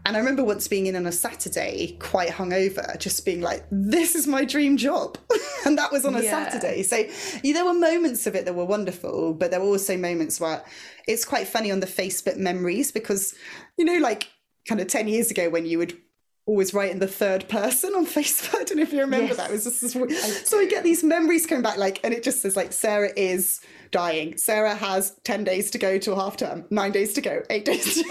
and 0.06 0.16
I 0.16 0.20
remember 0.20 0.44
once 0.44 0.68
being 0.68 0.88
in 0.88 0.96
on 0.96 1.06
a 1.06 1.12
Saturday, 1.12 1.98
quite 2.00 2.30
hungover, 2.30 2.98
just 3.00 3.26
being 3.26 3.42
like, 3.42 3.66
this 3.72 4.16
is 4.16 4.28
my 4.28 4.46
dream 4.46 4.78
job. 4.78 5.18
and 5.66 5.78
that 5.78 5.92
was 5.92 6.06
on 6.06 6.16
a 6.16 6.22
yeah. 6.22 6.50
Saturday. 6.50 6.84
So 6.84 7.06
yeah, 7.44 7.54
there 7.54 7.66
were 7.66 7.74
moments 7.74 8.26
of 8.26 8.36
it 8.36 8.46
that 8.46 8.56
were 8.56 8.66
wonderful, 8.66 9.34
but 9.34 9.52
there 9.52 9.60
were 9.60 9.68
also 9.68 9.98
moments 9.98 10.40
where 10.40 10.64
it's 11.08 11.26
quite 11.26 11.48
funny 11.48 11.72
on 11.72 11.80
the 11.80 11.88
Facebook 11.88 12.38
memories 12.38 12.92
because, 12.92 13.36
you 13.78 13.86
know, 13.86 13.98
like 13.98 14.30
kind 14.68 14.80
of 14.80 14.88
10 14.88 15.08
years 15.08 15.32
ago 15.32 15.50
when 15.50 15.66
you 15.66 15.78
would 15.78 15.98
always 16.46 16.74
write 16.74 16.92
in 16.92 17.00
the 17.00 17.08
third 17.08 17.48
person 17.48 17.94
on 17.94 18.06
Facebook. 18.06 18.56
I 18.56 18.64
don't 18.64 18.78
know 18.78 18.84
if 18.84 18.94
you 18.94 19.02
remember 19.02 19.28
yes. 19.28 19.38
that. 19.38 19.50
It 19.50 19.54
was 19.54 19.64
just 19.66 19.82
this, 19.82 20.50
so 20.50 20.60
I 20.60 20.66
get 20.66 20.84
these 20.84 21.04
memories 21.04 21.46
coming 21.46 21.62
back, 21.62 21.78
like, 21.78 22.00
and 22.04 22.14
it 22.14 22.24
just 22.24 22.42
says 22.42 22.56
like 22.56 22.74
Sarah 22.74 23.12
is 23.16 23.62
dying. 23.92 24.38
Sarah 24.38 24.76
has 24.76 25.16
10 25.24 25.44
days 25.44 25.72
to 25.72 25.78
go 25.78 25.98
to 26.00 26.16
half 26.16 26.38
term, 26.38 26.66
nine 26.70 26.92
days 26.92 27.14
to 27.14 27.22
go, 27.22 27.42
eight 27.50 27.66
days. 27.66 27.96
to 27.96 28.04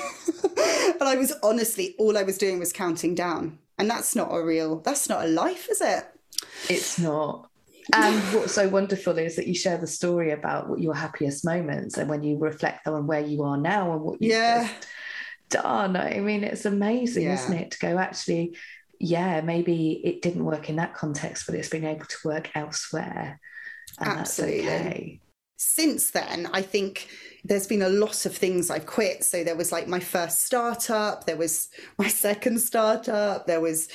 and 1.00 1.08
I 1.08 1.16
was 1.16 1.32
honestly, 1.42 1.94
all 1.98 2.16
I 2.16 2.22
was 2.22 2.38
doing 2.38 2.58
was 2.58 2.72
counting 2.72 3.14
down. 3.14 3.58
And 3.78 3.88
that's 3.88 4.16
not 4.16 4.32
a 4.32 4.42
real, 4.42 4.80
that's 4.80 5.08
not 5.08 5.24
a 5.24 5.28
life, 5.28 5.68
is 5.70 5.80
it? 5.80 6.04
It's 6.68 6.98
not. 6.98 7.44
And 7.94 8.20
what's 8.34 8.52
so 8.52 8.68
wonderful 8.68 9.16
is 9.16 9.36
that 9.36 9.46
you 9.46 9.54
share 9.54 9.78
the 9.78 9.86
story 9.86 10.32
about 10.32 10.68
what 10.68 10.78
your 10.78 10.92
happiest 10.92 11.42
moments 11.42 11.96
and 11.96 12.06
when 12.10 12.22
you 12.22 12.36
reflect 12.36 12.86
on 12.86 13.06
where 13.06 13.24
you 13.24 13.42
are 13.44 13.56
now 13.56 13.94
and 13.94 14.02
what 14.02 14.20
you've 14.20 14.32
yeah. 14.32 14.68
done. 15.48 15.96
I 15.96 16.20
mean, 16.20 16.44
it's 16.44 16.66
amazing, 16.66 17.22
yeah. 17.22 17.32
isn't 17.32 17.56
it? 17.56 17.70
To 17.70 17.78
go 17.78 17.96
actually, 17.96 18.58
yeah, 19.00 19.40
maybe 19.40 20.02
it 20.04 20.20
didn't 20.20 20.44
work 20.44 20.68
in 20.68 20.76
that 20.76 20.92
context, 20.92 21.46
but 21.46 21.54
it's 21.54 21.70
been 21.70 21.86
able 21.86 22.04
to 22.04 22.16
work 22.26 22.50
elsewhere. 22.54 23.40
And 23.98 24.06
Absolutely. 24.06 24.66
That's 24.66 24.86
okay 24.86 25.20
since 25.58 26.12
then, 26.12 26.48
I 26.52 26.62
think 26.62 27.08
there's 27.42 27.66
been 27.66 27.82
a 27.82 27.88
lot 27.88 28.26
of 28.26 28.36
things 28.36 28.70
I've 28.70 28.86
quit. 28.86 29.24
So 29.24 29.42
there 29.42 29.56
was 29.56 29.72
like 29.72 29.88
my 29.88 29.98
first 29.98 30.44
startup, 30.44 31.24
there 31.24 31.36
was 31.36 31.68
my 31.98 32.06
second 32.06 32.60
startup, 32.60 33.46
there 33.46 33.60
was, 33.60 33.88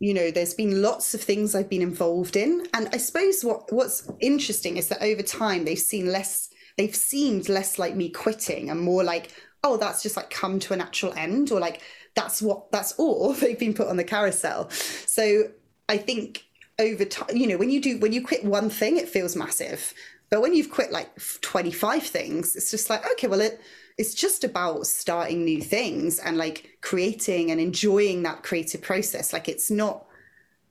you 0.00 0.14
know, 0.14 0.30
there's 0.30 0.54
been 0.54 0.80
lots 0.80 1.14
of 1.14 1.20
things 1.20 1.54
I've 1.54 1.68
been 1.68 1.82
involved 1.82 2.34
in. 2.34 2.66
And 2.72 2.88
I 2.92 2.96
suppose 2.96 3.44
what 3.44 3.70
what's 3.72 4.10
interesting 4.20 4.78
is 4.78 4.88
that 4.88 5.02
over 5.02 5.22
time 5.22 5.64
they've 5.66 5.78
seen 5.78 6.10
less, 6.10 6.48
they've 6.78 6.96
seemed 6.96 7.50
less 7.50 7.78
like 7.78 7.94
me 7.94 8.08
quitting 8.08 8.70
and 8.70 8.80
more 8.80 9.04
like, 9.04 9.32
oh, 9.62 9.76
that's 9.76 10.02
just 10.02 10.16
like 10.16 10.30
come 10.30 10.58
to 10.60 10.72
a 10.72 10.78
natural 10.78 11.12
end, 11.12 11.52
or 11.52 11.60
like 11.60 11.82
that's 12.14 12.40
what 12.40 12.72
that's 12.72 12.92
all 12.92 13.32
they've 13.34 13.58
been 13.58 13.74
put 13.74 13.88
on 13.88 13.98
the 13.98 14.04
carousel. 14.04 14.70
So 14.70 15.48
I 15.90 15.98
think 15.98 16.46
over 16.78 17.04
time, 17.04 17.36
you 17.36 17.46
know, 17.46 17.58
when 17.58 17.68
you 17.68 17.82
do 17.82 17.98
when 17.98 18.14
you 18.14 18.24
quit 18.24 18.44
one 18.44 18.70
thing, 18.70 18.96
it 18.96 19.10
feels 19.10 19.36
massive. 19.36 19.92
But 20.32 20.40
when 20.40 20.54
you've 20.54 20.70
quit 20.70 20.90
like 20.90 21.10
25 21.42 22.04
things, 22.04 22.56
it's 22.56 22.70
just 22.70 22.88
like, 22.88 23.04
okay, 23.12 23.26
well, 23.26 23.42
it 23.42 23.60
it's 23.98 24.14
just 24.14 24.44
about 24.44 24.86
starting 24.86 25.44
new 25.44 25.60
things 25.60 26.18
and 26.18 26.38
like 26.38 26.78
creating 26.80 27.50
and 27.50 27.60
enjoying 27.60 28.22
that 28.22 28.42
creative 28.42 28.80
process. 28.80 29.34
Like 29.34 29.46
it's 29.46 29.70
not 29.70 30.06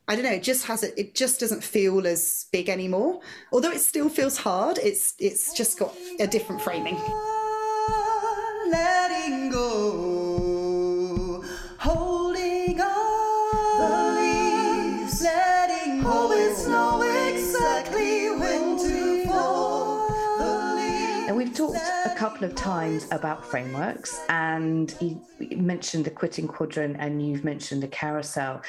I 0.07 0.16
don't 0.16 0.26
know, 0.26 0.32
it 0.32 0.41
just 0.41 0.66
has 0.66 0.82
it 0.82 0.95
it 0.97 1.14
just 1.14 1.39
doesn't 1.39 1.64
feel 1.64 2.07
as 2.07 2.47
big 2.51 2.70
anymore. 2.70 3.22
Although 3.53 3.72
it 3.72 3.82
still 3.82 4.09
feels 4.09 4.36
hard, 4.36 4.80
it's 4.80 5.14
it's 5.20 5.53
just 5.53 5.78
got 5.78 5.95
a 6.20 6.26
different 6.26 6.64
framing. 6.64 6.97
Couple 22.22 22.46
of 22.46 22.54
times 22.54 23.08
about 23.10 23.44
frameworks, 23.44 24.24
and 24.30 24.94
you 25.02 25.20
mentioned 25.58 26.06
the 26.06 26.12
quitting 26.12 26.48
quadrant 26.48 26.96
and 27.00 27.20
you've 27.28 27.44
mentioned 27.44 27.82
the 27.82 27.88
carousel. 27.88 28.62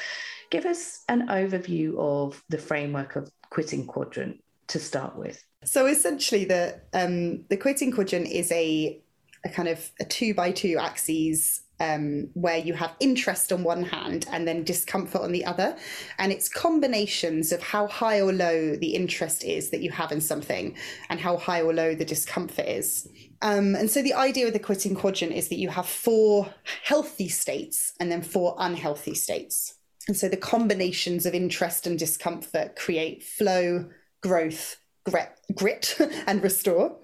Give 0.49 0.65
us 0.65 1.03
an 1.07 1.27
overview 1.27 1.95
of 1.99 2.43
the 2.49 2.57
framework 2.57 3.15
of 3.15 3.29
quitting 3.51 3.85
quadrant 3.85 4.43
to 4.69 4.79
start 4.79 5.15
with. 5.15 5.45
So 5.65 5.85
essentially, 5.85 6.45
the 6.45 6.81
um, 6.93 7.45
the 7.49 7.57
quitting 7.57 7.91
quadrant 7.91 8.27
is 8.27 8.51
a 8.51 8.99
a 9.45 9.49
kind 9.49 9.67
of 9.67 9.87
a 9.99 10.05
two 10.05 10.33
by 10.33 10.51
two 10.51 10.79
axes 10.79 11.61
um, 11.83 12.29
where 12.33 12.57
you 12.57 12.73
have 12.73 12.95
interest 12.99 13.51
on 13.51 13.63
one 13.63 13.83
hand 13.83 14.25
and 14.31 14.47
then 14.47 14.63
discomfort 14.63 15.21
on 15.21 15.31
the 15.31 15.45
other. 15.45 15.75
And 16.17 16.31
it's 16.31 16.47
combinations 16.47 17.51
of 17.51 17.61
how 17.61 17.87
high 17.87 18.21
or 18.21 18.31
low 18.31 18.75
the 18.75 18.95
interest 18.95 19.43
is 19.43 19.69
that 19.71 19.81
you 19.81 19.91
have 19.91 20.11
in 20.11 20.21
something 20.21 20.75
and 21.09 21.19
how 21.19 21.37
high 21.37 21.61
or 21.61 21.73
low 21.73 21.95
the 21.95 22.05
discomfort 22.05 22.67
is. 22.67 23.07
Um, 23.41 23.75
and 23.75 23.89
so 23.89 24.01
the 24.01 24.13
idea 24.13 24.47
of 24.47 24.53
the 24.53 24.59
quitting 24.59 24.95
quadrant 24.95 25.33
is 25.33 25.49
that 25.49 25.59
you 25.59 25.69
have 25.69 25.85
four 25.85 26.53
healthy 26.83 27.27
states 27.27 27.93
and 27.99 28.11
then 28.11 28.21
four 28.21 28.55
unhealthy 28.57 29.15
states. 29.15 29.75
And 30.07 30.15
so 30.15 30.29
the 30.29 30.37
combinations 30.37 31.25
of 31.25 31.33
interest 31.33 31.87
and 31.87 31.99
discomfort 31.99 32.75
create 32.75 33.23
flow, 33.23 33.89
growth, 34.21 34.77
grit, 35.05 35.31
grit 35.53 35.97
and 36.27 36.41
restore 36.41 36.97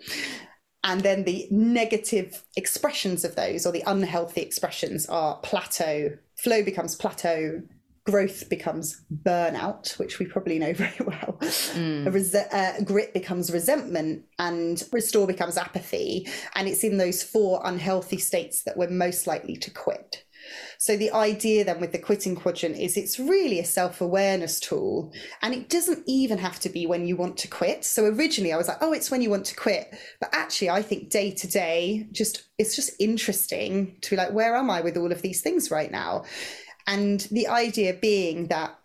and 0.84 1.02
then 1.02 1.24
the 1.24 1.48
negative 1.52 2.44
expressions 2.56 3.26
of 3.26 3.36
those 3.36 3.66
or 3.66 3.72
the 3.72 3.84
unhealthy 3.86 4.42
expressions 4.42 5.06
are 5.08 5.38
plateau 5.38 6.18
flow 6.40 6.64
becomes 6.64 6.96
plateau, 6.96 7.62
growth 8.06 8.50
becomes 8.50 9.02
burnout, 9.24 9.98
which 10.00 10.20
we 10.20 10.26
probably 10.26 10.58
know 10.58 10.74
very 10.86 10.98
well. 11.06 11.38
Mm. 11.42 12.12
Res- 12.12 12.36
uh, 12.36 12.80
grit 12.84 13.14
becomes 13.14 13.52
resentment, 13.52 14.24
and 14.40 14.84
restore 14.92 15.28
becomes 15.28 15.58
apathy. 15.58 16.28
And 16.56 16.68
it's 16.68 16.84
in 16.84 16.98
those 16.98 17.22
four 17.22 17.62
unhealthy 17.64 18.18
states 18.18 18.64
that 18.64 18.78
we're 18.78 18.90
most 18.90 19.28
likely 19.28 19.58
to 19.58 19.72
quit. 19.72 20.24
So 20.78 20.96
the 20.96 21.12
idea 21.12 21.64
then 21.64 21.80
with 21.80 21.92
the 21.92 22.00
quitting 22.00 22.36
quadrant 22.36 22.78
is 22.78 22.98
it's 22.98 23.20
really 23.20 23.60
a 23.60 23.66
self-awareness 23.66 24.60
tool 24.60 25.12
and 25.42 25.54
it 25.54 25.70
doesn't 25.70 26.04
even 26.08 26.38
have 26.38 26.60
to 26.62 26.70
be 26.70 26.86
when 26.86 27.06
you 27.06 27.16
want 27.16 27.38
to 27.38 27.48
quit. 27.48 27.86
So 27.86 28.06
originally 28.06 28.54
I 28.54 28.58
was 28.58 28.68
like, 28.68 28.78
oh, 28.82 28.94
it's 28.94 29.12
when 29.12 29.22
you 29.22 29.30
want 29.30 29.46
to 29.46 29.56
quit. 29.56 29.94
But 30.20 30.30
actually 30.34 30.70
I 30.70 30.82
think 30.82 31.10
day 31.10 31.32
to 31.32 31.48
day, 31.48 32.08
just 32.12 32.44
it's 32.58 32.76
just 32.76 32.92
interesting 33.00 33.98
to 34.02 34.12
be 34.12 34.16
like, 34.16 34.32
where 34.32 34.56
am 34.56 34.70
I 34.70 34.82
with 34.82 34.98
all 34.98 35.12
of 35.12 35.22
these 35.22 35.42
things 35.42 35.72
right 35.72 35.92
now? 35.92 36.26
And 36.88 37.22
the 37.32 37.48
idea 37.48 37.94
being 37.94 38.48
that 38.48 38.76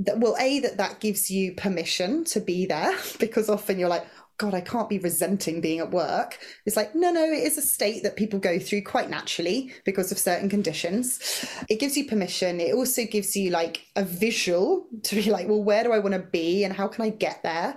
that 0.00 0.18
well 0.18 0.36
a 0.40 0.60
that 0.60 0.76
that 0.78 1.00
gives 1.00 1.30
you 1.30 1.54
permission 1.54 2.24
to 2.24 2.40
be 2.40 2.66
there 2.66 2.96
because 3.18 3.48
often 3.48 3.78
you're 3.78 3.88
like 3.88 4.06
God, 4.36 4.52
I 4.52 4.60
can't 4.60 4.88
be 4.88 4.98
resenting 4.98 5.60
being 5.60 5.78
at 5.78 5.92
work. 5.92 6.38
It's 6.66 6.76
like, 6.76 6.94
no, 6.94 7.12
no, 7.12 7.24
it 7.24 7.44
is 7.44 7.56
a 7.56 7.62
state 7.62 8.02
that 8.02 8.16
people 8.16 8.40
go 8.40 8.58
through 8.58 8.82
quite 8.82 9.08
naturally 9.08 9.72
because 9.84 10.10
of 10.10 10.18
certain 10.18 10.48
conditions. 10.48 11.46
It 11.68 11.78
gives 11.78 11.96
you 11.96 12.06
permission. 12.06 12.60
It 12.60 12.74
also 12.74 13.04
gives 13.04 13.36
you 13.36 13.50
like 13.50 13.86
a 13.94 14.04
visual 14.04 14.86
to 15.04 15.14
be 15.14 15.30
like, 15.30 15.46
well, 15.48 15.62
where 15.62 15.84
do 15.84 15.92
I 15.92 16.00
want 16.00 16.14
to 16.14 16.20
be 16.20 16.64
and 16.64 16.74
how 16.74 16.88
can 16.88 17.04
I 17.04 17.10
get 17.10 17.42
there? 17.44 17.76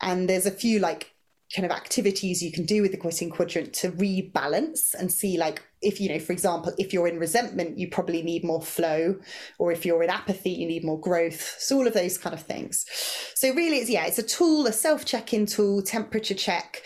And 0.00 0.28
there's 0.28 0.46
a 0.46 0.50
few 0.50 0.78
like 0.78 1.12
kind 1.54 1.66
of 1.66 1.72
activities 1.72 2.42
you 2.42 2.50
can 2.50 2.64
do 2.64 2.80
with 2.80 2.92
the 2.92 2.96
quitting 2.96 3.28
quadrant 3.28 3.74
to 3.74 3.90
rebalance 3.90 4.94
and 4.94 5.12
see 5.12 5.36
like 5.36 5.62
if 5.82 6.00
you 6.00 6.08
know 6.08 6.18
for 6.18 6.32
example 6.32 6.72
if 6.78 6.92
you're 6.92 7.08
in 7.08 7.18
resentment 7.18 7.78
you 7.78 7.88
probably 7.88 8.22
need 8.22 8.44
more 8.44 8.62
flow 8.62 9.16
or 9.58 9.72
if 9.72 9.84
you're 9.84 10.02
in 10.02 10.10
apathy 10.10 10.50
you 10.50 10.66
need 10.66 10.84
more 10.84 11.00
growth. 11.00 11.56
So 11.58 11.76
all 11.76 11.86
of 11.86 11.94
those 11.94 12.18
kind 12.18 12.34
of 12.34 12.42
things. 12.42 12.86
So 13.34 13.52
really 13.54 13.78
it's 13.78 13.90
yeah 13.90 14.06
it's 14.06 14.18
a 14.18 14.22
tool 14.22 14.66
a 14.66 14.72
self 14.72 15.04
check-in 15.04 15.46
tool 15.46 15.82
temperature 15.82 16.34
check. 16.34 16.82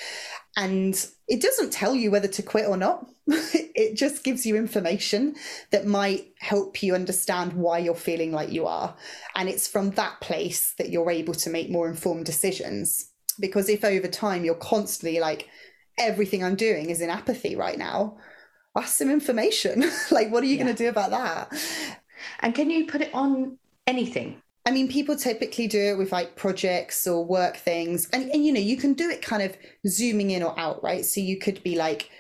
And 0.59 0.95
it 1.29 1.43
doesn't 1.43 1.71
tell 1.71 1.95
you 1.95 2.11
whether 2.11 2.29
to 2.29 2.43
quit 2.43 2.67
or 2.67 2.77
not. 2.77 3.07
It 3.79 3.95
just 3.95 4.25
gives 4.25 4.47
you 4.47 4.57
information 4.57 5.37
that 5.71 5.85
might 5.85 6.33
help 6.39 6.83
you 6.83 6.95
understand 6.95 7.53
why 7.53 7.77
you're 7.77 7.95
feeling 7.95 8.33
like 8.33 8.51
you 8.51 8.65
are. 8.65 8.97
And 9.35 9.51
it's 9.51 9.69
from 9.69 9.91
that 9.91 10.19
place 10.23 10.73
that 10.79 10.89
you're 10.89 11.11
able 11.11 11.35
to 11.35 11.51
make 11.51 11.69
more 11.69 11.87
informed 11.87 12.25
decisions. 12.25 13.13
Because 13.39 13.69
if 13.69 13.85
over 13.85 14.09
time 14.09 14.47
you're 14.47 14.55
constantly 14.55 15.21
like, 15.21 15.51
everything 15.99 16.43
I'm 16.43 16.57
doing 16.57 16.91
is 16.91 17.01
in 17.01 17.11
apathy 17.11 17.57
right 17.57 17.79
now, 17.79 18.17
that's 18.77 18.93
some 18.93 19.11
information. 19.11 19.85
like, 20.11 20.31
what 20.31 20.43
are 20.43 20.47
you 20.47 20.57
yeah. 20.57 20.65
going 20.65 20.75
to 20.77 20.83
do 20.85 20.89
about 20.89 21.11
that? 21.11 21.53
And 22.41 22.55
can 22.55 22.71
you 22.71 22.87
put 22.87 23.01
it 23.01 23.13
on 23.15 23.59
anything? 23.87 24.43
I 24.67 24.71
mean, 24.71 24.89
people 24.89 25.17
typically 25.17 25.69
do 25.69 25.81
it 25.81 25.99
with 25.99 26.13
like 26.13 26.37
projects 26.37 27.07
or 27.07 27.25
work 27.25 27.57
things. 27.57 28.09
And, 28.11 28.31
and, 28.31 28.45
you 28.45 28.53
know, 28.53 28.61
you 28.61 28.77
can 28.77 28.95
do 28.95 29.09
it 29.09 29.23
kind 29.23 29.43
of 29.43 29.57
zooming 29.87 30.33
in 30.33 30.43
or 30.43 30.59
out, 30.59 30.83
right? 30.83 31.05
So 31.05 31.21
you 31.21 31.39
could 31.39 31.63
be 31.63 31.77
like, 31.77 32.11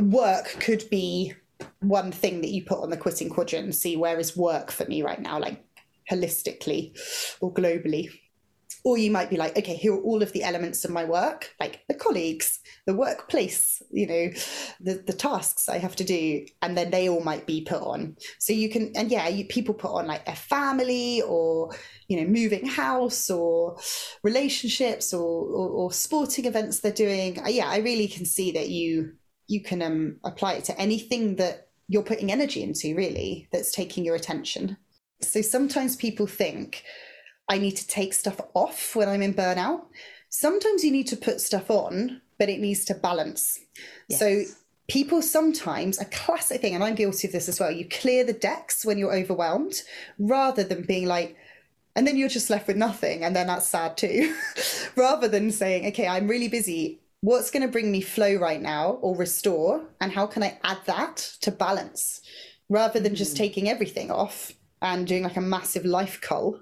work 0.00 0.46
could 0.60 0.88
be 0.90 1.34
one 1.80 2.12
thing 2.12 2.42
that 2.42 2.50
you 2.50 2.64
put 2.64 2.82
on 2.82 2.90
the 2.90 2.96
quitting 2.96 3.30
quadrant 3.30 3.64
and 3.64 3.74
see 3.74 3.96
where 3.96 4.18
is 4.18 4.36
work 4.36 4.70
for 4.70 4.84
me 4.84 5.02
right 5.02 5.20
now, 5.20 5.38
like 5.38 5.64
holistically 6.10 6.96
or 7.40 7.52
globally. 7.52 8.10
Or 8.86 8.96
you 8.96 9.10
might 9.10 9.30
be 9.30 9.36
like, 9.36 9.58
okay, 9.58 9.74
here 9.74 9.94
are 9.94 10.00
all 10.00 10.22
of 10.22 10.30
the 10.30 10.44
elements 10.44 10.84
of 10.84 10.92
my 10.92 11.04
work, 11.04 11.50
like 11.58 11.80
the 11.88 11.94
colleagues, 11.94 12.60
the 12.86 12.94
workplace, 12.94 13.82
you 13.90 14.06
know, 14.06 14.30
the, 14.80 15.02
the 15.04 15.12
tasks 15.12 15.68
I 15.68 15.78
have 15.78 15.96
to 15.96 16.04
do. 16.04 16.46
And 16.62 16.78
then 16.78 16.92
they 16.92 17.08
all 17.08 17.24
might 17.30 17.46
be 17.46 17.62
put 17.62 17.82
on. 17.82 18.16
So 18.38 18.52
you 18.52 18.70
can, 18.70 18.92
and 18.94 19.10
yeah, 19.10 19.26
you, 19.26 19.44
people 19.46 19.74
put 19.74 19.90
on 19.90 20.06
like 20.06 20.28
a 20.28 20.36
family 20.36 21.20
or, 21.22 21.74
you 22.06 22.16
know, 22.16 22.28
moving 22.28 22.64
house 22.64 23.28
or 23.28 23.76
relationships 24.22 25.12
or, 25.12 25.26
or, 25.58 25.68
or 25.68 25.92
sporting 25.92 26.44
events 26.44 26.78
they're 26.78 26.92
doing. 26.92 27.40
Uh, 27.40 27.48
yeah, 27.48 27.68
I 27.68 27.78
really 27.78 28.06
can 28.06 28.24
see 28.24 28.52
that 28.52 28.68
you, 28.68 29.14
you 29.48 29.64
can 29.64 29.82
um, 29.82 30.18
apply 30.22 30.52
it 30.52 30.64
to 30.66 30.80
anything 30.80 31.36
that 31.36 31.70
you're 31.88 32.04
putting 32.04 32.30
energy 32.30 32.62
into, 32.62 32.94
really, 32.94 33.48
that's 33.50 33.72
taking 33.72 34.04
your 34.04 34.14
attention. 34.14 34.76
So 35.22 35.42
sometimes 35.42 35.96
people 35.96 36.28
think, 36.28 36.84
I 37.48 37.58
need 37.58 37.76
to 37.76 37.86
take 37.86 38.12
stuff 38.12 38.40
off 38.54 38.96
when 38.96 39.08
I'm 39.08 39.22
in 39.22 39.34
burnout. 39.34 39.82
Sometimes 40.28 40.84
you 40.84 40.90
need 40.90 41.06
to 41.08 41.16
put 41.16 41.40
stuff 41.40 41.70
on, 41.70 42.20
but 42.38 42.48
it 42.48 42.60
needs 42.60 42.84
to 42.86 42.94
balance. 42.94 43.58
Yes. 44.08 44.18
So 44.18 44.42
people 44.88 45.20
sometimes 45.22 46.00
a 46.00 46.04
classic 46.06 46.60
thing 46.60 46.74
and 46.74 46.84
i'm 46.84 46.94
guilty 46.94 47.26
of 47.26 47.32
this 47.32 47.48
as 47.48 47.58
well 47.58 47.70
you 47.70 47.88
clear 47.88 48.24
the 48.24 48.32
decks 48.32 48.84
when 48.84 48.98
you're 48.98 49.14
overwhelmed 49.14 49.82
rather 50.18 50.62
than 50.62 50.82
being 50.82 51.06
like 51.06 51.36
and 51.96 52.06
then 52.06 52.16
you're 52.16 52.28
just 52.28 52.50
left 52.50 52.68
with 52.68 52.76
nothing 52.76 53.24
and 53.24 53.34
then 53.34 53.46
that's 53.46 53.66
sad 53.66 53.96
too 53.96 54.34
rather 54.96 55.28
than 55.28 55.50
saying 55.50 55.86
okay 55.86 56.06
i'm 56.06 56.28
really 56.28 56.48
busy 56.48 57.00
what's 57.20 57.50
going 57.50 57.62
to 57.62 57.72
bring 57.72 57.90
me 57.90 58.00
flow 58.00 58.36
right 58.36 58.62
now 58.62 58.90
or 59.02 59.16
restore 59.16 59.84
and 60.00 60.12
how 60.12 60.26
can 60.26 60.42
i 60.42 60.58
add 60.62 60.78
that 60.86 61.16
to 61.40 61.50
balance 61.50 62.20
rather 62.68 63.00
than 63.00 63.14
just 63.14 63.34
mm. 63.34 63.38
taking 63.38 63.68
everything 63.68 64.10
off 64.10 64.52
and 64.82 65.06
doing 65.06 65.24
like 65.24 65.36
a 65.36 65.40
massive 65.40 65.84
life 65.84 66.20
cull 66.20 66.60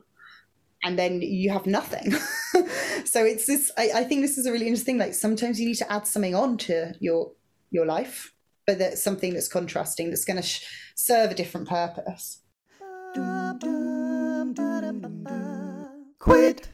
and 0.85 0.99
then 0.99 1.23
you 1.23 1.51
have 1.51 1.67
nothing. 1.67 2.13
so 3.05 3.25
it's 3.25 3.47
this. 3.47 3.73
I, 3.77 3.91
I, 3.95 4.05
think 4.05 4.21
this 4.21 4.39
is 4.39 4.47
a 4.47 4.53
really 4.53 4.67
interesting. 4.67 4.99
Like 4.99 5.15
sometimes 5.15 5.59
you 5.59 5.67
need 5.67 5.79
to 5.79 5.91
add 5.91 6.07
something 6.07 6.35
on 6.35 6.59
to 6.59 6.93
your 7.01 7.33
your 7.71 7.87
life, 7.87 8.33
but 8.67 8.79
that's 8.79 9.03
something 9.03 9.33
that's 9.33 9.49
contrasting 9.49 10.11
that's 10.11 10.25
going 10.25 10.37
to 10.37 10.43
sh- 10.43 10.65
serve 10.95 11.31
a 11.31 11.35
different 11.35 11.69
purpose. 11.69 12.41
Quit. 16.19 16.69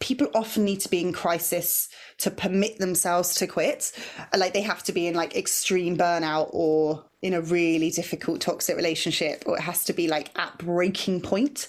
People 0.00 0.28
often 0.34 0.64
need 0.64 0.80
to 0.80 0.88
be 0.88 1.00
in 1.00 1.12
crisis 1.12 1.88
to 2.18 2.30
permit 2.30 2.78
themselves 2.78 3.34
to 3.36 3.46
quit. 3.46 3.92
Like 4.36 4.54
they 4.54 4.62
have 4.62 4.82
to 4.84 4.92
be 4.92 5.06
in 5.06 5.14
like 5.14 5.36
extreme 5.36 5.96
burnout 5.96 6.48
or 6.52 7.04
in 7.22 7.34
a 7.34 7.40
really 7.42 7.90
difficult 7.90 8.40
toxic 8.40 8.76
relationship, 8.76 9.44
or 9.46 9.58
it 9.58 9.60
has 9.60 9.84
to 9.84 9.92
be 9.92 10.08
like 10.08 10.30
at 10.38 10.56
breaking 10.58 11.20
point. 11.20 11.68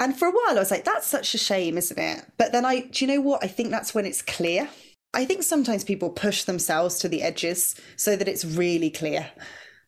And 0.00 0.18
for 0.18 0.26
a 0.26 0.30
while, 0.30 0.56
I 0.56 0.60
was 0.60 0.70
like, 0.70 0.84
that's 0.84 1.06
such 1.06 1.34
a 1.34 1.38
shame, 1.38 1.76
isn't 1.76 1.98
it? 1.98 2.24
But 2.38 2.52
then 2.52 2.64
I, 2.64 2.80
do 2.80 3.04
you 3.04 3.12
know 3.12 3.20
what? 3.20 3.44
I 3.44 3.48
think 3.48 3.70
that's 3.70 3.94
when 3.94 4.06
it's 4.06 4.22
clear. 4.22 4.68
I 5.12 5.26
think 5.26 5.42
sometimes 5.42 5.84
people 5.84 6.08
push 6.08 6.44
themselves 6.44 6.98
to 7.00 7.08
the 7.08 7.22
edges 7.22 7.78
so 7.96 8.16
that 8.16 8.26
it's 8.26 8.44
really 8.44 8.90
clear. 8.90 9.30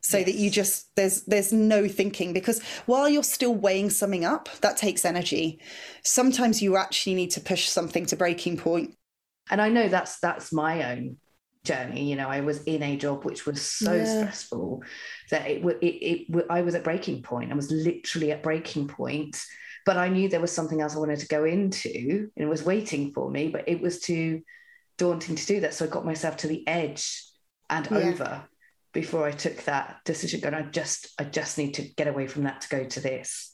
So 0.03 0.19
yes. 0.19 0.27
that 0.27 0.35
you 0.35 0.51
just 0.51 0.95
there's 0.97 1.23
there's 1.23 1.53
no 1.53 1.87
thinking 1.87 2.33
because 2.33 2.61
while 2.87 3.09
you're 3.09 3.23
still 3.23 3.55
weighing 3.55 3.89
something 3.89 4.25
up, 4.25 4.49
that 4.61 4.77
takes 4.77 5.05
energy. 5.05 5.61
Sometimes 6.03 6.61
you 6.61 6.77
actually 6.77 7.15
need 7.15 7.31
to 7.31 7.41
push 7.41 7.69
something 7.69 8.05
to 8.07 8.17
breaking 8.17 8.57
point. 8.57 8.97
And 9.49 9.63
I 9.63 9.69
know 9.69 9.89
that's 9.89 10.19
that's 10.19 10.53
my 10.53 10.93
own 10.93 11.19
journey 11.65 12.11
you 12.11 12.17
know 12.17 12.29
i 12.29 12.41
was 12.41 12.61
in 12.65 12.83
a 12.83 12.97
job 12.97 13.25
which 13.25 13.47
was 13.47 13.63
so 13.63 13.95
yeah. 13.95 14.19
stressful 14.19 14.83
that 15.31 15.49
it, 15.49 15.65
it, 15.65 15.77
it, 15.81 16.37
it 16.37 16.47
i 16.51 16.61
was 16.61 16.75
at 16.75 16.83
breaking 16.83 17.23
point 17.23 17.53
i 17.53 17.55
was 17.55 17.71
literally 17.71 18.33
at 18.33 18.43
breaking 18.43 18.89
point 18.89 19.41
but 19.85 19.97
I 19.97 20.09
knew 20.09 20.29
there 20.29 20.41
was 20.41 20.53
something 20.53 20.81
else 20.81 20.95
I 20.95 20.99
wanted 20.99 21.21
to 21.21 21.29
go 21.29 21.45
into 21.45 22.31
and 22.37 22.45
it 22.45 22.49
was 22.49 22.65
waiting 22.65 23.13
for 23.13 23.31
me, 23.31 23.49
but 23.49 23.69
it 23.69 23.81
was 23.81 24.01
too 24.01 24.43
daunting 24.99 25.37
to 25.37 25.47
do 25.47 25.61
that. 25.61 25.75
So 25.75 25.85
I 25.85 25.89
got 25.89 26.05
myself 26.05 26.37
to 26.39 26.49
the 26.49 26.67
edge 26.67 27.25
and 27.69 27.89
yeah. 27.91 27.97
over 27.99 28.45
before 28.93 29.27
I 29.27 29.33
took 29.33 29.65
that 29.65 29.99
decision. 30.05 30.45
And 30.45 30.55
I 30.55 30.63
just, 30.63 31.09
I 31.19 31.25
just 31.25 31.59
need 31.59 31.75
to 31.75 31.83
get 31.83 32.09
away 32.09 32.27
from 32.27 32.45
that 32.45 32.61
to 32.63 32.69
go 32.69 32.85
to 32.85 33.01
this. 33.01 33.52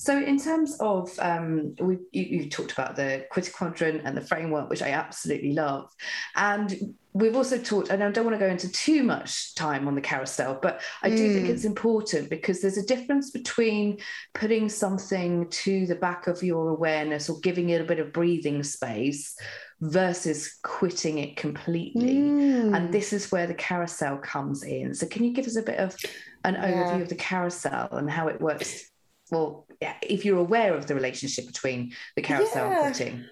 So, 0.00 0.16
in 0.16 0.38
terms 0.38 0.76
of, 0.78 1.10
um, 1.18 1.74
we, 1.80 1.96
you, 2.12 2.22
you 2.22 2.48
talked 2.48 2.70
about 2.70 2.94
the 2.94 3.26
quitting 3.32 3.52
quadrant 3.52 4.02
and 4.04 4.16
the 4.16 4.20
framework, 4.20 4.70
which 4.70 4.80
I 4.80 4.90
absolutely 4.90 5.54
love. 5.54 5.92
And 6.36 6.94
we've 7.14 7.34
also 7.34 7.58
talked, 7.58 7.90
and 7.90 8.04
I 8.04 8.10
don't 8.12 8.24
want 8.24 8.38
to 8.38 8.44
go 8.44 8.50
into 8.50 8.70
too 8.70 9.02
much 9.02 9.56
time 9.56 9.88
on 9.88 9.96
the 9.96 10.00
carousel, 10.00 10.56
but 10.62 10.80
I 11.02 11.10
do 11.10 11.28
mm. 11.28 11.34
think 11.34 11.48
it's 11.48 11.64
important 11.64 12.30
because 12.30 12.62
there's 12.62 12.78
a 12.78 12.86
difference 12.86 13.32
between 13.32 13.98
putting 14.34 14.68
something 14.68 15.48
to 15.50 15.86
the 15.86 15.96
back 15.96 16.28
of 16.28 16.44
your 16.44 16.68
awareness 16.68 17.28
or 17.28 17.40
giving 17.40 17.70
it 17.70 17.80
a 17.80 17.84
bit 17.84 17.98
of 17.98 18.12
breathing 18.12 18.62
space 18.62 19.36
versus 19.80 20.60
quitting 20.62 21.18
it 21.18 21.36
completely. 21.36 22.18
Mm. 22.18 22.76
And 22.76 22.94
this 22.94 23.12
is 23.12 23.32
where 23.32 23.48
the 23.48 23.54
carousel 23.54 24.18
comes 24.18 24.62
in. 24.62 24.94
So, 24.94 25.08
can 25.08 25.24
you 25.24 25.32
give 25.32 25.48
us 25.48 25.56
a 25.56 25.62
bit 25.62 25.80
of 25.80 25.96
an 26.44 26.54
yeah. 26.54 26.70
overview 26.70 27.02
of 27.02 27.08
the 27.08 27.16
carousel 27.16 27.88
and 27.90 28.08
how 28.08 28.28
it 28.28 28.40
works? 28.40 28.92
Well, 29.30 29.66
if 30.02 30.24
you're 30.24 30.38
aware 30.38 30.74
of 30.74 30.86
the 30.86 30.94
relationship 30.94 31.46
between 31.46 31.92
the 32.16 32.22
carousel 32.22 32.70
yeah. 32.70 32.86
and 32.86 32.94
quitting. 32.94 33.24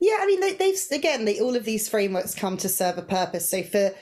Yeah, 0.00 0.16
I 0.20 0.26
mean, 0.26 0.40
they, 0.40 0.70
have 0.70 0.78
again, 0.90 1.24
they, 1.24 1.38
all 1.38 1.54
of 1.54 1.64
these 1.64 1.88
frameworks 1.88 2.34
come 2.34 2.56
to 2.58 2.68
serve 2.68 2.98
a 2.98 3.02
purpose. 3.02 3.48
So 3.48 3.62
for 3.62 3.92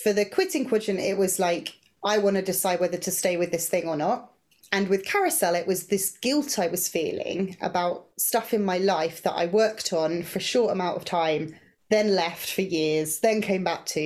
for 0.00 0.12
the 0.12 0.24
quitting 0.24 0.68
quadrant, 0.68 1.00
it 1.00 1.18
was 1.18 1.40
like 1.40 1.74
I 2.04 2.18
want 2.18 2.36
to 2.36 2.42
decide 2.42 2.80
whether 2.80 2.98
to 2.98 3.10
stay 3.10 3.36
with 3.36 3.50
this 3.50 3.68
thing 3.68 3.88
or 3.88 3.96
not. 3.96 4.30
And 4.70 4.88
with 4.88 5.04
carousel, 5.04 5.54
it 5.54 5.66
was 5.66 5.86
this 5.86 6.16
guilt 6.18 6.58
I 6.58 6.68
was 6.68 6.88
feeling 6.88 7.56
about 7.60 8.06
stuff 8.18 8.52
in 8.52 8.64
my 8.64 8.78
life 8.78 9.22
that 9.22 9.32
I 9.32 9.46
worked 9.46 9.92
on 9.92 10.22
for 10.22 10.38
a 10.38 10.42
short 10.42 10.72
amount 10.72 10.98
of 10.98 11.04
time, 11.04 11.56
then 11.90 12.14
left 12.14 12.52
for 12.52 12.60
years, 12.60 13.20
then 13.20 13.40
came 13.40 13.64
back 13.64 13.86
to. 13.86 14.00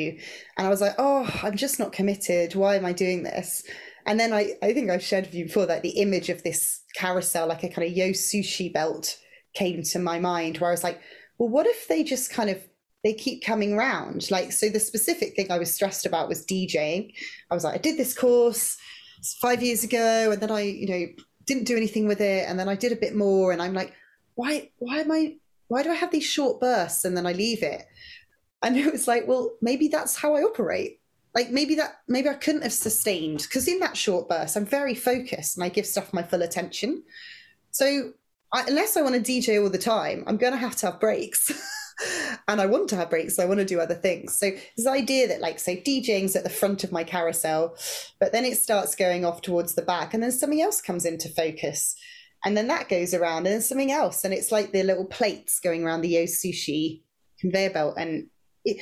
And 0.57 0.67
I 0.67 0.71
was 0.71 0.81
like, 0.81 0.95
oh, 0.99 1.29
I'm 1.43 1.57
just 1.57 1.81
not 1.81 1.93
committed. 1.93 2.55
Why 2.55 2.77
am 2.77 2.87
I 2.87 2.93
doing 2.93 3.25
this? 3.25 3.65
And 4.07 4.19
then 4.19 4.33
I, 4.33 4.55
I 4.63 4.73
think 4.73 4.91
I've 4.91 5.03
shared 5.03 5.27
with 5.27 5.35
you 5.35 5.45
before 5.47 5.67
that 5.67 5.83
the 5.83 6.01
image 6.01 6.29
of 6.29 6.43
this 6.43 6.83
carousel, 6.97 7.47
like 7.47 7.63
a 7.63 7.69
kind 7.69 7.87
of 7.87 7.97
yo 7.97 8.11
sushi 8.11 8.73
belt, 8.73 9.17
came 9.55 9.83
to 9.83 9.99
my 9.99 10.19
mind 10.19 10.59
where 10.59 10.71
I 10.71 10.73
was 10.73 10.85
like, 10.85 11.01
well, 11.39 11.49
what 11.49 11.67
if 11.67 11.89
they 11.89 12.03
just 12.03 12.33
kind 12.33 12.51
of 12.51 12.63
they 13.05 13.13
keep 13.13 13.45
coming 13.45 13.77
round? 13.77 14.31
Like, 14.31 14.53
so 14.53 14.69
the 14.69 14.81
specific 14.81 15.35
thing 15.35 15.51
I 15.51 15.59
was 15.59 15.75
stressed 15.75 16.07
about 16.07 16.29
was 16.29 16.47
DJing. 16.47 17.13
I 17.51 17.55
was 17.55 17.65
like, 17.65 17.75
I 17.75 17.79
did 17.79 17.99
this 17.99 18.17
course 18.17 18.77
five 19.41 19.63
years 19.63 19.85
ago, 19.85 20.31
and 20.33 20.41
then 20.41 20.51
I, 20.51 20.63
you 20.63 20.89
know, 20.89 21.07
didn't 21.47 21.65
do 21.65 21.77
anything 21.77 22.07
with 22.07 22.21
it, 22.21 22.49
and 22.49 22.59
then 22.59 22.69
I 22.69 22.77
did 22.77 22.93
a 22.93 22.97
bit 22.97 23.15
more, 23.15 23.53
and 23.53 23.61
I'm 23.61 23.75
like, 23.75 23.93
why, 24.35 24.71
why 24.79 24.99
am 25.01 25.13
I, 25.13 25.37
why 25.69 25.83
do 25.83 25.91
I 25.91 25.95
have 25.95 26.11
these 26.11 26.25
short 26.25 26.61
bursts 26.61 27.05
and 27.05 27.17
then 27.17 27.27
I 27.27 27.33
leave 27.33 27.63
it? 27.63 27.85
And 28.63 28.77
it 28.79 28.91
was 28.93 29.07
like, 29.07 29.27
well, 29.27 29.53
maybe 29.61 29.89
that's 29.89 30.17
how 30.17 30.35
I 30.35 30.43
operate 30.43 31.02
like 31.35 31.51
maybe 31.51 31.75
that 31.77 32.01
maybe 32.09 32.29
I 32.29 32.35
couldn't 32.35 32.63
have 32.63 32.73
sustained 32.73 33.43
because 33.43 33.69
in 33.69 33.81
that 33.81 33.97
short 33.97 34.29
burst 34.29 34.57
I'm 34.57 34.67
very 34.67 34.95
focused 34.95 35.57
and 35.57 35.65
I 35.65 35.69
give 35.69 35.87
stuff 35.87 36.13
my 36.13 36.23
full 36.23 36.43
attention. 36.43 37.03
So 37.71 38.13
I, 38.53 38.65
unless 38.69 38.97
I 38.97 39.03
want 39.03 39.15
to 39.15 39.21
DJ 39.21 39.63
all 39.63 39.71
the 39.71 39.79
time, 39.79 40.25
I'm 40.27 40.37
going 40.37 40.53
to 40.53 40.59
have 40.59 40.77
to 40.77 40.87
have 40.87 41.01
breaks. 41.01 41.51
and 42.49 42.61
I 42.61 42.67
want 42.67 42.89
to 42.91 42.97
have 42.97 43.11
breaks, 43.11 43.37
so 43.37 43.43
I 43.43 43.47
want 43.47 43.61
to 43.61 43.67
do 43.67 43.81
other 43.81 43.95
things. 43.95 44.37
So 44.37 44.51
this 44.77 44.87
idea 44.87 45.29
that 45.29 45.41
like 45.41 45.59
say 45.59 45.83
DJing's 45.83 46.37
at 46.37 46.45
the 46.45 46.51
front 46.51 46.85
of 46.85 46.93
my 46.93 47.05
carousel, 47.05 47.77
but 48.21 48.33
then 48.33 48.45
it 48.45 48.59
starts 48.59 48.95
going 48.95 49.25
off 49.25 49.43
towards 49.43 49.75
the 49.75 49.83
back, 49.83 50.15
and 50.15 50.23
then 50.23 50.33
something 50.33 50.61
else 50.61 50.81
comes 50.81 51.05
into 51.05 51.29
focus. 51.29 51.97
And 52.45 52.57
then 52.57 52.67
that 52.69 52.89
goes 52.89 53.15
around, 53.15 53.47
and 53.47 53.55
then 53.55 53.63
something 53.63 53.93
else. 53.93 54.25
And 54.25 54.35
it's 54.35 54.53
like 54.53 54.73
the 54.73 54.83
little 54.83 55.07
plates 55.07 55.61
going 55.61 55.85
around 55.85 56.01
the 56.01 56.09
Yo 56.09 56.25
Sushi 56.25 57.03
conveyor 57.41 57.71
belt. 57.71 57.95
And 57.97 58.29
it, 58.65 58.81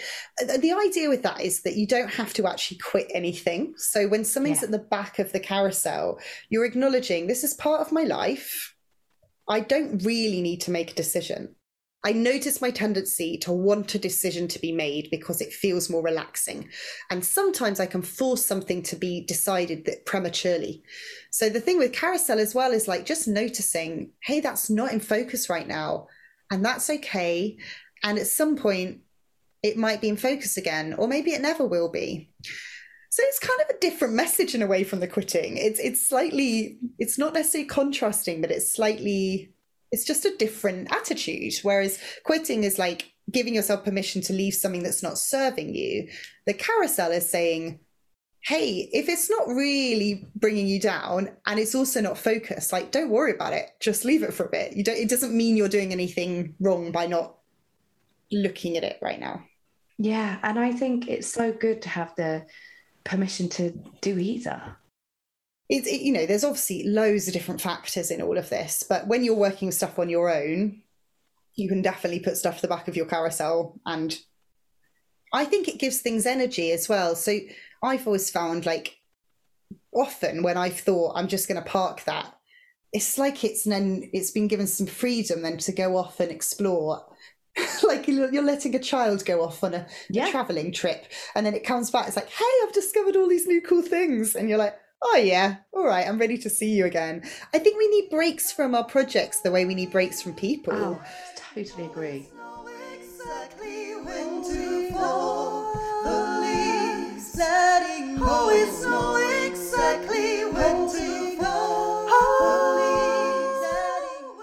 the 0.60 0.72
idea 0.72 1.08
with 1.08 1.22
that 1.22 1.40
is 1.40 1.62
that 1.62 1.76
you 1.76 1.86
don't 1.86 2.10
have 2.10 2.32
to 2.34 2.46
actually 2.46 2.78
quit 2.78 3.10
anything. 3.14 3.74
So 3.76 4.08
when 4.08 4.24
something's 4.24 4.58
yeah. 4.58 4.66
at 4.66 4.70
the 4.70 4.78
back 4.78 5.18
of 5.18 5.32
the 5.32 5.40
carousel, 5.40 6.18
you're 6.48 6.64
acknowledging 6.64 7.26
this 7.26 7.44
is 7.44 7.54
part 7.54 7.80
of 7.80 7.92
my 7.92 8.02
life. 8.02 8.74
I 9.48 9.60
don't 9.60 10.04
really 10.04 10.42
need 10.42 10.60
to 10.62 10.70
make 10.70 10.92
a 10.92 10.94
decision. 10.94 11.56
I 12.02 12.12
notice 12.12 12.62
my 12.62 12.70
tendency 12.70 13.36
to 13.38 13.52
want 13.52 13.94
a 13.94 13.98
decision 13.98 14.48
to 14.48 14.58
be 14.58 14.72
made 14.72 15.08
because 15.10 15.42
it 15.42 15.52
feels 15.52 15.90
more 15.90 16.02
relaxing. 16.02 16.70
And 17.10 17.22
sometimes 17.22 17.78
I 17.78 17.84
can 17.86 18.00
force 18.00 18.44
something 18.44 18.82
to 18.84 18.96
be 18.96 19.22
decided 19.26 19.84
that 19.84 20.06
prematurely. 20.06 20.82
So 21.30 21.50
the 21.50 21.60
thing 21.60 21.76
with 21.78 21.92
carousel 21.92 22.38
as 22.38 22.54
well 22.54 22.72
is 22.72 22.88
like 22.88 23.04
just 23.04 23.28
noticing, 23.28 24.12
hey, 24.22 24.40
that's 24.40 24.70
not 24.70 24.92
in 24.92 25.00
focus 25.00 25.50
right 25.50 25.68
now. 25.68 26.06
And 26.50 26.64
that's 26.64 26.88
okay. 26.88 27.58
And 28.02 28.18
at 28.18 28.26
some 28.26 28.56
point, 28.56 29.00
it 29.62 29.76
might 29.76 30.00
be 30.00 30.08
in 30.08 30.16
focus 30.16 30.56
again, 30.56 30.94
or 30.94 31.08
maybe 31.08 31.32
it 31.32 31.42
never 31.42 31.66
will 31.66 31.90
be. 31.90 32.30
So 33.10 33.22
it's 33.26 33.40
kind 33.40 33.60
of 33.60 33.74
a 33.74 33.78
different 33.80 34.14
message 34.14 34.54
in 34.54 34.62
a 34.62 34.66
way 34.66 34.84
from 34.84 35.00
the 35.00 35.08
quitting. 35.08 35.56
It's 35.56 35.80
it's 35.80 36.06
slightly 36.06 36.78
it's 36.98 37.18
not 37.18 37.34
necessarily 37.34 37.68
contrasting, 37.68 38.40
but 38.40 38.50
it's 38.50 38.72
slightly 38.72 39.52
it's 39.90 40.04
just 40.04 40.24
a 40.24 40.36
different 40.36 40.92
attitude. 40.92 41.54
Whereas 41.62 41.98
quitting 42.24 42.64
is 42.64 42.78
like 42.78 43.12
giving 43.30 43.54
yourself 43.54 43.84
permission 43.84 44.22
to 44.22 44.32
leave 44.32 44.54
something 44.54 44.82
that's 44.82 45.02
not 45.02 45.18
serving 45.18 45.74
you. 45.74 46.08
The 46.46 46.54
carousel 46.54 47.10
is 47.12 47.28
saying, 47.28 47.80
hey, 48.42 48.88
if 48.92 49.08
it's 49.08 49.28
not 49.28 49.48
really 49.48 50.28
bringing 50.36 50.66
you 50.66 50.80
down 50.80 51.30
and 51.46 51.58
it's 51.58 51.74
also 51.74 52.00
not 52.00 52.16
focused, 52.16 52.72
like 52.72 52.92
don't 52.92 53.10
worry 53.10 53.32
about 53.32 53.52
it. 53.52 53.70
Just 53.80 54.04
leave 54.04 54.22
it 54.22 54.32
for 54.32 54.46
a 54.46 54.50
bit. 54.50 54.76
You 54.76 54.84
don't. 54.84 54.96
It 54.96 55.10
doesn't 55.10 55.36
mean 55.36 55.56
you're 55.56 55.68
doing 55.68 55.92
anything 55.92 56.54
wrong 56.60 56.92
by 56.92 57.06
not 57.06 57.34
looking 58.30 58.76
at 58.76 58.84
it 58.84 58.98
right 59.02 59.20
now. 59.20 59.44
Yeah, 60.02 60.38
and 60.42 60.58
I 60.58 60.72
think 60.72 61.08
it's 61.08 61.30
so 61.30 61.52
good 61.52 61.82
to 61.82 61.90
have 61.90 62.14
the 62.16 62.46
permission 63.04 63.50
to 63.50 63.78
do 64.00 64.18
either. 64.18 64.78
It's 65.68 65.86
it, 65.86 66.00
you 66.00 66.14
know, 66.14 66.24
there's 66.24 66.42
obviously 66.42 66.84
loads 66.84 67.28
of 67.28 67.34
different 67.34 67.60
factors 67.60 68.10
in 68.10 68.22
all 68.22 68.38
of 68.38 68.48
this, 68.48 68.82
but 68.82 69.06
when 69.06 69.22
you're 69.22 69.34
working 69.34 69.70
stuff 69.70 69.98
on 69.98 70.08
your 70.08 70.34
own, 70.34 70.80
you 71.54 71.68
can 71.68 71.82
definitely 71.82 72.20
put 72.20 72.38
stuff 72.38 72.56
to 72.56 72.62
the 72.62 72.68
back 72.68 72.88
of 72.88 72.96
your 72.96 73.04
carousel, 73.04 73.78
and 73.84 74.18
I 75.34 75.44
think 75.44 75.68
it 75.68 75.78
gives 75.78 76.00
things 76.00 76.24
energy 76.24 76.72
as 76.72 76.88
well. 76.88 77.14
So 77.14 77.38
I've 77.82 78.06
always 78.06 78.30
found 78.30 78.64
like 78.64 78.96
often 79.94 80.42
when 80.42 80.56
I've 80.56 80.80
thought 80.80 81.12
I'm 81.14 81.28
just 81.28 81.46
going 81.46 81.62
to 81.62 81.70
park 81.70 82.04
that, 82.04 82.34
it's 82.94 83.18
like 83.18 83.44
it's 83.44 83.64
then 83.64 84.08
it's 84.14 84.30
been 84.30 84.48
given 84.48 84.66
some 84.66 84.86
freedom 84.86 85.42
then 85.42 85.58
to 85.58 85.72
go 85.72 85.98
off 85.98 86.20
and 86.20 86.30
explore 86.30 87.04
like 87.82 88.06
you're 88.06 88.42
letting 88.42 88.74
a 88.74 88.78
child 88.78 89.24
go 89.24 89.42
off 89.42 89.64
on 89.64 89.74
a, 89.74 89.86
yeah. 90.08 90.28
a 90.28 90.30
traveling 90.30 90.72
trip 90.72 91.06
and 91.34 91.44
then 91.44 91.54
it 91.54 91.64
comes 91.64 91.90
back 91.90 92.06
it's 92.06 92.16
like 92.16 92.30
hey 92.30 92.44
i've 92.64 92.72
discovered 92.72 93.16
all 93.16 93.28
these 93.28 93.46
new 93.46 93.60
cool 93.60 93.82
things. 93.82 94.36
And 94.36 94.48
you're 94.48 94.58
like 94.58 94.76
oh 95.02 95.16
yeah 95.16 95.56
all 95.72 95.84
right 95.84 96.06
i'm 96.06 96.18
ready 96.18 96.38
to 96.38 96.50
see 96.50 96.70
you 96.70 96.86
again. 96.86 97.22
I 97.52 97.58
think 97.58 97.78
we 97.78 97.88
need 97.88 98.10
breaks 98.10 98.52
from 98.52 98.74
our 98.74 98.84
projects 98.84 99.40
the 99.40 99.50
way 99.50 99.64
we 99.64 99.74
need 99.74 99.90
breaks 99.90 100.22
from 100.22 100.34
people. 100.34 100.74
Oh 100.74 101.02
totally 101.54 101.86
agree. 101.86 102.28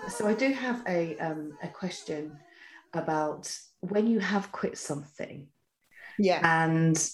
So 0.10 0.28
I 0.28 0.34
do 0.34 0.52
have 0.52 0.84
a 0.88 1.16
um, 1.20 1.58
a 1.62 1.68
question 1.68 2.38
about 2.94 3.56
when 3.82 4.08
you 4.08 4.20
have 4.20 4.52
quit 4.52 4.78
something 4.78 5.48
yeah. 6.18 6.40
and 6.44 7.10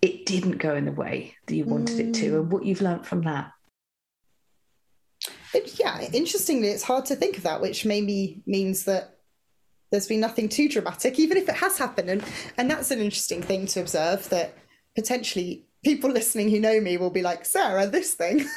it 0.00 0.26
didn't 0.26 0.58
go 0.58 0.74
in 0.74 0.84
the 0.84 0.92
way 0.92 1.34
that 1.46 1.54
you 1.54 1.64
wanted 1.64 1.96
mm. 1.96 2.08
it 2.08 2.14
to 2.14 2.40
and 2.40 2.52
what 2.52 2.64
you've 2.64 2.80
learned 2.80 3.06
from 3.06 3.22
that. 3.22 3.52
It, 5.54 5.80
yeah 5.80 6.02
interestingly 6.12 6.68
it's 6.68 6.82
hard 6.82 7.06
to 7.06 7.16
think 7.16 7.38
of 7.38 7.44
that 7.44 7.62
which 7.62 7.86
maybe 7.86 8.42
means 8.44 8.84
that 8.84 9.18
there's 9.90 10.06
been 10.06 10.20
nothing 10.20 10.46
too 10.48 10.68
dramatic 10.68 11.18
even 11.18 11.38
if 11.38 11.48
it 11.48 11.56
has 11.56 11.78
happened. 11.78 12.10
And 12.10 12.24
and 12.56 12.70
that's 12.70 12.90
an 12.90 13.00
interesting 13.00 13.42
thing 13.42 13.66
to 13.68 13.80
observe 13.80 14.28
that 14.30 14.54
potentially 14.94 15.66
people 15.84 16.10
listening 16.18 16.50
who 16.50 16.60
know 16.60 16.80
me 16.80 16.96
will 16.96 17.10
be 17.10 17.22
like 17.22 17.44
sarah 17.44 17.86
this 17.86 18.14
thing. 18.14 18.46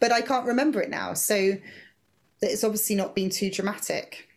But 0.00 0.12
i 0.12 0.20
can't 0.20 0.46
remember 0.46 0.82
it 0.82 0.90
now. 0.90 1.14
So 1.14 1.52
it's 2.42 2.64
obviously 2.64 2.96
not 2.96 3.14
been 3.14 3.30
too 3.30 3.50
dramatic. 3.50 4.28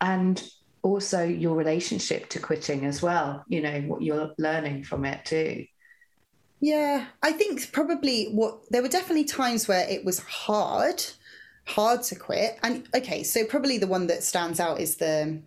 And 0.00 0.42
also 0.84 1.24
your 1.24 1.56
relationship 1.56 2.28
to 2.28 2.38
quitting 2.38 2.84
as 2.84 3.00
well 3.00 3.42
you 3.48 3.60
know 3.60 3.80
what 3.82 4.02
you're 4.02 4.32
learning 4.38 4.84
from 4.84 5.04
it 5.04 5.24
too 5.24 5.66
yeah 6.60 7.06
i 7.22 7.32
think 7.32 7.72
probably 7.72 8.26
what 8.26 8.58
there 8.70 8.82
were 8.82 8.88
definitely 8.88 9.24
times 9.24 9.66
where 9.66 9.88
it 9.88 10.04
was 10.04 10.18
hard 10.20 11.02
hard 11.66 12.02
to 12.02 12.14
quit 12.14 12.58
and 12.62 12.86
okay 12.94 13.22
so 13.22 13.44
probably 13.46 13.78
the 13.78 13.86
one 13.86 14.06
that 14.06 14.22
stands 14.22 14.60
out 14.60 14.78
is 14.78 14.96
the 14.96 15.40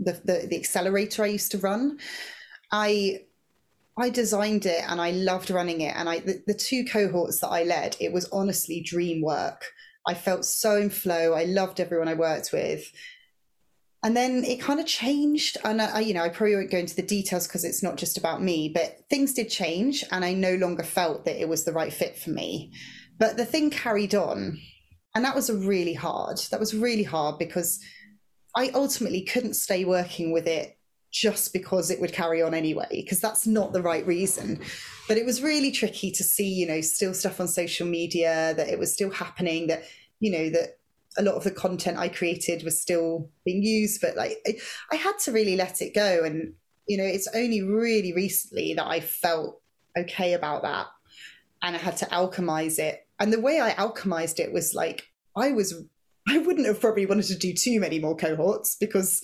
the 0.00 0.12
the, 0.24 0.46
the 0.50 0.56
accelerator 0.56 1.22
i 1.22 1.28
used 1.28 1.52
to 1.52 1.58
run 1.58 1.96
i 2.72 3.20
I 3.96 4.08
designed 4.08 4.64
it 4.64 4.82
and 4.88 4.98
I 4.98 5.10
loved 5.10 5.50
running 5.50 5.82
it. 5.82 5.94
And 5.94 6.08
I 6.08 6.20
the, 6.20 6.42
the, 6.46 6.54
two 6.54 6.86
cohorts 6.86 7.40
that 7.40 7.48
I 7.48 7.64
led, 7.64 7.96
it 8.00 8.12
was 8.12 8.26
honestly 8.32 8.80
dream 8.80 9.20
work. 9.20 9.72
I 10.06 10.14
felt 10.14 10.46
so 10.46 10.76
in 10.76 10.88
flow. 10.88 11.34
I 11.34 11.44
loved 11.44 11.80
everyone 11.80 12.08
I 12.08 12.14
worked 12.14 12.50
with 12.50 12.90
and 14.02 14.16
then 14.16 14.44
it 14.44 14.60
kind 14.60 14.80
of 14.80 14.86
changed 14.86 15.58
and 15.64 15.80
I, 15.80 16.00
you 16.00 16.14
know 16.14 16.22
i 16.22 16.28
probably 16.28 16.56
won't 16.56 16.70
go 16.70 16.78
into 16.78 16.96
the 16.96 17.02
details 17.02 17.46
because 17.46 17.64
it's 17.64 17.82
not 17.82 17.96
just 17.96 18.16
about 18.16 18.42
me 18.42 18.68
but 18.68 18.98
things 19.10 19.34
did 19.34 19.50
change 19.50 20.04
and 20.10 20.24
i 20.24 20.32
no 20.32 20.54
longer 20.54 20.82
felt 20.82 21.24
that 21.24 21.40
it 21.40 21.48
was 21.48 21.64
the 21.64 21.72
right 21.72 21.92
fit 21.92 22.16
for 22.16 22.30
me. 22.30 22.72
But 23.18 23.36
the 23.36 23.44
thing 23.44 23.68
carried 23.68 24.14
on 24.14 24.58
and 25.14 25.24
that 25.24 25.34
was 25.34 25.50
really 25.50 25.94
hard 25.94 26.38
that 26.50 26.60
was 26.60 26.74
really 26.74 27.02
hard 27.02 27.38
because 27.38 27.78
i 28.56 28.70
ultimately 28.70 29.22
couldn't 29.22 29.54
stay 29.54 29.84
working 29.84 30.32
with 30.32 30.46
it 30.46 30.78
just 31.10 31.52
because 31.52 31.90
it 31.90 32.00
would 32.00 32.12
carry 32.12 32.40
on 32.40 32.54
anyway 32.54 32.86
because 32.90 33.20
that's 33.20 33.46
not 33.46 33.72
the 33.72 33.82
right 33.82 34.06
reason. 34.06 34.60
But 35.08 35.16
it 35.16 35.26
was 35.26 35.42
really 35.42 35.72
tricky 35.72 36.10
to 36.12 36.22
see 36.22 36.48
you 36.48 36.66
know 36.66 36.80
still 36.80 37.14
stuff 37.14 37.40
on 37.40 37.48
social 37.48 37.86
media 37.86 38.54
that 38.56 38.68
it 38.68 38.78
was 38.78 38.92
still 38.92 39.10
happening 39.10 39.66
that 39.66 39.82
you 40.20 40.30
know 40.30 40.50
that 40.50 40.78
a 41.18 41.22
lot 41.22 41.34
of 41.34 41.44
the 41.44 41.50
content 41.50 41.98
I 41.98 42.08
created 42.08 42.62
was 42.62 42.80
still 42.80 43.30
being 43.44 43.62
used, 43.62 44.00
but 44.00 44.16
like 44.16 44.38
I, 44.46 44.58
I 44.92 44.96
had 44.96 45.18
to 45.24 45.32
really 45.32 45.56
let 45.56 45.82
it 45.82 45.94
go. 45.94 46.24
And, 46.24 46.54
you 46.86 46.96
know, 46.96 47.04
it's 47.04 47.28
only 47.34 47.62
really 47.62 48.12
recently 48.12 48.74
that 48.74 48.86
I 48.86 49.00
felt 49.00 49.60
okay 49.98 50.34
about 50.34 50.62
that. 50.62 50.86
And 51.62 51.76
I 51.76 51.78
had 51.78 51.96
to 51.98 52.06
alchemize 52.06 52.78
it. 52.78 53.06
And 53.18 53.32
the 53.32 53.40
way 53.40 53.60
I 53.60 53.72
alchemized 53.72 54.38
it 54.38 54.52
was 54.52 54.74
like, 54.74 55.08
I 55.36 55.52
was, 55.52 55.74
I 56.28 56.38
wouldn't 56.38 56.66
have 56.66 56.80
probably 56.80 57.06
wanted 57.06 57.26
to 57.26 57.38
do 57.38 57.52
too 57.52 57.80
many 57.80 57.98
more 57.98 58.16
cohorts 58.16 58.76
because 58.76 59.22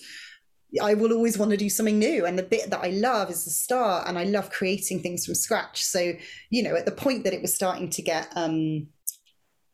I 0.83 0.95
will 0.95 1.13
always 1.13 1.39
want 1.39 1.53
to 1.53 1.57
do 1.57 1.71
something 1.71 1.99
new. 1.99 2.27
And 2.27 2.39
the 2.39 2.43
bit 2.43 2.71
that 2.71 2.83
I 2.83 2.89
love 2.89 3.31
is 3.31 3.45
the 3.45 3.51
start, 3.51 4.09
and 4.09 4.19
I 4.19 4.25
love 4.25 4.51
creating 4.51 5.01
things 5.01 5.25
from 5.25 5.35
scratch. 5.35 5.83
So, 5.85 6.15
you 6.51 6.63
know, 6.63 6.75
at 6.75 6.85
the 6.85 6.93
point 6.93 7.25
that 7.25 7.33
it 7.33 7.43
was 7.43 7.55
starting 7.55 7.89
to 7.91 8.03
get 8.03 8.29
um, 8.35 8.89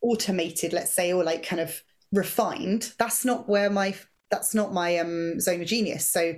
automated, 0.02 0.72
let's 0.72 0.94
say, 0.94 1.12
or 1.12 1.24
like 1.24 1.44
kind 1.44 1.60
of 1.60 1.82
refined 2.12 2.92
that's 2.98 3.24
not 3.24 3.48
where 3.48 3.70
my 3.70 3.94
that's 4.30 4.54
not 4.54 4.72
my 4.72 4.98
um, 4.98 5.38
zone 5.40 5.60
of 5.60 5.66
genius 5.66 6.08
so 6.08 6.34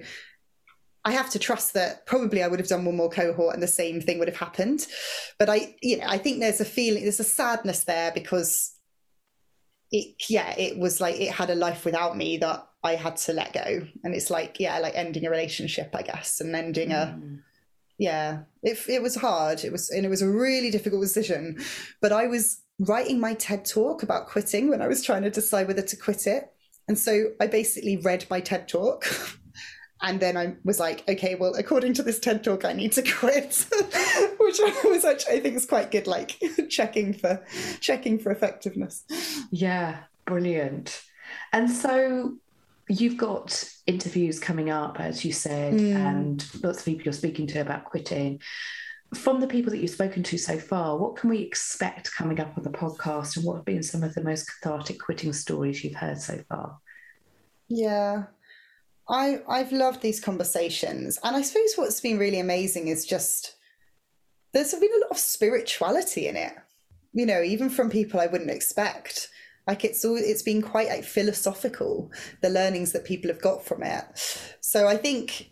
I 1.07 1.13
have 1.13 1.31
to 1.31 1.39
trust 1.39 1.75
that 1.75 2.07
probably 2.07 2.43
I 2.43 2.49
would 2.49 2.59
have 2.59 2.69
done 2.69 2.85
one 2.85 2.97
more 2.97 3.11
cohort 3.11 3.53
and 3.53 3.63
the 3.63 3.67
same 3.69 4.01
thing 4.01 4.19
would 4.19 4.29
have 4.29 4.39
happened. 4.39 4.87
But 5.39 5.51
I, 5.51 5.77
you 5.83 5.99
know, 5.99 6.07
I 6.09 6.17
think 6.17 6.41
there's 6.41 6.63
a 6.63 6.65
feeling, 6.65 7.03
there's 7.03 7.21
a 7.21 7.25
sadness 7.25 7.85
there 7.85 8.11
because 8.11 8.75
it, 9.91 10.15
yeah, 10.31 10.55
it 10.57 10.79
was 10.79 11.03
like 11.03 11.21
it 11.21 11.31
had 11.31 11.51
a 11.51 11.55
life 11.55 11.85
without 11.85 12.17
me 12.17 12.39
that 12.39 12.67
I 12.83 12.95
had 12.95 13.17
to 13.19 13.35
let 13.35 13.53
go. 13.53 13.87
And 14.03 14.15
it's 14.15 14.31
like, 14.31 14.59
yeah, 14.59 14.79
like 14.79 14.95
ending 14.97 15.27
a 15.27 15.31
relationship, 15.31 15.91
I 15.95 16.03
guess, 16.03 16.41
and 16.41 16.57
ending 16.57 16.93
a, 16.93 17.19
Mm. 17.19 17.41
yeah, 17.99 18.45
it, 18.63 18.79
it 18.89 19.03
was 19.03 19.15
hard. 19.15 19.63
It 19.63 19.73
was, 19.73 19.91
and 19.91 20.07
it 20.07 20.09
was 20.09 20.23
a 20.23 20.29
really 20.29 20.71
difficult 20.71 21.03
decision. 21.03 21.63
But 22.01 22.13
I 22.13 22.29
was 22.29 22.63
writing 22.79 23.21
my 23.21 23.35
TED 23.35 23.65
talk 23.65 24.03
about 24.03 24.27
quitting 24.27 24.69
when 24.69 24.83
I 24.83 24.89
was 24.89 25.03
trying 25.03 25.23
to 25.23 25.31
decide 25.31 25.69
whether 25.69 25.83
to 25.83 25.97
quit 25.97 26.27
it. 26.27 26.53
And 26.89 26.99
so 26.99 27.31
I 27.41 27.47
basically 27.47 27.97
read 27.99 28.27
my 28.31 28.41
TED 28.41 28.69
talk. 28.69 29.07
And 30.03 30.21
then 30.21 30.37
I 30.37 30.57
was 30.65 30.79
like, 30.79 31.03
okay, 31.09 31.35
well, 31.35 31.55
according 31.55 31.95
to 31.95 32.03
this 32.03 32.19
TED 32.19 32.45
talk, 32.45 32.67
I 32.67 32.75
need 32.75 32.93
to 32.93 33.03
quit, 33.19 33.67
which 34.39 34.61
I 34.61 34.83
was 34.85 35.03
actually, 35.03 35.37
I 35.37 35.41
think 35.41 35.57
is 35.57 35.65
quite 35.65 35.91
good, 35.91 36.07
like 36.07 36.39
checking 36.69 37.15
for 37.15 37.43
checking 37.81 38.19
for 38.19 38.31
effectiveness. 38.31 39.05
Yeah, 39.51 40.01
brilliant. 40.27 41.01
And 41.55 41.71
so 41.71 42.35
you've 42.87 43.17
got 43.17 43.65
interviews 43.87 44.39
coming 44.41 44.69
up, 44.69 45.01
as 45.01 45.25
you 45.25 45.33
said, 45.33 45.73
Mm. 45.75 45.95
and 45.97 46.47
lots 46.63 46.81
of 46.81 46.85
people 46.85 47.05
you're 47.05 47.15
speaking 47.15 47.47
to 47.47 47.61
about 47.61 47.87
quitting. 47.87 48.43
From 49.15 49.41
the 49.41 49.47
people 49.47 49.71
that 49.71 49.79
you've 49.79 49.91
spoken 49.91 50.23
to 50.25 50.39
so 50.39 50.59
far, 50.59 50.99
what 50.99 51.17
can 51.17 51.31
we 51.31 51.41
expect 51.41 52.15
coming 52.15 52.41
up 52.41 52.57
on 52.57 52.65
the 52.65 52.71
podcast, 52.71 53.37
and 53.37 53.45
what 53.45 53.57
have 53.57 53.65
been 53.65 53.83
some 53.83 54.03
of 54.03 54.15
the 54.15 54.23
most 54.23 54.47
cathartic 54.47 54.99
quitting 55.01 55.33
stories 55.33 55.83
you've 55.85 55.95
heard 55.95 56.21
so 56.21 56.43
far? 56.49 56.79
Yeah. 57.69 58.25
I 59.09 59.41
I've 59.49 59.73
loved 59.73 60.01
these 60.03 60.21
conversations. 60.21 61.19
And 61.23 61.37
I 61.37 61.43
suppose 61.43 61.75
what's 61.77 62.01
been 62.01 62.19
really 62.19 62.41
amazing 62.41 62.89
is 62.89 63.05
just 63.05 63.57
there's 64.53 64.73
been 64.73 64.91
a 64.97 65.01
lot 65.01 65.11
of 65.11 65.19
spirituality 65.19 66.29
in 66.29 66.37
it. 66.37 66.53
You 67.13 67.27
know, 67.27 67.43
even 67.43 67.71
from 67.71 67.91
people 67.91 68.21
I 68.21 68.27
wouldn't 68.27 68.51
expect. 68.51 69.29
Like 69.67 69.85
it's 69.85 70.05
all 70.05 70.17
it's 70.17 70.43
been 70.43 70.63
quite 70.63 70.89
like 70.89 71.05
philosophical, 71.05 72.13
the 72.43 72.51
learnings 72.51 72.93
that 72.93 73.05
people 73.05 73.31
have 73.31 73.41
got 73.41 73.65
from 73.65 73.83
it. 73.83 74.05
So 74.61 74.87
I 74.87 74.97
think 74.97 75.51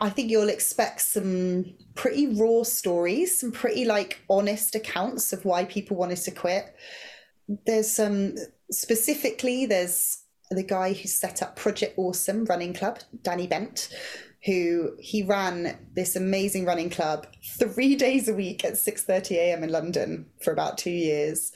I 0.00 0.10
think 0.10 0.30
you'll 0.30 0.48
expect 0.48 1.00
some 1.00 1.74
pretty 1.94 2.28
raw 2.28 2.62
stories, 2.62 3.40
some 3.40 3.52
pretty 3.52 3.84
like 3.84 4.20
honest 4.30 4.74
accounts 4.74 5.32
of 5.32 5.44
why 5.44 5.64
people 5.64 5.96
wanted 5.96 6.18
to 6.18 6.30
quit. 6.30 6.74
There's 7.66 7.90
some 7.90 8.36
specifically 8.70 9.66
there's 9.66 10.22
the 10.50 10.62
guy 10.62 10.92
who 10.92 11.08
set 11.08 11.42
up 11.42 11.56
Project 11.56 11.98
Awesome 11.98 12.44
Running 12.44 12.72
Club, 12.72 13.00
Danny 13.22 13.46
Bent, 13.46 13.88
who 14.44 14.92
he 15.00 15.22
ran 15.22 15.78
this 15.94 16.16
amazing 16.16 16.64
running 16.64 16.90
club 16.90 17.26
three 17.58 17.96
days 18.06 18.28
a 18.28 18.34
week 18.34 18.64
at 18.64 18.74
6:30 18.74 19.32
a.m. 19.32 19.64
in 19.64 19.70
London 19.70 20.26
for 20.40 20.52
about 20.52 20.78
two 20.78 20.90
years 20.90 21.52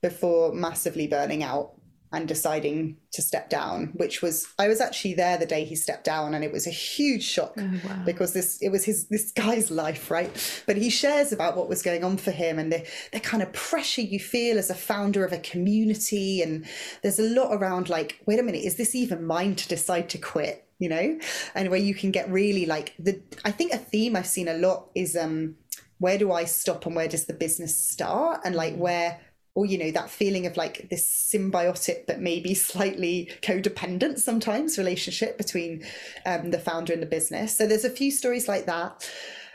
before 0.00 0.54
massively 0.54 1.06
burning 1.06 1.42
out 1.42 1.72
and 2.12 2.26
deciding 2.26 2.96
to 3.12 3.22
step 3.22 3.48
down, 3.48 3.92
which 3.94 4.20
was 4.20 4.46
I 4.58 4.66
was 4.68 4.80
actually 4.80 5.14
there 5.14 5.38
the 5.38 5.46
day 5.46 5.64
he 5.64 5.76
stepped 5.76 6.04
down 6.04 6.34
and 6.34 6.42
it 6.44 6.52
was 6.52 6.66
a 6.66 6.70
huge 6.70 7.22
shock 7.22 7.54
Oh, 7.56 7.70
wow. 7.86 8.02
because 8.04 8.32
this 8.32 8.58
it 8.60 8.70
was 8.70 8.84
his 8.84 9.06
this 9.08 9.30
guy's 9.32 9.70
life 9.70 10.10
right? 10.10 10.62
But 10.66 10.76
he 10.76 10.90
shares 10.90 11.32
about 11.32 11.56
what 11.56 11.68
was 11.68 11.82
going 11.82 12.02
on 12.04 12.16
for 12.16 12.30
him 12.32 12.58
and 12.58 12.72
the 12.72 12.84
the 13.12 13.20
kind 13.20 13.42
of 13.42 13.52
pressure 13.52 14.02
you 14.02 14.18
feel 14.18 14.58
as 14.58 14.70
a 14.70 14.74
founder 14.74 15.24
of 15.24 15.32
a 15.32 15.38
community 15.38 16.42
and 16.42 16.66
there's 17.02 17.18
a 17.20 17.28
lot 17.30 17.52
around 17.54 17.88
like 17.88 18.20
wait 18.26 18.38
a 18.40 18.42
minute 18.42 18.64
is 18.64 18.76
this 18.76 18.94
even 18.94 19.24
mine 19.24 19.54
to 19.54 19.68
decide 19.68 20.08
to 20.10 20.18
quit 20.18 20.66
you 20.78 20.88
know? 20.88 21.18
And 21.54 21.68
where 21.70 21.78
you 21.78 21.94
can 21.94 22.10
get 22.10 22.30
really 22.30 22.64
like 22.66 22.94
the 22.98 23.20
i 23.44 23.50
think 23.50 23.72
a 23.72 23.78
theme 23.78 24.16
i've 24.16 24.26
seen 24.26 24.48
a 24.48 24.54
lot 24.54 24.88
is 24.94 25.14
um 25.14 25.56
where 25.98 26.16
do 26.16 26.32
i 26.32 26.44
stop 26.44 26.86
and 26.86 26.96
where 26.96 27.06
does 27.08 27.26
the 27.26 27.34
business 27.34 27.76
start? 27.76 28.40
And 28.44 28.54
like 28.54 28.74
where 28.76 29.20
or 29.54 29.66
you 29.66 29.78
know 29.78 29.90
that 29.90 30.10
feeling 30.10 30.46
of 30.46 30.56
like 30.56 30.88
this 30.90 31.30
symbiotic 31.32 32.06
but 32.06 32.20
maybe 32.20 32.54
slightly 32.54 33.30
codependent 33.42 34.18
sometimes 34.18 34.78
relationship 34.78 35.36
between 35.36 35.84
um, 36.26 36.50
the 36.50 36.58
founder 36.58 36.92
and 36.92 37.02
the 37.02 37.06
business 37.06 37.56
so 37.56 37.66
there's 37.66 37.84
a 37.84 37.90
few 37.90 38.10
stories 38.10 38.48
like 38.48 38.66
that 38.66 39.10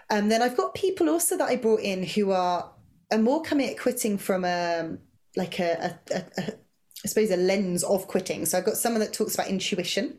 and 0.09 0.31
then 0.31 0.41
i've 0.41 0.57
got 0.57 0.73
people 0.73 1.09
also 1.09 1.37
that 1.37 1.49
i 1.49 1.55
brought 1.55 1.81
in 1.81 2.03
who 2.03 2.31
are 2.31 2.71
are 3.11 3.17
more 3.17 3.41
coming 3.41 3.69
at 3.69 3.79
quitting 3.79 4.17
from 4.17 4.43
a 4.43 4.97
like 5.35 5.59
a, 5.59 5.97
a, 6.11 6.15
a, 6.15 6.23
a 6.37 6.53
I 7.03 7.07
suppose 7.07 7.29
a 7.29 7.37
lens 7.37 7.83
of 7.83 8.07
quitting. 8.07 8.47
So 8.47 8.57
I've 8.57 8.65
got 8.65 8.77
someone 8.77 9.01
that 9.01 9.13
talks 9.13 9.35
about 9.35 9.47
intuition, 9.47 10.17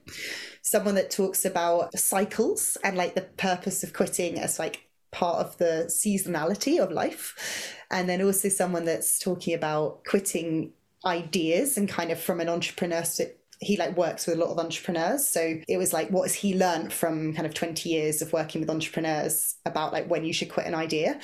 someone 0.62 0.95
that 0.95 1.11
talks 1.11 1.45
about 1.45 1.99
cycles 1.99 2.79
and 2.85 2.97
like 2.97 3.16
the 3.16 3.22
purpose 3.22 3.83
of 3.83 3.93
quitting 3.93 4.39
as 4.39 4.61
like 4.61 4.86
part 5.17 5.39
of 5.39 5.57
the 5.59 5.87
seasonality 5.89 6.79
of 6.79 6.93
life. 6.93 7.75
And 7.91 8.09
then 8.09 8.21
also 8.23 8.49
someone 8.49 8.85
that's 8.85 9.19
talking 9.19 9.55
about 9.55 10.05
quitting 10.05 10.73
ideas 11.05 11.77
and 11.77 11.89
kind 11.89 12.11
of 12.11 12.21
from 12.21 12.41
an 12.41 12.49
entrepreneurship 12.49 13.33
he 13.61 13.79
like 13.79 13.97
works 13.97 14.27
with 14.27 14.37
a 14.37 14.39
lot 14.39 14.51
of 14.51 14.59
entrepreneurs 14.59 15.27
so 15.27 15.59
it 15.67 15.79
was 15.79 15.91
like 15.93 16.11
what 16.11 16.23
has 16.25 16.35
he 16.35 16.55
learned 16.55 16.93
from 16.93 17.33
kind 17.33 17.47
of 17.47 17.55
20 17.55 17.89
years 17.89 18.21
of 18.21 18.31
working 18.33 18.61
with 18.61 18.69
entrepreneurs 18.69 19.55
about 19.64 19.95
like 19.95 20.07
when 20.11 20.25
you 20.27 20.33
should 20.33 20.51
quit 20.51 20.67
an 20.67 20.75
idea 20.75 21.19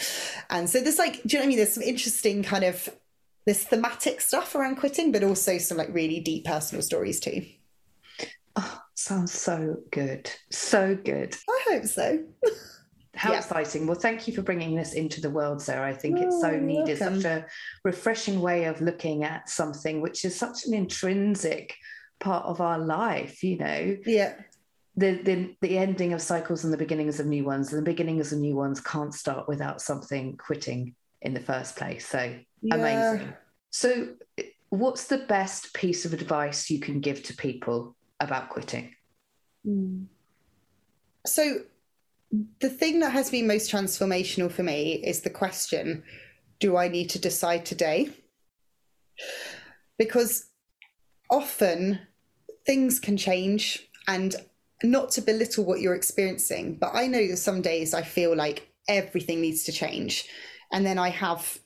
and 0.49 0.71
so 0.71 0.81
there's 0.81 0.99
like 0.99 1.23
do 1.25 1.29
you 1.29 1.35
know 1.35 1.41
what 1.41 1.45
i 1.45 1.49
mean 1.49 1.57
there's 1.59 1.75
some 1.75 1.83
interesting 1.83 2.43
kind 2.43 2.65
of 2.65 2.89
this 3.45 3.65
thematic 3.65 4.21
stuff 4.23 4.55
around 4.55 4.77
quitting 4.77 5.13
but 5.13 5.23
also 5.23 5.59
some 5.59 5.77
like 5.77 5.93
really 5.93 6.21
deep 6.21 6.45
personal 6.47 6.81
stories 6.81 7.21
too 7.21 7.45
Oh, 8.57 8.81
sounds 8.95 9.33
so 9.33 9.77
good. 9.91 10.31
So 10.51 10.95
good. 10.95 11.37
i 11.51 11.61
hope 11.71 11.85
so 11.85 12.25
How 13.15 13.33
Yeah. 13.33 13.39
exciting. 13.39 13.87
Well, 13.87 13.99
thank 13.99 14.27
you 14.27 14.35
for 14.35 14.43
bringing 14.43 14.75
this 14.75 14.95
into 14.95 15.21
the 15.21 15.31
world, 15.31 15.61
Sarah. 15.61 15.87
I 15.87 15.93
think 15.95 16.21
it's 16.21 16.37
Oh, 16.37 16.41
so 16.41 16.59
needed, 16.59 16.99
welcome. 16.99 17.21
such 17.21 17.31
a 17.31 17.47
refreshing 17.85 18.41
way 18.41 18.65
of 18.65 18.81
looking 18.81 19.23
at 19.25 19.49
something 19.51 20.01
which 20.01 20.25
is 20.25 20.35
such 20.35 20.65
an 20.67 20.73
intrinsic 20.75 21.75
part 22.21 22.47
of 22.47 22.61
our 22.61 22.79
life, 22.79 23.43
you 23.43 23.59
know. 23.59 23.97
yeah 24.07 24.35
The, 24.97 25.21
the 25.23 25.57
the 25.61 25.79
ending 25.79 26.13
of 26.15 26.23
cycles 26.23 26.65
and 26.65 26.73
the 26.73 26.79
beginnings 26.79 27.21
of 27.21 27.27
new 27.27 27.45
ones, 27.45 27.73
and 27.73 27.79
the 27.81 27.91
beginnings 27.91 28.33
of 28.33 28.39
new 28.39 28.55
ones 28.57 28.81
can't 28.81 29.13
start 29.15 29.47
without 29.49 29.81
something 29.83 30.37
quitting 30.37 30.95
in 31.21 31.35
the 31.35 31.41
first 31.41 31.77
place. 31.77 32.07
So 32.07 32.39
Yeah. 32.63 32.75
amazing. 32.77 33.35
So 33.71 34.15
what's 34.71 35.07
the 35.09 35.19
best 35.19 35.75
piece 35.75 36.07
of 36.07 36.15
advice 36.15 36.71
you 36.71 36.81
can 36.81 37.01
give 37.01 37.23
to 37.25 37.37
people 37.37 37.95
about 38.21 38.49
quitting? 38.49 38.95
Hmm. 39.65 40.05
So, 41.27 41.61
the 42.61 42.71
thing 42.71 43.01
that 43.01 43.13
has 43.13 43.31
been 43.31 43.47
most 43.47 43.71
transformational 43.71 44.51
for 44.51 44.63
me 44.63 44.95
is 44.95 45.21
the 45.21 45.31
question 45.31 46.03
Do 46.61 46.77
I 46.77 46.89
need 46.89 47.11
to 47.11 47.19
decide 47.19 47.67
today? 47.67 48.11
Because 49.99 50.47
often 51.31 52.01
things 52.65 52.99
can 52.99 53.17
change, 53.17 53.87
and 54.09 54.35
not 54.83 55.11
to 55.13 55.21
belittle 55.21 55.65
what 55.65 55.81
you're 55.81 55.95
experiencing, 55.95 56.77
but 56.81 56.93
I 56.95 57.07
know 57.07 57.27
that 57.29 57.37
some 57.37 57.61
days 57.61 57.95
I 57.95 58.03
feel 58.03 58.35
like 58.35 58.69
everything 58.89 59.41
needs 59.41 59.65
to 59.65 59.73
change. 59.73 60.27
And 60.73 60.85
then 60.85 60.99
I 60.99 61.11
have 61.11 61.59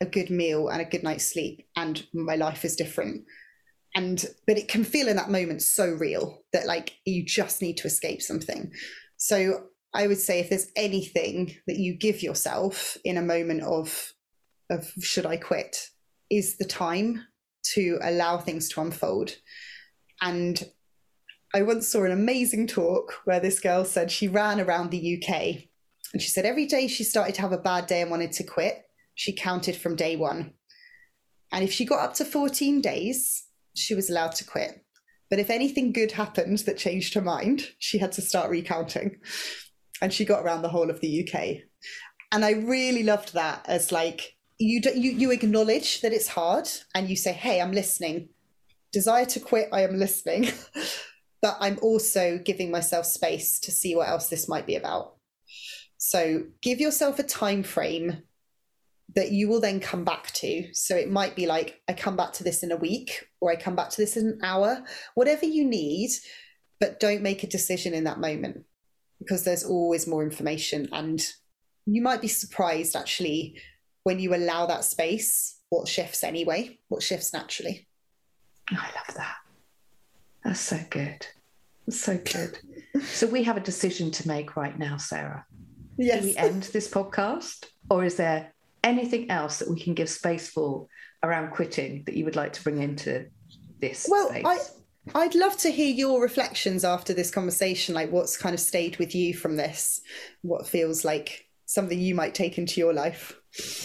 a 0.00 0.06
good 0.06 0.30
meal 0.30 0.68
and 0.68 0.80
a 0.80 0.84
good 0.84 1.02
night's 1.02 1.32
sleep, 1.32 1.66
and 1.74 2.06
my 2.12 2.36
life 2.36 2.64
is 2.64 2.76
different 2.76 3.24
and 3.96 4.26
but 4.46 4.56
it 4.56 4.68
can 4.68 4.84
feel 4.84 5.08
in 5.08 5.16
that 5.16 5.30
moment 5.30 5.60
so 5.60 5.84
real 5.84 6.42
that 6.52 6.64
like 6.64 6.96
you 7.04 7.24
just 7.24 7.60
need 7.60 7.76
to 7.76 7.88
escape 7.88 8.22
something 8.22 8.70
so 9.16 9.66
i 9.94 10.06
would 10.06 10.18
say 10.18 10.40
if 10.40 10.48
there's 10.48 10.70
anything 10.76 11.54
that 11.66 11.76
you 11.76 11.94
give 11.94 12.22
yourself 12.22 12.96
in 13.04 13.16
a 13.16 13.22
moment 13.22 13.62
of 13.62 14.12
of 14.70 14.90
should 15.00 15.26
i 15.26 15.36
quit 15.36 15.88
is 16.30 16.56
the 16.58 16.64
time 16.64 17.24
to 17.62 17.98
allow 18.02 18.38
things 18.38 18.68
to 18.68 18.80
unfold 18.80 19.36
and 20.22 20.64
i 21.54 21.62
once 21.62 21.88
saw 21.88 22.04
an 22.04 22.12
amazing 22.12 22.66
talk 22.66 23.20
where 23.24 23.40
this 23.40 23.60
girl 23.60 23.84
said 23.84 24.10
she 24.10 24.28
ran 24.28 24.60
around 24.60 24.90
the 24.90 25.16
uk 25.16 25.34
and 26.12 26.22
she 26.22 26.28
said 26.28 26.44
every 26.44 26.66
day 26.66 26.88
she 26.88 27.04
started 27.04 27.34
to 27.34 27.40
have 27.40 27.52
a 27.52 27.58
bad 27.58 27.86
day 27.86 28.00
and 28.00 28.10
wanted 28.10 28.32
to 28.32 28.44
quit 28.44 28.82
she 29.14 29.32
counted 29.32 29.76
from 29.76 29.96
day 29.96 30.16
one 30.16 30.52
and 31.52 31.64
if 31.64 31.72
she 31.72 31.84
got 31.84 32.00
up 32.00 32.14
to 32.14 32.24
14 32.24 32.80
days 32.80 33.46
she 33.74 33.94
was 33.94 34.10
allowed 34.10 34.32
to 34.36 34.44
quit. 34.44 34.84
But 35.28 35.38
if 35.38 35.50
anything 35.50 35.92
good 35.92 36.12
happened 36.12 36.58
that 36.58 36.78
changed 36.78 37.14
her 37.14 37.20
mind, 37.20 37.68
she 37.78 37.98
had 37.98 38.12
to 38.12 38.22
start 38.22 38.50
recounting. 38.50 39.16
And 40.00 40.12
she 40.12 40.24
got 40.24 40.42
around 40.42 40.62
the 40.62 40.68
whole 40.68 40.90
of 40.90 41.00
the 41.00 41.28
UK. 41.28 41.58
And 42.32 42.44
I 42.44 42.52
really 42.52 43.02
loved 43.02 43.34
that 43.34 43.64
as 43.66 43.92
like 43.92 44.36
you 44.58 44.80
do, 44.80 44.90
you 44.98 45.12
you 45.12 45.30
acknowledge 45.30 46.00
that 46.02 46.12
it's 46.12 46.28
hard 46.28 46.68
and 46.94 47.08
you 47.08 47.16
say, 47.16 47.32
"Hey, 47.32 47.60
I'm 47.60 47.72
listening. 47.72 48.28
Desire 48.92 49.26
to 49.26 49.40
quit, 49.40 49.68
I 49.72 49.82
am 49.82 49.98
listening." 49.98 50.50
but 51.42 51.56
I'm 51.60 51.78
also 51.82 52.38
giving 52.44 52.70
myself 52.70 53.06
space 53.06 53.58
to 53.60 53.70
see 53.70 53.94
what 53.94 54.08
else 54.08 54.28
this 54.28 54.48
might 54.48 54.66
be 54.66 54.76
about. 54.76 55.16
So, 55.96 56.44
give 56.62 56.80
yourself 56.80 57.18
a 57.18 57.24
time 57.24 57.62
frame 57.62 58.22
that 59.14 59.32
you 59.32 59.48
will 59.48 59.60
then 59.60 59.80
come 59.80 60.04
back 60.04 60.30
to. 60.32 60.72
So 60.72 60.96
it 60.96 61.10
might 61.10 61.34
be 61.34 61.46
like, 61.46 61.80
I 61.88 61.92
come 61.94 62.16
back 62.16 62.32
to 62.34 62.44
this 62.44 62.62
in 62.62 62.70
a 62.70 62.76
week, 62.76 63.26
or 63.40 63.50
I 63.50 63.56
come 63.56 63.74
back 63.74 63.90
to 63.90 63.96
this 63.96 64.16
in 64.16 64.26
an 64.26 64.40
hour, 64.42 64.84
whatever 65.14 65.46
you 65.46 65.64
need, 65.64 66.10
but 66.78 67.00
don't 67.00 67.22
make 67.22 67.42
a 67.42 67.48
decision 67.48 67.92
in 67.92 68.04
that 68.04 68.20
moment. 68.20 68.64
Because 69.20 69.44
there's 69.44 69.62
always 69.62 70.08
more 70.08 70.24
information. 70.24 70.88
And 70.92 71.24
you 71.86 72.02
might 72.02 72.20
be 72.20 72.28
surprised 72.28 72.96
actually 72.96 73.60
when 74.02 74.18
you 74.18 74.34
allow 74.34 74.66
that 74.66 74.84
space 74.84 75.58
what 75.68 75.86
shifts 75.86 76.24
anyway 76.24 76.78
what 76.88 77.02
shifts 77.02 77.32
naturally. 77.32 77.86
I 78.70 78.74
love 78.74 79.14
that. 79.16 79.36
That's 80.44 80.60
so 80.60 80.78
good. 80.90 81.26
That's 81.86 82.00
so 82.00 82.18
good. 82.18 82.58
So 83.02 83.26
we 83.26 83.44
have 83.44 83.56
a 83.56 83.60
decision 83.60 84.10
to 84.12 84.28
make 84.28 84.56
right 84.56 84.76
now 84.78 84.96
sarah. 84.96 85.44
Yes 85.96 86.22
do 86.22 86.28
we 86.28 86.36
end 86.36 86.64
this 86.64 86.88
podcast 86.88 87.66
or 87.88 88.04
is 88.04 88.16
there 88.16 88.52
anything 88.82 89.30
else 89.30 89.58
that 89.58 89.70
we 89.70 89.78
can 89.78 89.94
give 89.94 90.08
space 90.08 90.48
for 90.48 90.86
around 91.22 91.50
quitting 91.50 92.02
that 92.04 92.16
you 92.16 92.24
would 92.24 92.36
like 92.36 92.52
to 92.54 92.62
bring 92.62 92.82
into 92.82 93.26
this 93.80 94.06
well 94.10 94.28
space? 94.30 94.44
i 94.46 94.58
I'd 95.14 95.34
love 95.34 95.56
to 95.58 95.70
hear 95.70 95.92
your 95.92 96.22
reflections 96.22 96.84
after 96.84 97.12
this 97.14 97.30
conversation, 97.30 97.94
like 97.94 98.12
what's 98.12 98.36
kind 98.36 98.54
of 98.54 98.60
stayed 98.60 98.98
with 98.98 99.14
you 99.14 99.34
from 99.34 99.56
this, 99.56 100.00
what 100.42 100.68
feels 100.68 101.04
like 101.04 101.46
something 101.66 101.98
you 101.98 102.14
might 102.14 102.34
take 102.34 102.58
into 102.58 102.80
your 102.80 102.92
life. 102.92 103.34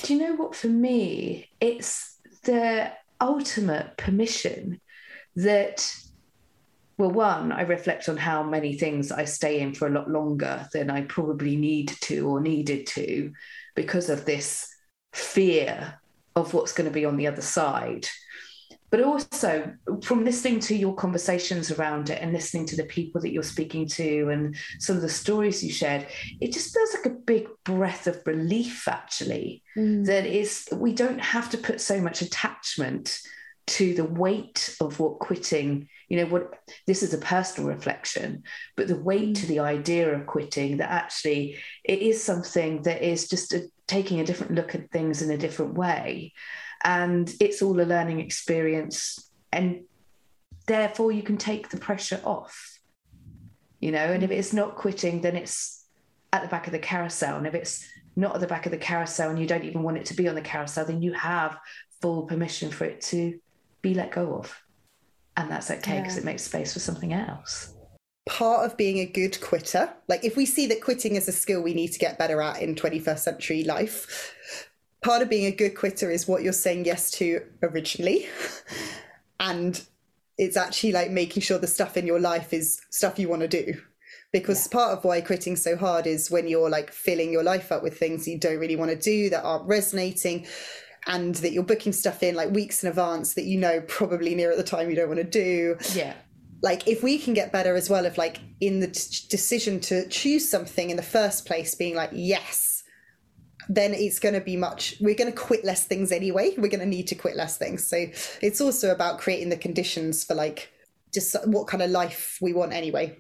Do 0.04 0.14
you 0.14 0.20
know 0.20 0.36
what? 0.36 0.56
For 0.56 0.68
me, 0.68 1.50
it's 1.62 2.20
the 2.44 2.92
ultimate 3.22 3.98
permission 3.98 4.82
that, 5.36 5.90
well, 6.98 7.12
one, 7.12 7.52
I 7.52 7.62
reflect 7.62 8.10
on 8.10 8.18
how 8.18 8.44
many 8.44 8.74
things 8.74 9.12
I 9.12 9.26
stay 9.26 9.62
in 9.62 9.74
for 9.74 9.88
a 9.88 9.92
lot 9.92 10.10
longer 10.10 10.68
than 10.74 10.90
I 10.90 11.02
probably 11.02 11.56
need 11.56 11.94
to 12.02 12.28
or 12.28 12.42
needed 12.42 12.88
to 12.88 13.32
because 13.76 14.10
of 14.10 14.26
this 14.26 14.68
fear 15.14 16.00
of 16.36 16.54
what's 16.54 16.74
going 16.74 16.90
to 16.90 16.94
be 16.94 17.06
on 17.06 17.18
the 17.18 17.28
other 17.28 17.42
side 17.42 18.08
but 18.92 19.02
also 19.02 19.74
from 20.04 20.24
listening 20.24 20.60
to 20.60 20.76
your 20.76 20.94
conversations 20.96 21.72
around 21.72 22.10
it 22.10 22.22
and 22.22 22.32
listening 22.32 22.66
to 22.66 22.76
the 22.76 22.86
people 22.86 23.20
that 23.22 23.32
you're 23.32 23.44
speaking 23.44 23.88
to 23.88 24.30
and 24.30 24.56
some 24.80 24.96
of 24.96 25.02
the 25.02 25.10
stories 25.10 25.64
you 25.64 25.72
shared 25.72 26.06
it 26.40 26.52
just 26.52 26.74
feels 26.74 26.94
like 26.94 27.06
a 27.06 27.18
big 27.26 27.48
breath 27.64 28.08
of 28.08 28.22
relief 28.26 28.88
actually 28.88 29.64
mm. 29.78 30.06
that 30.06 30.26
is 30.26 30.68
we 30.74 30.94
don't 30.94 31.20
have 31.20 31.50
to 31.50 31.58
put 31.58 31.82
so 31.82 32.00
much 32.00 32.22
attachment 32.22 33.20
to 33.68 33.96
the 33.96 34.06
weight 34.06 34.76
of 34.80 35.00
what 35.00 35.20
quitting 35.20 35.88
you 36.08 36.18
know 36.18 36.28
what 36.28 36.54
this 36.86 37.02
is 37.02 37.14
a 37.14 37.18
personal 37.18 37.70
reflection 37.70 38.44
but 38.76 38.88
the 38.88 39.00
weight 39.00 39.30
mm. 39.30 39.36
to 39.36 39.48
the 39.48 39.60
idea 39.60 40.14
of 40.14 40.28
quitting 40.28 40.78
that 40.78 40.92
actually 40.92 41.58
it 41.84 42.00
is 42.00 42.24
something 42.24 42.84
that 42.84 43.02
is 43.02 43.28
just 43.28 43.54
a, 43.54 43.64
taking 43.88 44.20
a 44.20 44.26
different 44.26 44.54
look 44.54 44.76
at 44.76 44.92
things 44.92 45.22
in 45.22 45.32
a 45.32 45.38
different 45.38 45.74
way 45.74 46.32
and 46.84 47.34
it's 47.40 47.62
all 47.62 47.80
a 47.80 47.84
learning 47.84 48.20
experience. 48.20 49.30
And 49.52 49.84
therefore 50.68 51.12
you 51.12 51.24
can 51.24 51.38
take 51.38 51.70
the 51.70 51.78
pressure 51.78 52.20
off 52.24 52.80
you 53.80 53.92
know 53.92 54.00
and 54.00 54.24
if 54.24 54.32
it's 54.32 54.52
not 54.52 54.76
quitting 54.76 55.22
then 55.22 55.36
it's 55.36 55.86
at 56.36 56.42
the 56.42 56.48
back 56.50 56.68
of 56.68 56.74
the 56.74 56.80
carousel. 56.80 57.38
And 57.38 57.48
if 57.48 57.56
it's 57.56 57.88
not 58.16 58.36
at 58.36 58.42
the 58.42 58.48
back 58.48 58.66
of 58.66 58.72
the 58.72 58.78
carousel 58.78 59.30
and 59.30 59.40
you 59.40 59.48
don't 59.48 59.64
even 59.64 59.84
want 59.84 59.98
it 59.98 60.06
to 60.08 60.14
be 60.14 60.28
on 60.28 60.36
the 60.36 60.42
carousel 60.42 60.86
then 60.86 61.02
you 61.02 61.14
have 61.14 61.58
full 62.02 62.24
permission 62.24 62.72
for 62.72 62.84
it 62.84 63.02
to 63.02 63.40
be 63.82 63.94
let 63.94 64.12
go 64.12 64.36
of. 64.36 64.62
And 65.38 65.50
that's 65.50 65.72
okay 65.72 66.00
because 66.00 66.16
yeah. 66.16 66.22
it 66.22 66.26
makes 66.26 66.44
space 66.44 66.74
for 66.74 66.80
something 66.80 67.14
else. 67.14 67.74
Part 68.28 68.66
of 68.66 68.78
being 68.78 69.00
a 69.00 69.06
good 69.06 69.40
quitter 69.40 69.94
like 70.08 70.26
if 70.26 70.36
we 70.36 70.46
see 70.46 70.68
that 70.68 70.82
quitting 70.82 71.16
is 71.16 71.28
a 71.28 71.32
skill 71.32 71.62
we 71.62 71.74
need 71.74 71.94
to 71.94 72.00
get 72.00 72.18
better 72.18 72.42
at 72.42 72.62
in 72.62 72.76
21st 72.76 73.20
century 73.20 73.64
life 73.64 74.36
part 75.06 75.22
of 75.22 75.30
being 75.30 75.46
a 75.46 75.52
good 75.52 75.76
quitter 75.76 76.10
is 76.10 76.28
what 76.28 76.42
you're 76.42 76.52
saying 76.52 76.84
yes 76.84 77.12
to 77.12 77.40
originally. 77.62 78.28
and 79.40 79.86
it's 80.40 80.58
actually 80.58 80.92
like 80.92 81.12
making 81.12 81.44
sure 81.44 81.60
the 81.60 81.68
stuff 81.68 81.96
in 81.96 82.08
your 82.08 82.20
life 82.20 82.52
is 82.54 82.82
stuff 82.90 83.20
you 83.20 83.30
want 83.30 83.44
to 83.44 83.48
do. 83.48 83.80
Because 84.32 84.66
yeah. 84.66 84.74
part 84.74 84.98
of 84.98 85.06
why 85.06 85.22
quitting 85.22 85.56
so 85.58 85.78
hard 85.78 86.08
is 86.08 86.32
when 86.32 86.48
you're 86.48 86.72
like 86.72 86.92
filling 86.92 87.32
your 87.32 87.44
life 87.44 87.72
up 87.72 87.84
with 87.84 88.00
things 88.00 88.28
you 88.28 88.40
don't 88.40 88.58
really 88.58 88.76
want 88.76 88.90
to 88.90 88.98
do 88.98 89.30
that 89.30 89.44
aren't 89.44 89.68
resonating 89.68 90.48
and 91.06 91.36
that 91.36 91.52
you're 91.52 91.64
booking 91.64 91.94
stuff 91.94 92.24
in 92.24 92.34
like 92.34 92.50
weeks 92.50 92.84
in 92.84 92.90
advance 92.90 93.36
that 93.36 93.46
you 93.46 93.60
know 93.60 93.82
probably 93.82 94.34
near 94.34 94.50
at 94.50 94.58
the 94.58 94.64
time 94.64 94.90
you 94.90 94.96
don't 94.96 95.08
want 95.08 95.20
to 95.20 95.24
do. 95.24 95.78
Yeah. 95.94 96.16
Like 96.64 96.88
if 96.88 97.04
we 97.04 97.20
can 97.20 97.36
get 97.36 97.52
better 97.52 97.76
as 97.76 97.92
well 97.92 98.08
of 98.08 98.18
like 98.18 98.40
in 98.60 98.80
the 98.80 98.88
t- 98.88 99.28
decision 99.30 99.80
to 99.82 100.10
choose 100.10 100.50
something 100.50 100.90
in 100.90 100.98
the 100.98 101.04
first 101.04 101.46
place 101.46 101.76
being 101.76 101.94
like 101.94 102.10
yes 102.12 102.75
then 103.70 103.94
it's 103.94 104.20
going 104.20 104.36
to 104.36 104.42
be 104.42 104.56
much 104.56 104.96
we're 105.00 105.16
going 105.16 105.32
to 105.32 105.38
quit 105.38 105.64
less 105.64 105.86
things 105.86 106.12
anyway. 106.12 106.54
We're 106.58 106.70
going 106.70 106.80
to 106.80 106.86
need 106.86 107.08
to 107.08 107.16
quit 107.16 107.36
less 107.36 107.58
things. 107.58 107.88
So 107.88 108.06
it's 108.42 108.62
also 108.62 108.92
about 108.92 109.20
creating 109.20 109.50
the 109.50 109.58
conditions 109.58 110.24
for 110.24 110.36
like 110.36 110.72
just 111.14 111.36
what 111.48 111.68
kind 111.68 111.82
of 111.82 111.90
life 111.90 112.38
we 112.42 112.54
want 112.54 112.74
anyway. 112.74 113.18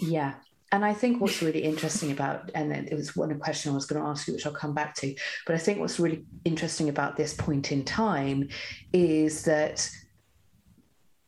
Yeah. 0.00 0.34
And 0.72 0.84
I 0.86 0.94
think 0.94 1.20
what's 1.20 1.42
really 1.42 1.62
interesting 1.62 2.12
about, 2.12 2.50
and 2.54 2.72
it 2.72 2.94
was 2.94 3.14
one 3.14 3.38
question 3.38 3.70
I 3.70 3.74
was 3.74 3.84
going 3.84 4.02
to 4.02 4.08
ask 4.08 4.26
you, 4.26 4.32
which 4.32 4.46
I'll 4.46 4.52
come 4.52 4.72
back 4.72 4.94
to, 4.96 5.14
but 5.46 5.54
I 5.54 5.58
think 5.58 5.78
what's 5.78 6.00
really 6.00 6.24
interesting 6.46 6.88
about 6.88 7.14
this 7.14 7.34
point 7.34 7.72
in 7.72 7.84
time 7.84 8.48
is 8.92 9.44
that 9.44 9.88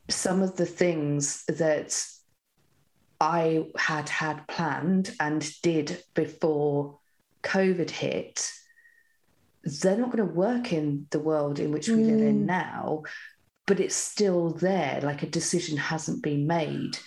some 0.09 0.41
of 0.41 0.57
the 0.57 0.65
things 0.65 1.45
that 1.47 1.95
I 3.21 3.67
had 3.77 4.09
had 4.09 4.47
planned 4.49 5.15
and 5.21 5.47
did 5.63 6.03
before 6.15 6.99
COVID 7.45 7.91
hit, 7.91 8.51
they're 9.63 9.97
not 9.97 10.11
going 10.11 10.27
to 10.27 10.35
work 10.35 10.73
in 10.73 11.07
the 11.11 11.19
world 11.19 11.59
in 11.59 11.71
which 11.71 11.89
we 11.89 11.97
mm. 11.97 12.07
live 12.07 12.21
in 12.21 12.43
mm. 12.43 12.47
now, 12.47 13.03
but 13.67 13.81
it's 13.81 13.95
still 13.95 14.51
there. 14.51 15.01
Like 15.03 15.23
a 15.23 15.27
decision 15.27 15.77
hasn't 15.77 16.23
been 16.23 16.47
made. 16.47 16.99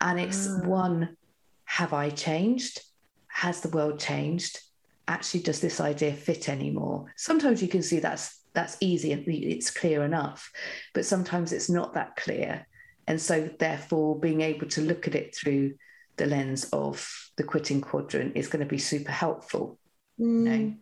And 0.00 0.20
it's 0.20 0.46
mm. 0.46 0.66
one, 0.66 1.16
have 1.64 1.92
I 1.92 2.10
changed? 2.10 2.80
Has 3.28 3.60
the 3.60 3.70
world 3.70 3.98
changed? 3.98 4.60
Actually, 5.08 5.40
does 5.40 5.60
this 5.60 5.80
idea 5.80 6.12
fit 6.12 6.48
anymore? 6.48 7.12
Sometimes 7.16 7.60
you 7.62 7.68
can 7.68 7.82
see 7.82 7.98
that's 7.98 8.40
that's 8.54 8.76
easy 8.80 9.12
and 9.12 9.24
it's 9.26 9.70
clear 9.70 10.04
enough, 10.04 10.52
but 10.94 11.04
sometimes 11.04 11.52
it's 11.52 11.68
not 11.68 11.94
that 11.94 12.14
clear. 12.14 12.66
And 13.06 13.20
so, 13.20 13.50
therefore, 13.58 14.18
being 14.18 14.40
able 14.40 14.68
to 14.68 14.80
look 14.80 15.06
at 15.08 15.16
it 15.16 15.36
through 15.36 15.74
the 16.16 16.26
lens 16.26 16.64
of 16.72 17.06
the 17.36 17.42
quitting 17.42 17.80
quadrant 17.80 18.36
is 18.36 18.46
going 18.46 18.64
to 18.64 18.68
be 18.68 18.78
super 18.78 19.10
helpful. 19.10 19.78
Mm. 20.20 20.76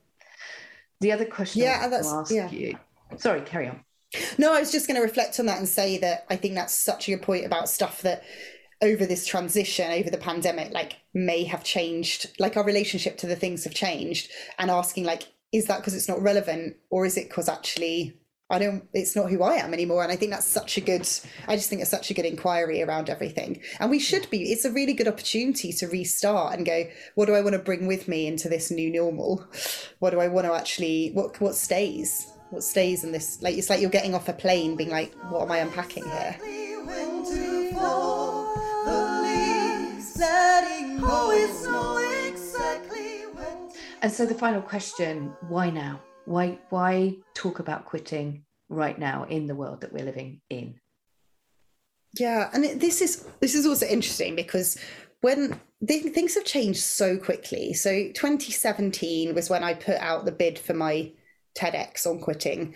The 1.00 1.12
other 1.12 1.24
question 1.24 1.62
yeah, 1.62 1.88
that's, 1.88 2.12
ask 2.12 2.30
yeah. 2.30 2.50
you. 2.50 2.78
Sorry, 3.16 3.40
carry 3.42 3.68
on. 3.68 3.80
No, 4.38 4.52
I 4.52 4.60
was 4.60 4.70
just 4.70 4.86
going 4.86 4.96
to 4.96 5.02
reflect 5.02 5.40
on 5.40 5.46
that 5.46 5.58
and 5.58 5.68
say 5.68 5.98
that 5.98 6.26
I 6.28 6.36
think 6.36 6.54
that's 6.54 6.74
such 6.74 7.08
a 7.08 7.12
good 7.12 7.22
point 7.22 7.46
about 7.46 7.68
stuff 7.68 8.02
that 8.02 8.22
over 8.82 9.06
this 9.06 9.26
transition, 9.26 9.90
over 9.90 10.10
the 10.10 10.18
pandemic, 10.18 10.72
like 10.72 10.98
may 11.14 11.44
have 11.44 11.64
changed, 11.64 12.30
like 12.38 12.56
our 12.56 12.64
relationship 12.64 13.16
to 13.18 13.26
the 13.26 13.36
things 13.36 13.64
have 13.64 13.74
changed, 13.74 14.30
and 14.58 14.70
asking, 14.70 15.04
like, 15.04 15.24
is 15.52 15.66
that 15.66 15.78
because 15.78 15.94
it's 15.94 16.08
not 16.08 16.20
relevant 16.20 16.76
or 16.90 17.06
is 17.06 17.16
it 17.16 17.28
because 17.28 17.48
actually 17.48 18.18
I 18.52 18.58
don't, 18.58 18.86
it's 18.92 19.16
not 19.16 19.30
who 19.30 19.42
I 19.42 19.54
am 19.54 19.72
anymore. 19.72 20.02
And 20.02 20.12
I 20.12 20.16
think 20.16 20.30
that's 20.30 20.46
such 20.46 20.76
a 20.76 20.82
good, 20.82 21.08
I 21.48 21.56
just 21.56 21.70
think 21.70 21.80
it's 21.80 21.90
such 21.90 22.10
a 22.10 22.14
good 22.14 22.26
inquiry 22.26 22.82
around 22.82 23.08
everything. 23.08 23.62
And 23.80 23.90
we 23.90 23.98
should 23.98 24.28
be, 24.28 24.52
it's 24.52 24.66
a 24.66 24.70
really 24.70 24.92
good 24.92 25.08
opportunity 25.08 25.72
to 25.72 25.86
restart 25.86 26.54
and 26.54 26.66
go, 26.66 26.84
what 27.14 27.26
do 27.26 27.34
I 27.34 27.40
want 27.40 27.54
to 27.54 27.58
bring 27.58 27.86
with 27.86 28.08
me 28.08 28.26
into 28.26 28.50
this 28.50 28.70
new 28.70 28.92
normal? 28.92 29.46
What 30.00 30.10
do 30.10 30.20
I 30.20 30.28
want 30.28 30.46
to 30.46 30.52
actually, 30.52 31.12
what, 31.14 31.40
what 31.40 31.54
stays? 31.54 32.30
What 32.50 32.62
stays 32.62 33.04
in 33.04 33.12
this? 33.12 33.40
Like, 33.40 33.56
it's 33.56 33.70
like 33.70 33.80
you're 33.80 33.88
getting 33.88 34.14
off 34.14 34.28
a 34.28 34.34
plane 34.34 34.76
being 34.76 34.90
like, 34.90 35.14
what 35.30 35.40
am 35.40 35.50
I 35.50 35.58
unpacking 35.58 36.04
here? 36.04 36.36
And 44.02 44.12
so 44.12 44.26
the 44.26 44.34
final 44.34 44.60
question 44.60 45.32
why 45.48 45.70
now? 45.70 46.00
Why 46.24 46.58
why 46.70 47.16
talk 47.34 47.58
about 47.58 47.86
quitting 47.86 48.44
right 48.68 48.98
now 48.98 49.24
in 49.24 49.46
the 49.46 49.54
world 49.54 49.80
that 49.80 49.92
we're 49.92 50.04
living 50.04 50.40
in? 50.48 50.76
Yeah, 52.18 52.50
and 52.52 52.80
this 52.80 53.00
is 53.00 53.26
this 53.40 53.54
is 53.54 53.66
also 53.66 53.86
interesting 53.86 54.36
because 54.36 54.78
when 55.20 55.60
things 55.86 56.34
have 56.34 56.44
changed 56.44 56.80
so 56.80 57.16
quickly. 57.16 57.72
So 57.74 57.90
2017 58.12 59.34
was 59.34 59.50
when 59.50 59.64
I 59.64 59.74
put 59.74 59.96
out 59.96 60.24
the 60.24 60.32
bid 60.32 60.58
for 60.58 60.74
my 60.74 61.12
TEDx 61.56 62.06
on 62.06 62.20
quitting. 62.20 62.74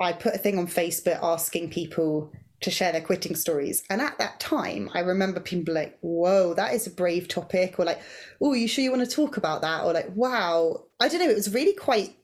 I 0.00 0.12
put 0.12 0.34
a 0.34 0.38
thing 0.38 0.58
on 0.58 0.66
Facebook 0.66 1.20
asking 1.22 1.70
people 1.70 2.32
to 2.62 2.70
share 2.70 2.92
their 2.92 3.00
quitting 3.00 3.36
stories. 3.36 3.84
And 3.90 4.00
at 4.00 4.18
that 4.18 4.40
time, 4.40 4.90
I 4.94 5.00
remember 5.00 5.38
people 5.38 5.74
like, 5.74 5.98
whoa, 6.00 6.54
that 6.54 6.74
is 6.74 6.86
a 6.86 6.90
brave 6.90 7.28
topic, 7.28 7.78
or 7.78 7.84
like, 7.84 8.00
oh, 8.40 8.54
you 8.54 8.66
sure 8.66 8.82
you 8.82 8.90
want 8.90 9.08
to 9.08 9.16
talk 9.16 9.36
about 9.36 9.62
that? 9.62 9.84
Or 9.84 9.92
like, 9.92 10.14
wow, 10.14 10.84
I 10.98 11.08
don't 11.08 11.20
know, 11.20 11.28
it 11.28 11.34
was 11.34 11.52
really 11.52 11.74
quite 11.74 12.16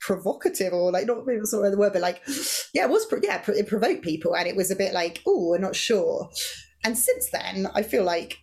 provocative 0.00 0.72
or 0.72 0.92
like 0.92 1.06
not 1.06 1.26
maybe 1.26 1.44
sort 1.44 1.66
of 1.66 1.72
the 1.72 1.78
word, 1.78 1.92
but 1.92 2.02
like 2.02 2.22
yeah, 2.74 2.84
it 2.84 2.90
was 2.90 3.06
yeah, 3.22 3.42
it 3.48 3.66
provoked 3.66 4.02
people, 4.02 4.34
and 4.36 4.48
it 4.48 4.56
was 4.56 4.70
a 4.70 4.76
bit 4.76 4.92
like 4.92 5.22
oh, 5.26 5.48
we're 5.50 5.58
not 5.58 5.76
sure. 5.76 6.30
And 6.84 6.96
since 6.96 7.30
then, 7.30 7.68
I 7.74 7.82
feel 7.82 8.04
like 8.04 8.38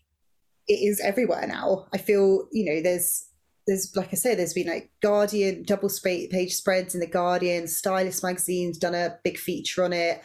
it 0.67 0.73
is 0.73 0.99
everywhere 0.99 1.47
now. 1.47 1.87
I 1.93 1.97
feel 1.97 2.47
you 2.51 2.65
know 2.65 2.81
there's 2.81 3.27
there's 3.67 3.95
like 3.95 4.09
I 4.11 4.15
say, 4.15 4.35
there's 4.35 4.53
been 4.53 4.67
like 4.67 4.91
Guardian 5.01 5.63
double 5.63 5.89
page 6.03 6.53
spreads 6.53 6.93
in 6.93 7.01
the 7.01 7.07
Guardian, 7.07 7.67
Stylist 7.67 8.23
magazine's 8.23 8.77
done 8.77 8.93
a 8.93 9.17
big 9.23 9.37
feature 9.37 9.83
on 9.83 9.93
it. 9.93 10.21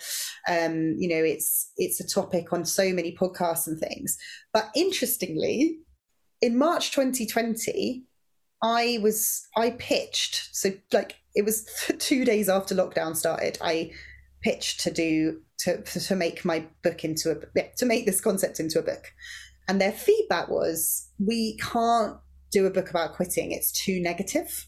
Um, 0.48 0.96
you 0.98 1.08
know, 1.08 1.22
it's 1.24 1.72
it's 1.76 2.00
a 2.00 2.06
topic 2.06 2.52
on 2.52 2.64
so 2.64 2.92
many 2.92 3.16
podcasts 3.16 3.66
and 3.66 3.78
things. 3.78 4.18
But 4.52 4.68
interestingly, 4.74 5.78
in 6.42 6.58
March 6.58 6.92
2020, 6.92 8.04
I 8.62 8.98
was 9.02 9.46
I 9.56 9.70
pitched 9.70 10.50
so 10.52 10.70
like 10.92 11.16
it 11.34 11.44
was 11.44 11.66
two 11.98 12.24
days 12.24 12.48
after 12.48 12.74
lockdown 12.74 13.16
started. 13.16 13.58
I 13.60 13.92
pitched 14.42 14.80
to 14.80 14.90
do 14.90 15.42
to 15.60 15.82
to 15.82 16.16
make 16.16 16.44
my 16.44 16.66
book 16.82 17.04
into 17.04 17.30
a 17.30 17.66
to 17.76 17.86
make 17.86 18.06
this 18.06 18.20
concept 18.20 18.60
into 18.60 18.78
a 18.78 18.82
book, 18.82 19.12
and 19.68 19.80
their 19.80 19.92
feedback 19.92 20.48
was 20.48 21.08
we 21.18 21.56
can't 21.58 22.16
do 22.50 22.66
a 22.66 22.70
book 22.70 22.90
about 22.90 23.14
quitting. 23.14 23.52
It's 23.52 23.72
too 23.72 24.00
negative. 24.00 24.66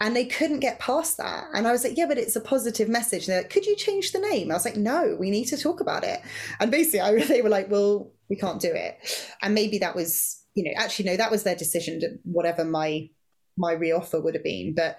And 0.00 0.14
they 0.14 0.26
couldn't 0.26 0.60
get 0.60 0.80
past 0.80 1.16
that. 1.18 1.44
And 1.54 1.66
I 1.66 1.72
was 1.72 1.84
like, 1.84 1.96
yeah, 1.96 2.06
but 2.06 2.18
it's 2.18 2.36
a 2.36 2.40
positive 2.40 2.88
message. 2.88 3.26
And 3.26 3.32
they're 3.32 3.42
like, 3.42 3.50
could 3.50 3.64
you 3.64 3.76
change 3.76 4.12
the 4.12 4.18
name? 4.18 4.50
I 4.50 4.54
was 4.54 4.64
like, 4.64 4.76
no, 4.76 5.16
we 5.18 5.30
need 5.30 5.46
to 5.46 5.56
talk 5.56 5.80
about 5.80 6.04
it. 6.04 6.20
And 6.60 6.70
basically, 6.70 7.00
I, 7.00 7.24
they 7.24 7.42
were 7.42 7.48
like, 7.48 7.70
well, 7.70 8.12
we 8.28 8.36
can't 8.36 8.60
do 8.60 8.72
it. 8.72 8.98
And 9.40 9.54
maybe 9.54 9.78
that 9.78 9.94
was, 9.94 10.43
you 10.54 10.64
know, 10.64 10.70
actually, 10.76 11.06
no, 11.06 11.16
that 11.16 11.30
was 11.30 11.42
their 11.42 11.56
decision, 11.56 12.20
whatever 12.24 12.64
my 12.64 13.08
my 13.56 13.74
reoffer 13.74 14.22
would 14.22 14.34
have 14.34 14.44
been. 14.44 14.74
But 14.74 14.98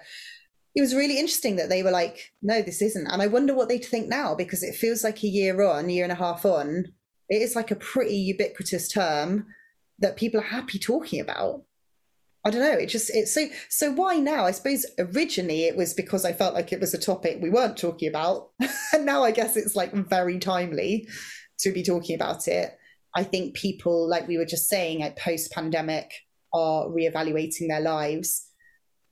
it 0.74 0.80
was 0.80 0.94
really 0.94 1.18
interesting 1.18 1.56
that 1.56 1.68
they 1.68 1.82
were 1.82 1.90
like, 1.90 2.32
no, 2.42 2.62
this 2.62 2.82
isn't. 2.82 3.06
And 3.06 3.22
I 3.22 3.26
wonder 3.26 3.54
what 3.54 3.68
they 3.68 3.78
think 3.78 4.08
now 4.08 4.34
because 4.34 4.62
it 4.62 4.74
feels 4.74 5.02
like 5.02 5.22
a 5.22 5.28
year 5.28 5.62
on, 5.62 5.88
year 5.88 6.04
and 6.04 6.12
a 6.12 6.16
half 6.16 6.44
on, 6.44 6.84
it 7.28 7.42
is 7.42 7.56
like 7.56 7.70
a 7.70 7.76
pretty 7.76 8.16
ubiquitous 8.16 8.88
term 8.88 9.46
that 9.98 10.16
people 10.16 10.40
are 10.40 10.44
happy 10.44 10.78
talking 10.78 11.20
about. 11.20 11.62
I 12.44 12.50
don't 12.50 12.60
know. 12.60 12.78
It 12.78 12.86
just 12.86 13.10
it's 13.12 13.34
so 13.34 13.46
so 13.68 13.90
why 13.90 14.18
now? 14.18 14.44
I 14.44 14.52
suppose 14.52 14.86
originally 14.98 15.64
it 15.64 15.76
was 15.76 15.94
because 15.94 16.24
I 16.24 16.32
felt 16.32 16.54
like 16.54 16.72
it 16.72 16.78
was 16.78 16.94
a 16.94 16.98
topic 16.98 17.38
we 17.40 17.50
weren't 17.50 17.76
talking 17.76 18.08
about. 18.08 18.50
and 18.92 19.04
now 19.04 19.24
I 19.24 19.32
guess 19.32 19.56
it's 19.56 19.74
like 19.74 19.92
very 19.92 20.38
timely 20.38 21.08
to 21.60 21.72
be 21.72 21.82
talking 21.82 22.14
about 22.14 22.46
it. 22.46 22.78
I 23.16 23.24
think 23.24 23.54
people, 23.54 24.08
like 24.08 24.28
we 24.28 24.36
were 24.36 24.44
just 24.44 24.68
saying, 24.68 25.02
at 25.02 25.16
post 25.16 25.50
pandemic, 25.50 26.12
are 26.52 26.86
reevaluating 26.86 27.68
their 27.68 27.80
lives. 27.80 28.46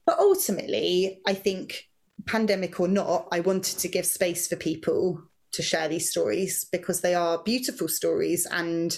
But 0.07 0.19
ultimately, 0.19 1.21
I 1.27 1.33
think, 1.33 1.89
pandemic 2.27 2.79
or 2.79 2.87
not, 2.87 3.29
I 3.33 3.41
wanted 3.41 3.79
to 3.79 3.89
give 3.89 4.07
space 4.07 4.47
for 4.47 4.57
people 4.57 5.23
to 5.53 5.63
share 5.63 5.89
these 5.89 6.11
stories 6.11 6.67
because 6.71 7.01
they 7.01 7.15
are 7.15 7.43
beautiful 7.43 7.89
stories 7.89 8.47
and 8.51 8.97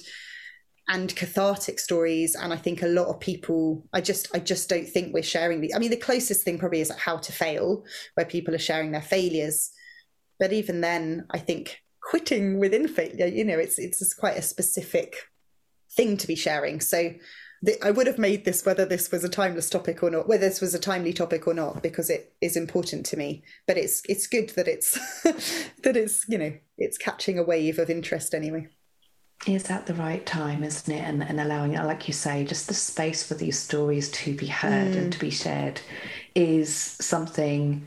and 0.89 1.15
cathartic 1.17 1.81
stories 1.81 2.35
and 2.35 2.53
i 2.53 2.57
think 2.57 2.81
a 2.81 2.87
lot 2.87 3.09
of 3.09 3.19
people 3.19 3.85
i 3.93 4.01
just 4.01 4.29
i 4.35 4.39
just 4.39 4.69
don't 4.69 4.89
think 4.89 5.13
we're 5.13 5.23
sharing 5.23 5.61
the 5.61 5.75
i 5.75 5.79
mean 5.79 5.91
the 5.91 5.97
closest 5.97 6.45
thing 6.45 6.59
probably 6.59 6.81
is 6.81 6.91
like 6.91 6.99
how 6.99 7.17
to 7.17 7.33
fail 7.33 7.85
where 8.15 8.25
people 8.25 8.55
are 8.55 8.59
sharing 8.59 8.93
their 8.93 9.03
failures 9.03 9.71
but 10.39 10.53
even 10.53 10.81
then 10.81 11.27
i 11.31 11.39
think 11.39 11.83
quitting 12.07 12.61
within 12.61 12.87
failure 12.87 13.27
you 13.27 13.45
know 13.45 13.59
it's 13.59 13.79
it's 13.79 14.15
quite 14.15 14.39
a 14.39 14.43
specific 14.43 15.17
thing 15.91 16.17
to 16.17 16.27
be 16.27 16.37
sharing 16.37 16.81
so 16.81 17.11
the, 17.63 17.85
I 17.85 17.91
would 17.91 18.07
have 18.07 18.19
made 18.19 18.45
this 18.45 18.65
whether 18.65 18.85
this 18.85 19.11
was 19.11 19.25
a 19.25 19.29
timeless 19.29 19.71
topic 19.71 20.03
or 20.03 20.11
not, 20.11 20.29
whether 20.29 20.49
this 20.49 20.61
was 20.61 20.75
a 20.75 20.79
timely 20.79 21.13
topic 21.13 21.47
or 21.47 21.55
not, 21.55 21.83
because 21.83 22.11
it 22.11 22.35
is 22.41 22.57
important 22.57 23.07
to 23.07 23.17
me. 23.17 23.43
But 23.67 23.79
it's 23.79 24.03
it's 24.09 24.27
good 24.27 24.51
that 24.51 24.69
it's 24.69 24.93
that 25.83 25.97
it's 25.97 26.29
you 26.29 26.39
know 26.39 26.53
it's 26.77 26.99
catching 26.99 27.39
a 27.39 27.43
wave 27.43 27.79
of 27.79 27.91
interest 27.91 28.35
anyway. 28.35 28.69
Is 29.47 29.71
at 29.71 29.87
the 29.87 29.95
right 29.95 30.25
time, 30.25 30.65
isn't 30.65 30.95
it? 30.95 31.01
And 31.01 31.23
and 31.23 31.41
allowing, 31.41 31.75
like 31.75 32.09
you 32.09 32.15
say, 32.15 32.45
just 32.45 32.69
the 32.69 32.75
space 32.75 33.27
for 33.27 33.35
these 33.35 33.59
stories 33.59 34.11
to 34.13 34.35
be 34.37 34.47
heard 34.47 34.95
mm. 34.95 34.99
and 34.99 35.13
to 35.13 35.19
be 35.19 35.31
shared 35.31 35.81
is 36.35 36.73
something 36.75 37.87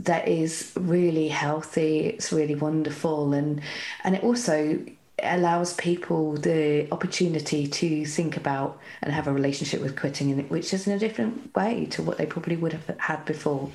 that 0.00 0.28
is 0.28 0.72
really 0.76 1.28
healthy. 1.28 2.00
It's 2.06 2.32
really 2.32 2.54
wonderful, 2.54 3.32
and 3.32 3.60
and 4.04 4.14
it 4.14 4.22
also 4.22 4.84
allows 5.22 5.74
people 5.74 6.34
the 6.34 6.88
opportunity 6.90 7.66
to 7.66 8.04
think 8.04 8.36
about 8.36 8.78
and 9.02 9.12
have 9.12 9.28
a 9.28 9.32
relationship 9.32 9.80
with 9.80 9.96
quitting, 9.96 10.48
which 10.48 10.74
is 10.74 10.86
in 10.86 10.92
a 10.92 10.98
different 10.98 11.54
way 11.54 11.86
to 11.86 12.02
what 12.02 12.18
they 12.18 12.26
probably 12.26 12.56
would 12.56 12.72
have 12.72 12.98
had 12.98 13.24
before. 13.24 13.70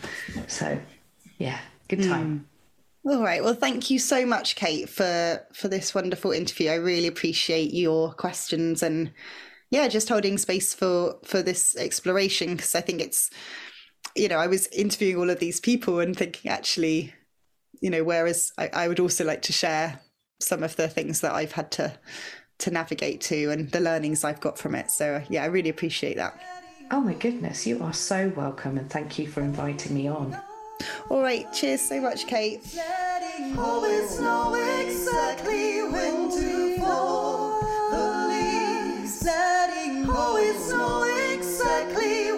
So, 0.48 0.80
yeah, 1.38 1.60
good 1.88 2.04
time. 2.04 2.46
Mm. 3.06 3.12
All 3.12 3.24
right. 3.24 3.44
Well, 3.44 3.54
thank 3.54 3.90
you 3.90 3.98
so 3.98 4.26
much, 4.26 4.56
Kate, 4.56 4.90
for 4.90 5.42
for 5.54 5.68
this 5.68 5.96
wonderful 5.96 6.32
interview. 6.32 6.70
I 6.70 6.76
really 6.76 7.08
appreciate 7.08 7.74
your 7.74 8.12
questions 8.14 8.84
and 8.84 9.12
yeah, 9.72 9.88
just 9.88 10.10
holding 10.10 10.38
space 10.38 10.74
for 10.74 11.18
for 11.24 11.42
this 11.42 11.76
exploration 11.78 12.56
because 12.56 12.76
I 12.76 12.82
think 12.82 13.02
it's 13.02 13.30
you 14.16 14.28
know, 14.28 14.38
I 14.38 14.48
was 14.48 14.68
interviewing 14.68 15.18
all 15.18 15.30
of 15.30 15.40
these 15.40 15.60
people 15.60 16.00
and 16.00 16.16
thinking, 16.16 16.52
actually, 16.52 17.14
you 17.82 17.90
know, 17.90 18.04
whereas 18.04 18.52
I, 18.58 18.70
I 18.74 18.88
would 18.88 19.00
also 19.00 19.24
like 19.24 19.42
to 19.44 19.54
share 19.54 20.02
some 20.40 20.64
of 20.64 20.76
the 20.76 20.88
things 20.88 21.22
that 21.22 21.34
I've 21.34 21.54
had 21.54 21.72
to 21.72 21.98
to 22.60 22.72
navigate 22.72 23.22
to 23.22 23.50
and 23.52 23.72
the 23.72 23.80
learnings 23.80 24.24
I've 24.24 24.42
got 24.42 24.58
from 24.58 24.76
it. 24.76 24.92
So 24.92 25.16
uh, 25.16 25.26
yeah, 25.30 25.44
I 25.44 25.48
really 25.48 25.70
appreciate 25.70 26.18
that. 26.18 26.38
Oh 26.92 27.00
my 27.00 27.14
goodness, 27.14 27.66
you 27.66 27.82
are 27.82 27.94
so 27.94 28.34
welcome 28.36 28.78
and 28.78 28.90
thank 28.90 29.18
you 29.18 29.28
for 29.28 29.42
inviting 29.42 29.96
me 29.96 30.08
on. 30.08 30.38
All 31.10 31.22
right, 31.22 31.52
cheers 31.54 31.82
so 31.82 32.02
much, 32.02 32.28
Kate. 32.28 32.62
Always 33.58 34.20
know 34.20 34.54
exactly 34.82 35.84
when 35.84 36.30
to 36.32 36.78
fall 36.80 37.62
the 37.92 38.28
leaves. 38.30 39.24
Letting 39.24 40.10
always 40.10 40.70
know 40.70 41.04
exactly. 41.34 42.29